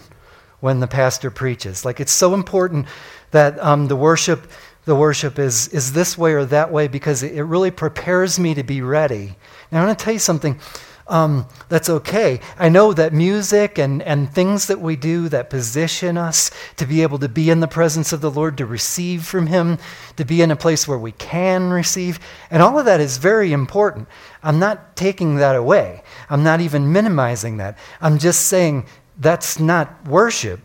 when 0.60 0.80
the 0.80 0.88
pastor 0.88 1.32
preaches. 1.32 1.86
Like 1.86 2.00
it's 2.00 2.12
so 2.12 2.34
important 2.34 2.88
that 3.32 3.60
um, 3.60 3.88
the 3.88 3.96
worship 3.96 4.50
the 4.86 4.96
worship 4.96 5.38
is 5.38 5.68
is 5.68 5.94
this 5.94 6.18
way 6.18 6.34
or 6.34 6.46
that 6.46 6.72
way 6.72 6.88
because 6.88 7.22
it, 7.22 7.44
really 7.44 7.72
prepares 7.72 8.40
me 8.40 8.54
to 8.56 8.64
be 8.64 8.82
ready. 8.82 9.36
Now 9.72 9.84
I 9.84 9.86
want 9.86 10.00
to 10.00 10.04
tell 10.04 10.14
you 10.14 10.20
something. 10.20 10.60
Um, 11.06 11.48
that's 11.70 11.90
okay. 11.90 12.40
I 12.60 12.70
know 12.70 12.94
that 12.94 13.14
music 13.14 13.80
and, 13.80 14.04
and 14.04 14.32
things 14.32 14.68
that 14.68 14.80
we 14.80 14.96
do 14.96 15.28
that 15.30 15.50
position 15.50 16.18
us 16.18 16.52
to 16.78 16.86
be 16.86 17.02
able 17.02 17.18
to 17.18 17.28
be 17.28 17.50
in 17.50 17.62
the 17.62 17.68
presence 17.68 18.14
of 18.14 18.22
the 18.22 18.30
Lord, 18.30 18.58
to 18.60 18.68
receive 18.68 19.26
from 19.26 19.48
Him, 19.48 19.80
to 20.18 20.24
be 20.24 20.44
in 20.44 20.52
a 20.52 20.56
place 20.56 20.88
where 20.88 21.00
we 21.00 21.12
can 21.14 21.72
receive, 21.72 22.20
and 22.52 22.62
all 22.62 22.78
of 22.78 22.86
that 22.86 23.00
is 23.00 23.18
very 23.18 23.52
important. 23.52 24.08
I'm 24.44 24.60
not 24.60 24.96
taking 24.96 25.38
that 25.38 25.56
away. 25.56 26.04
I'm 26.30 26.44
not 26.44 26.62
even 26.62 26.94
minimizing 26.94 27.58
that. 27.58 27.80
I'm 28.02 28.20
just 28.20 28.46
saying 28.46 28.86
that's 29.20 29.60
not 29.60 30.08
worship. 30.08 30.62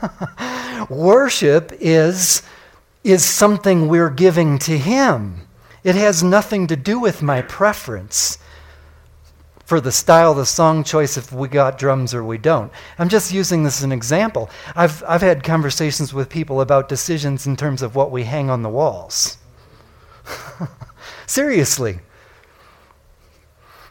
worship 0.90 1.72
is, 1.80 2.42
is 3.04 3.24
something 3.24 3.88
we're 3.88 4.10
giving 4.10 4.58
to 4.58 4.76
Him. 4.76 5.46
It 5.84 5.94
has 5.94 6.22
nothing 6.22 6.66
to 6.66 6.76
do 6.76 6.98
with 6.98 7.22
my 7.22 7.42
preference 7.42 8.38
for 9.64 9.80
the 9.80 9.92
style, 9.92 10.34
the 10.34 10.44
song 10.44 10.84
choice, 10.84 11.16
if 11.16 11.32
we 11.32 11.48
got 11.48 11.78
drums 11.78 12.12
or 12.12 12.24
we 12.24 12.36
don't. 12.36 12.70
I'm 12.98 13.08
just 13.08 13.32
using 13.32 13.62
this 13.62 13.78
as 13.78 13.84
an 13.84 13.92
example. 13.92 14.50
I've, 14.74 15.02
I've 15.06 15.22
had 15.22 15.44
conversations 15.44 16.12
with 16.12 16.28
people 16.28 16.60
about 16.60 16.88
decisions 16.88 17.46
in 17.46 17.56
terms 17.56 17.80
of 17.80 17.94
what 17.94 18.10
we 18.10 18.24
hang 18.24 18.50
on 18.50 18.62
the 18.62 18.68
walls. 18.68 19.38
Seriously 21.26 22.00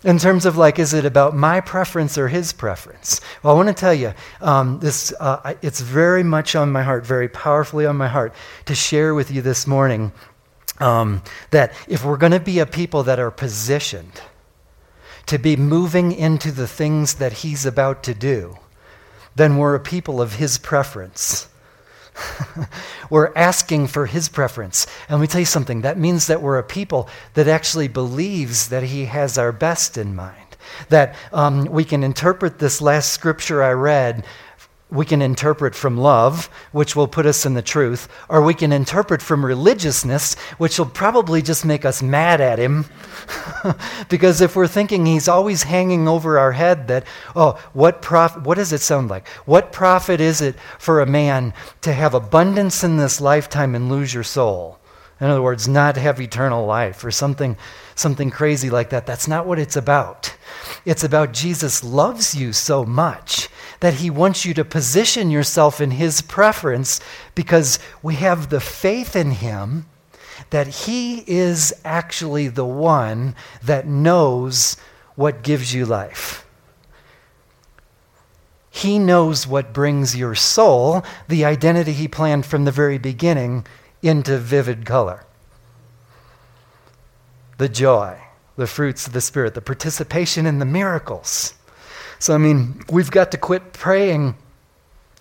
in 0.04 0.18
terms 0.18 0.46
of 0.46 0.58
like, 0.58 0.80
is 0.80 0.94
it 0.94 1.06
about 1.06 1.36
my 1.36 1.62
preference 1.62 2.18
or 2.18 2.28
his 2.28 2.54
preference? 2.54 3.22
Well, 3.44 3.54
I 3.54 3.58
want 3.58 3.68
to 3.70 3.74
tell 3.74 3.94
you, 3.94 4.14
um, 4.42 4.80
this, 4.80 5.14
uh, 5.20 5.54
it's 5.62 5.82
very 5.82 6.24
much 6.24 6.56
on 6.56 6.72
my 6.72 6.82
heart, 6.82 7.06
very 7.06 7.30
powerfully 7.30 7.86
on 7.86 7.98
my 7.98 8.08
heart, 8.08 8.34
to 8.66 8.76
share 8.76 9.14
with 9.14 9.30
you 9.30 9.42
this 9.42 9.68
morning 9.68 10.12
um, 10.80 11.22
that 11.52 11.74
if 11.88 12.04
we're 12.04 12.18
going 12.18 12.32
to 12.32 12.40
be 12.40 12.60
a 12.60 12.66
people 12.66 13.04
that 13.04 13.20
are 13.20 13.32
positioned 13.32 14.22
to 15.28 15.38
be 15.38 15.56
moving 15.56 16.12
into 16.12 16.52
the 16.52 16.68
things 16.68 17.16
that 17.16 17.32
he's 17.34 17.66
about 17.66 18.04
to 18.04 18.14
do, 18.14 18.58
then 19.36 19.58
we're 19.58 19.76
a 19.76 19.80
people 19.80 20.22
of 20.22 20.36
his 20.36 20.58
preference. 20.58 21.48
we're 23.10 23.32
asking 23.36 23.88
for 23.88 24.06
his 24.06 24.30
preference. 24.30 24.86
And 25.08 25.18
let 25.18 25.22
me 25.22 25.28
tell 25.28 25.42
you 25.42 25.46
something 25.46 25.82
that 25.82 25.98
means 25.98 26.28
that 26.28 26.42
we're 26.42 26.58
a 26.58 26.64
people 26.64 27.10
that 27.34 27.48
actually 27.48 27.88
believes 27.88 28.70
that 28.70 28.84
he 28.84 29.06
has 29.06 29.38
our 29.38 29.52
best 29.52 29.98
in 29.98 30.16
mind. 30.16 30.38
That 30.90 31.16
um, 31.34 31.66
we 31.66 31.84
can 31.84 32.04
interpret 32.04 32.60
this 32.60 32.82
last 32.82 33.12
scripture 33.12 33.64
I 33.64 33.72
read 33.72 34.26
we 34.92 35.06
can 35.06 35.22
interpret 35.22 35.74
from 35.74 35.98
love, 35.98 36.50
which 36.74 36.98
will 36.98 37.08
put 37.08 37.26
us 37.26 37.46
in 37.46 37.54
the 37.54 37.62
truth, 37.62 38.10
or 38.28 38.42
we 38.42 38.54
can 38.54 38.74
interpret 38.74 39.22
from 39.22 39.46
religiousness, 39.46 40.36
which 40.58 40.78
will 40.78 40.86
probably 40.86 41.42
just 41.42 41.64
make 41.64 41.86
us 41.86 42.04
mad 42.04 42.42
at 42.42 42.60
him. 42.60 42.86
because 44.10 44.42
if 44.42 44.56
we're 44.56 44.68
thinking 44.68 45.06
he's 45.06 45.30
always 45.30 45.64
hanging 45.64 46.10
over 46.10 46.38
our 46.38 46.52
head 46.52 46.90
that, 46.90 47.06
oh, 47.38 47.58
what 47.72 48.02
profit, 48.02 48.44
what 48.44 48.56
does 48.56 48.74
it 48.74 48.82
sound 48.82 49.10
like? 49.10 49.30
What 49.46 49.72
profit 49.72 50.20
is 50.20 50.42
it 50.42 50.56
for 50.78 51.00
a 51.00 51.06
man 51.06 51.54
to 51.82 51.94
have 51.94 52.14
abundance 52.14 52.84
in 52.84 52.98
this 52.98 53.22
lifetime 53.22 53.76
and 53.76 53.90
lose 53.90 54.14
your 54.14 54.24
soul? 54.24 54.78
In 55.22 55.28
other 55.28 55.42
words, 55.42 55.68
not 55.68 55.96
have 55.96 56.20
eternal 56.20 56.66
life 56.66 57.06
or 57.06 57.12
something, 57.12 57.56
something 57.96 58.30
crazy 58.30 58.70
like 58.70 58.90
that. 58.90 59.06
That's 59.06 59.28
not 59.28 59.46
what 59.46 59.60
it's 59.60 59.76
about. 59.76 60.36
It's 60.86 61.04
about 61.04 61.34
Jesus 61.34 61.84
loves 61.84 62.36
you 62.36 62.54
so 62.54 62.86
much 62.86 63.50
that 63.80 63.96
he 63.96 64.10
wants 64.10 64.46
you 64.46 64.54
to 64.56 64.66
position 64.66 65.32
yourself 65.32 65.82
in 65.82 65.92
his 65.92 66.22
preference 66.22 67.00
because 67.36 67.80
we 68.02 68.16
have 68.16 68.50
the 68.50 68.60
faith 68.60 69.16
in 69.16 69.32
him 69.32 69.86
that 70.50 70.68
he 70.68 71.24
is 71.28 71.74
actually 71.86 72.48
the 72.48 72.66
one 72.66 73.36
that 73.64 73.88
knows 73.88 74.78
what 75.16 75.44
gives 75.44 75.74
you 75.74 75.86
life. 75.86 76.46
He 78.70 78.98
knows 78.98 79.46
what 79.46 79.74
brings 79.74 80.16
your 80.16 80.34
soul, 80.34 81.04
the 81.28 81.44
identity 81.46 81.92
he 81.92 82.08
planned 82.08 82.46
from 82.46 82.66
the 82.66 82.72
very 82.72 82.98
beginning, 82.98 83.66
into 84.02 84.38
vivid 84.38 84.86
color. 84.86 85.26
The 87.62 87.70
joy, 87.70 88.18
the 88.58 88.66
fruits 88.66 89.06
of 89.06 89.14
the 89.14 89.22
Spirit, 89.22 89.54
the 89.54 89.62
participation 89.62 90.48
in 90.48 90.58
the 90.58 90.66
miracles. 90.66 91.54
So, 92.18 92.34
I 92.34 92.40
mean, 92.40 92.84
we've 92.90 93.12
got 93.12 93.30
to 93.34 93.38
quit 93.38 93.72
praying 93.72 94.34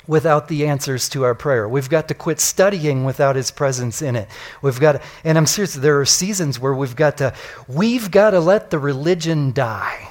without 0.07 0.49
the 0.49 0.67
answers 0.67 1.11
to 1.11 1.23
our 1.25 1.35
prayer. 1.35 1.69
We've 1.69 1.91
got 1.91 2.09
to 2.09 2.15
quit 2.15 2.41
studying 2.41 3.05
without 3.05 3.37
his 3.37 3.51
presence 3.51 4.01
in 4.01 4.17
it. 4.17 4.27
We've 4.63 4.81
got 4.81 4.93
to, 4.93 5.03
and 5.23 5.37
I'm 5.37 5.45
serious, 5.45 5.75
there 5.75 6.01
are 6.01 6.07
seasons 6.07 6.59
where 6.59 6.73
we've 6.73 6.97
got 6.97 7.19
to 7.19 7.35
we've 7.69 8.11
got 8.11 8.31
to 8.31 8.41
let 8.41 8.71
the 8.71 8.79
religion 8.79 9.53
die. 9.53 10.09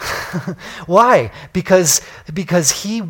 Why? 0.86 1.30
Because 1.52 2.00
because 2.34 2.82
he 2.82 3.04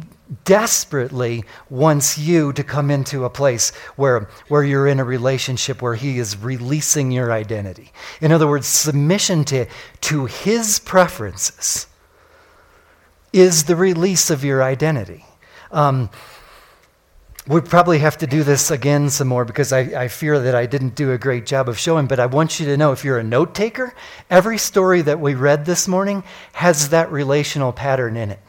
desperately 0.45 1.45
wants 1.69 2.19
you 2.19 2.53
to 2.53 2.63
come 2.63 2.91
into 2.91 3.25
a 3.25 3.31
place 3.31 3.71
where, 3.97 4.29
where 4.49 4.63
you're 4.63 4.87
in 4.87 5.01
a 5.01 5.05
relationship 5.05 5.83
where 5.83 5.95
he 5.95 6.19
is 6.19 6.37
releasing 6.37 7.11
your 7.11 7.33
identity. 7.33 7.93
In 8.21 8.33
other 8.33 8.47
words, 8.47 8.67
submission 8.67 9.45
to, 9.47 9.67
to 10.03 10.27
his 10.27 10.79
preferences 10.79 11.87
is 13.33 13.65
the 13.65 13.77
release 13.77 14.31
of 14.31 14.45
your 14.45 14.63
identity. 14.63 15.25
Um, 15.71 16.11
we 17.47 17.61
probably 17.61 17.99
have 18.01 18.19
to 18.19 18.27
do 18.27 18.45
this 18.45 18.71
again 18.71 19.09
some 19.09 19.29
more 19.29 19.45
because 19.45 19.73
I, 19.73 19.81
I, 19.81 20.09
fear 20.09 20.39
that 20.39 20.55
I 20.55 20.67
didn't 20.67 20.95
do 20.95 21.13
a 21.13 21.19
great 21.19 21.47
job 21.47 21.69
of 21.69 21.79
showing. 21.79 22.07
But 22.07 22.21
I 22.21 22.27
want 22.27 22.61
you 22.61 22.67
to 22.67 22.77
know 22.77 22.93
if 22.93 23.05
you're 23.05 23.19
a 23.19 23.25
note 23.25 23.55
taker, 23.55 23.95
every 24.29 24.59
story 24.59 25.03
that 25.03 25.21
we 25.21 25.35
read 25.35 25.65
this 25.65 25.89
morning 25.89 26.23
has 26.53 26.91
that 26.91 27.11
relational 27.11 27.73
pattern 27.73 28.17
in 28.17 28.31
it. 28.31 28.41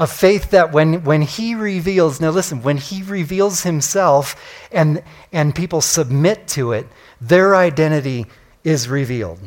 A 0.00 0.06
faith 0.06 0.50
that 0.52 0.72
when, 0.72 1.04
when 1.04 1.20
he 1.20 1.54
reveals, 1.54 2.22
now 2.22 2.30
listen, 2.30 2.62
when 2.62 2.78
he 2.78 3.02
reveals 3.02 3.64
himself 3.64 4.34
and, 4.72 5.04
and 5.30 5.54
people 5.54 5.82
submit 5.82 6.48
to 6.48 6.72
it, 6.72 6.86
their 7.20 7.54
identity 7.54 8.26
is 8.64 8.88
revealed. 8.88 9.38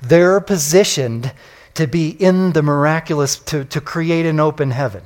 They're 0.00 0.40
positioned 0.40 1.32
to 1.74 1.88
be 1.88 2.10
in 2.10 2.52
the 2.52 2.62
miraculous, 2.62 3.36
to, 3.40 3.64
to 3.64 3.80
create 3.80 4.26
an 4.26 4.38
open 4.38 4.70
heaven. 4.70 5.02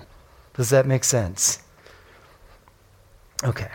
Does 0.53 0.69
that 0.69 0.87
make 0.87 1.05
sense? 1.05 1.61
Okay. 3.43 3.71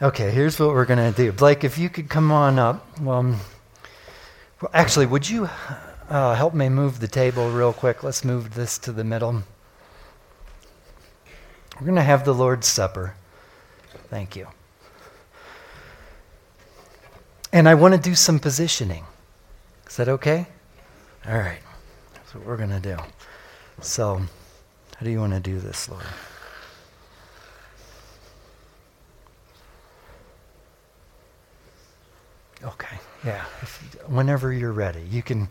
Okay, 0.00 0.30
here's 0.30 0.60
what 0.60 0.68
we're 0.68 0.84
going 0.84 1.12
to 1.12 1.16
do. 1.16 1.32
Blake, 1.32 1.64
if 1.64 1.76
you 1.76 1.90
could 1.90 2.08
come 2.08 2.30
on 2.30 2.56
up. 2.56 2.86
Well, 3.00 3.34
well 4.62 4.70
actually, 4.72 5.06
would 5.06 5.28
you 5.28 5.48
uh, 6.08 6.34
help 6.34 6.54
me 6.54 6.68
move 6.68 7.00
the 7.00 7.08
table 7.08 7.50
real 7.50 7.72
quick? 7.72 8.02
Let's 8.02 8.24
move 8.24 8.54
this 8.54 8.78
to 8.78 8.92
the 8.92 9.04
middle. 9.04 9.42
We're 11.78 11.86
going 11.86 11.96
to 11.96 12.02
have 12.02 12.24
the 12.24 12.34
Lord's 12.34 12.66
Supper. 12.66 13.14
Thank 14.08 14.34
you. 14.34 14.48
And 17.52 17.68
I 17.68 17.74
want 17.74 17.94
to 17.94 18.00
do 18.00 18.14
some 18.14 18.38
positioning. 18.38 19.04
Is 19.86 19.96
that 19.96 20.08
okay? 20.08 20.46
All 21.26 21.38
right. 21.38 21.60
That's 22.14 22.34
what 22.34 22.44
we're 22.44 22.56
going 22.56 22.70
to 22.70 22.80
do. 22.80 22.96
So, 23.80 24.16
how 24.96 25.04
do 25.04 25.10
you 25.10 25.20
want 25.20 25.32
to 25.34 25.40
do 25.40 25.58
this, 25.58 25.88
Lord? 25.88 26.04
Okay. 32.64 32.98
Yeah. 33.24 33.44
If, 33.62 33.96
whenever 34.08 34.52
you're 34.52 34.72
ready, 34.72 35.02
you 35.08 35.22
can 35.22 35.48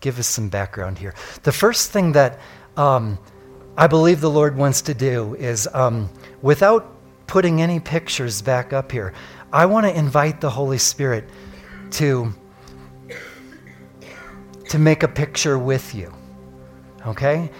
give 0.00 0.18
us 0.18 0.26
some 0.26 0.48
background 0.48 0.98
here. 0.98 1.14
The 1.42 1.52
first 1.52 1.90
thing 1.90 2.12
that 2.12 2.40
um, 2.76 3.18
I 3.76 3.86
believe 3.86 4.20
the 4.20 4.30
Lord 4.30 4.56
wants 4.56 4.82
to 4.82 4.94
do 4.94 5.34
is, 5.34 5.68
um, 5.72 6.10
without 6.42 6.96
putting 7.26 7.62
any 7.62 7.80
pictures 7.80 8.42
back 8.42 8.72
up 8.72 8.90
here, 8.90 9.12
I 9.52 9.66
want 9.66 9.86
to 9.86 9.96
invite 9.96 10.40
the 10.40 10.50
Holy 10.50 10.78
Spirit 10.78 11.28
to, 11.92 12.32
to 14.68 14.78
make 14.78 15.02
a 15.02 15.08
picture 15.08 15.58
with 15.58 15.94
you. 15.94 16.12
Okay? 17.06 17.50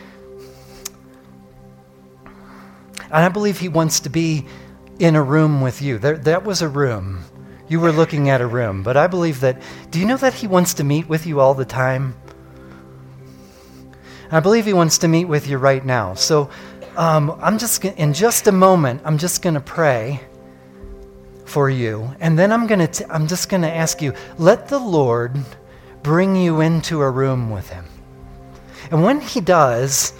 And 3.05 3.25
I 3.25 3.29
believe 3.29 3.59
He 3.59 3.69
wants 3.69 4.01
to 4.01 4.11
be 4.11 4.47
in 4.99 5.17
a 5.17 5.23
room 5.23 5.61
with 5.61 5.83
you. 5.83 5.99
There, 5.99 6.19
that 6.19 6.45
was 6.45 6.63
a 6.63 6.69
room. 6.69 7.25
You 7.69 7.81
were 7.81 7.93
looking 7.93 8.29
at 8.29 8.41
a 8.41 8.47
room. 8.47 8.83
But 8.83 8.97
I 8.97 9.07
believe 9.07 9.41
that, 9.41 9.63
do 9.91 9.99
you 9.99 10.07
know 10.07 10.17
that 10.19 10.35
He 10.35 10.47
wants 10.47 10.75
to 10.75 10.85
meet 10.85 11.09
with 11.09 11.27
you 11.27 11.41
all 11.41 11.55
the 11.55 11.65
time? 11.65 12.15
I 14.31 14.41
believe 14.41 14.65
He 14.65 14.73
wants 14.73 14.99
to 14.99 15.09
meet 15.09 15.27
with 15.27 15.49
you 15.49 15.59
right 15.59 15.85
now. 15.85 16.15
So 16.15 16.51
um, 16.97 17.39
I'm 17.41 17.59
just, 17.59 17.85
in 17.85 18.13
just 18.13 18.47
a 18.47 18.53
moment, 18.53 19.03
I'm 19.05 19.19
just 19.19 19.43
going 19.43 19.55
to 19.55 19.61
pray 19.61 20.21
for 21.51 21.69
you. 21.69 22.15
And 22.21 22.39
then 22.39 22.53
I'm 22.53 22.67
going 22.67 22.87
to 22.87 23.13
I'm 23.13 23.27
just 23.27 23.49
going 23.49 23.63
to 23.63 23.71
ask 23.71 24.01
you, 24.01 24.15
let 24.39 24.69
the 24.69 24.79
Lord 24.79 25.37
bring 26.03 26.37
you 26.37 26.61
into 26.61 27.03
a 27.03 27.11
room 27.11 27.51
with 27.51 27.69
him. 27.69 27.85
And 28.91 29.03
when 29.03 29.21
he 29.21 29.41
does, 29.41 30.15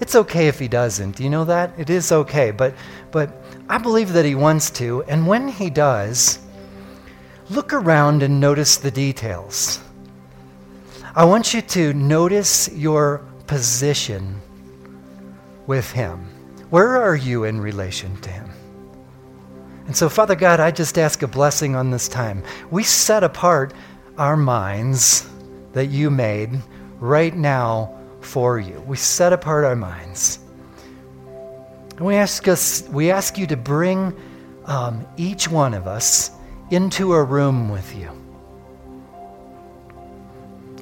it's 0.00 0.14
okay 0.14 0.48
if 0.48 0.58
he 0.58 0.68
doesn't. 0.68 1.16
Do 1.16 1.22
you 1.22 1.30
know 1.30 1.44
that? 1.44 1.72
It 1.78 1.90
is 1.90 2.10
okay, 2.12 2.50
but 2.50 2.74
but 3.12 3.30
I 3.68 3.78
believe 3.78 4.12
that 4.14 4.24
he 4.24 4.34
wants 4.34 4.70
to, 4.70 5.02
and 5.04 5.26
when 5.26 5.48
he 5.48 5.70
does, 5.70 6.38
look 7.50 7.72
around 7.72 8.22
and 8.22 8.40
notice 8.40 8.76
the 8.76 8.90
details. 8.90 9.80
I 11.16 11.24
want 11.24 11.54
you 11.54 11.62
to 11.62 11.94
notice 11.94 12.68
your 12.74 13.24
position 13.46 14.38
with 15.66 15.90
him. 15.90 16.26
Where 16.68 17.02
are 17.02 17.16
you 17.16 17.44
in 17.44 17.58
relation 17.58 18.20
to 18.20 18.30
him? 18.30 18.50
And 19.86 19.96
so, 19.96 20.10
Father 20.10 20.34
God, 20.34 20.60
I 20.60 20.70
just 20.70 20.98
ask 20.98 21.22
a 21.22 21.26
blessing 21.26 21.74
on 21.74 21.90
this 21.90 22.06
time. 22.06 22.42
We 22.70 22.82
set 22.82 23.24
apart 23.24 23.72
our 24.18 24.36
minds 24.36 25.26
that 25.72 25.86
you 25.86 26.10
made 26.10 26.50
right 27.00 27.34
now 27.34 27.98
for 28.20 28.58
you. 28.58 28.78
We 28.86 28.98
set 28.98 29.32
apart 29.32 29.64
our 29.64 29.74
minds. 29.74 30.38
And 31.96 32.00
we 32.00 32.16
ask, 32.16 32.46
us, 32.46 32.86
we 32.90 33.10
ask 33.10 33.38
you 33.38 33.46
to 33.46 33.56
bring 33.56 34.14
um, 34.66 35.06
each 35.16 35.48
one 35.48 35.72
of 35.72 35.86
us 35.86 36.30
into 36.70 37.14
a 37.14 37.24
room 37.24 37.70
with 37.70 37.96
you. 37.96 38.25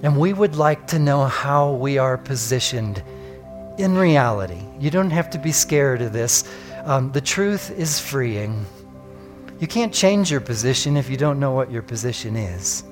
And 0.04 0.18
we 0.18 0.34
would 0.34 0.54
like 0.54 0.86
to 0.88 0.98
know 0.98 1.24
how 1.24 1.72
we 1.72 1.96
are 1.96 2.18
positioned 2.18 3.02
in 3.78 3.96
reality. 3.96 4.60
You 4.78 4.90
don't 4.90 5.10
have 5.10 5.30
to 5.30 5.38
be 5.38 5.50
scared 5.50 6.02
of 6.02 6.12
this. 6.12 6.44
Um, 6.84 7.10
the 7.12 7.22
truth 7.22 7.70
is 7.70 7.98
freeing. 7.98 8.66
You 9.60 9.66
can't 9.66 9.94
change 9.94 10.30
your 10.30 10.42
position 10.42 10.98
if 10.98 11.08
you 11.08 11.16
don't 11.16 11.40
know 11.40 11.52
what 11.52 11.70
your 11.70 11.80
position 11.80 12.36
is. 12.36 12.84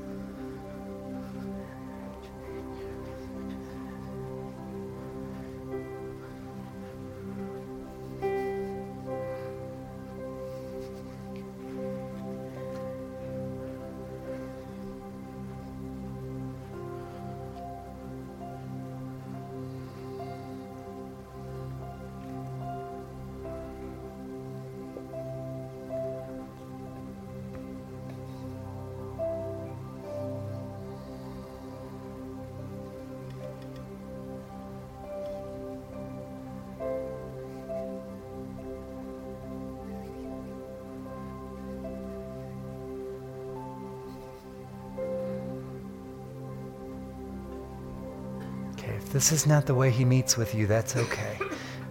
If 49.02 49.12
this 49.12 49.32
is 49.32 49.46
not 49.46 49.66
the 49.66 49.74
way 49.74 49.90
he 49.90 50.04
meets 50.04 50.36
with 50.36 50.54
you, 50.54 50.66
that's 50.66 50.96
okay. 50.96 51.36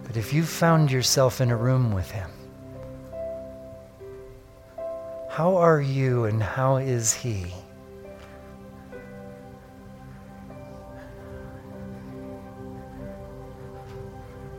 But 0.04 0.16
if 0.16 0.32
you've 0.32 0.48
found 0.48 0.90
yourself 0.90 1.40
in 1.40 1.50
a 1.50 1.56
room 1.56 1.92
with 1.92 2.10
him, 2.10 2.30
how 5.30 5.56
are 5.56 5.80
you 5.80 6.24
and 6.24 6.42
how 6.42 6.76
is 6.76 7.12
he? 7.12 7.46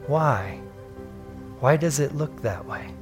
Why? 0.08 0.60
Why 1.60 1.76
does 1.76 2.00
it 2.00 2.16
look 2.16 2.42
that 2.44 2.66
way? 2.66 2.94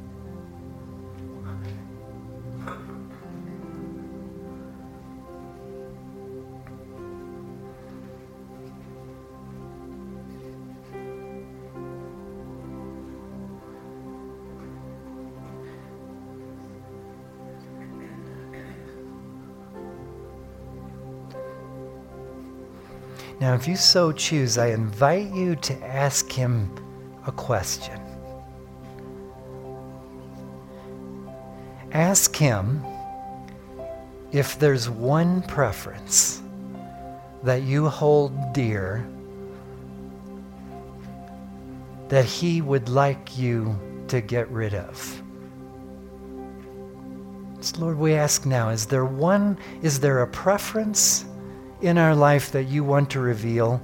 Now, 23.41 23.55
if 23.55 23.67
you 23.67 23.75
so 23.75 24.11
choose, 24.11 24.59
I 24.59 24.67
invite 24.67 25.33
you 25.33 25.55
to 25.55 25.73
ask 25.83 26.31
him 26.31 26.69
a 27.25 27.31
question. 27.31 27.99
Ask 31.91 32.35
him 32.35 32.85
if 34.31 34.59
there's 34.59 34.91
one 34.91 35.41
preference 35.41 36.43
that 37.41 37.63
you 37.63 37.89
hold 37.89 38.53
dear 38.53 39.07
that 42.09 42.25
he 42.25 42.61
would 42.61 42.89
like 42.89 43.39
you 43.39 43.75
to 44.07 44.21
get 44.21 44.47
rid 44.51 44.75
of. 44.75 45.23
So 47.61 47.79
Lord, 47.79 47.97
we 47.97 48.13
ask 48.13 48.45
now, 48.45 48.69
is 48.69 48.85
there 48.85 49.05
one, 49.05 49.57
is 49.81 49.99
there 49.99 50.21
a 50.21 50.27
preference 50.27 51.25
in 51.81 51.97
our 51.97 52.15
life 52.15 52.51
that 52.51 52.63
you 52.63 52.83
want 52.83 53.09
to 53.11 53.19
reveal 53.19 53.81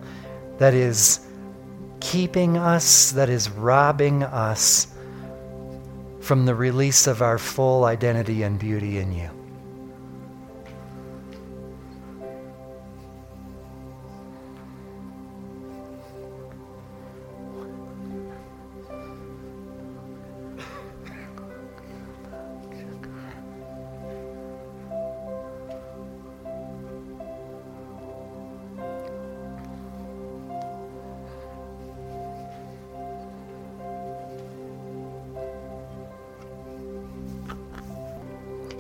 that 0.58 0.74
is 0.74 1.20
keeping 2.00 2.58
us, 2.58 3.12
that 3.12 3.30
is 3.30 3.50
robbing 3.50 4.24
us 4.24 4.88
from 6.20 6.45
the 6.45 6.56
release 6.56 7.08
of 7.08 7.22
our 7.22 7.38
full 7.38 7.86
identity 7.86 8.43
and 8.43 8.60
beauty 8.60 8.98
in 8.98 9.14
you. 9.14 9.36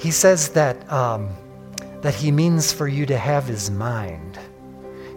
He 0.07 0.11
says 0.11 0.47
that, 0.51 0.89
um, 0.89 1.27
that 1.99 2.15
he 2.15 2.31
means 2.31 2.71
for 2.71 2.87
you 2.87 3.05
to 3.07 3.17
have 3.17 3.43
his 3.43 3.69
mind, 3.69 4.39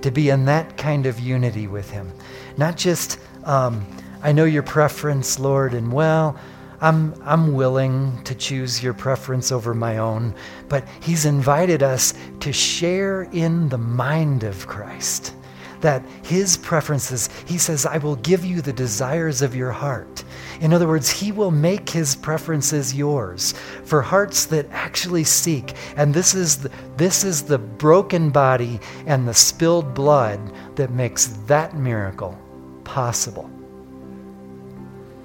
to 0.03 0.11
be 0.11 0.31
in 0.31 0.47
that 0.47 0.77
kind 0.77 1.07
of 1.07 1.21
unity 1.21 1.69
with 1.69 1.89
him. 1.89 2.13
Not 2.57 2.77
just, 2.77 3.21
um, 3.45 3.87
I 4.21 4.33
know 4.33 4.47
your 4.47 4.65
preference, 4.65 5.39
Lord, 5.39 5.75
and 5.75 5.93
well, 5.93 6.37
I'm, 6.81 7.15
I'm 7.25 7.55
willing 7.55 8.21
to 8.25 8.35
choose 8.35 8.83
your 8.83 8.93
preference 8.93 9.53
over 9.53 9.75
my 9.75 9.99
own, 9.99 10.35
but 10.69 10.83
he's 10.99 11.25
invited 11.25 11.85
us 11.85 12.13
to 12.41 12.53
share 12.53 13.29
in 13.31 13.69
the 13.69 13.79
mind 13.79 14.43
of 14.43 14.67
Christ 14.67 15.37
that 15.81 16.05
his 16.23 16.57
preferences, 16.57 17.29
he 17.47 17.59
says, 17.59 17.87
I 17.87 17.99
will 17.99 18.17
give 18.17 18.45
you 18.45 18.61
the 18.61 18.73
desires 18.73 19.43
of 19.43 19.55
your 19.55 19.73
heart. 19.73 20.25
In 20.61 20.73
other 20.73 20.87
words, 20.87 21.11
he 21.11 21.33
will 21.33 21.51
make 21.51 21.89
his 21.89 22.15
preferences 22.17 22.95
yours 22.95 23.55
for 23.85 24.03
hearts 24.03 24.47
that 24.47 24.67
actually 24.71 25.25
seek. 25.25 25.75
And 25.97 26.13
this 26.13 26.35
is 26.35 26.59
the, 26.59 26.71
this 26.97 27.25
is 27.25 27.43
the 27.43 27.59
broken 27.59 28.31
body 28.31 28.81
and 29.07 29.27
the 29.27 29.35
spilled 29.35 29.95
blood 29.95 30.41
that 30.77 30.91
makes 30.91 31.29
that 31.47 31.75
miracle 31.75 32.39
possible. 32.85 33.51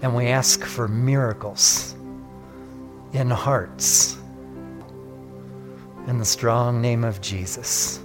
And 0.01 0.16
we 0.16 0.28
ask 0.28 0.64
for 0.64 0.88
miracles 0.88 1.95
in 3.14 3.30
hearts 3.30 4.18
in 6.08 6.20
the 6.20 6.26
strong 6.26 6.82
name 6.82 7.03
of 7.03 7.22
Jesus. 7.22 7.99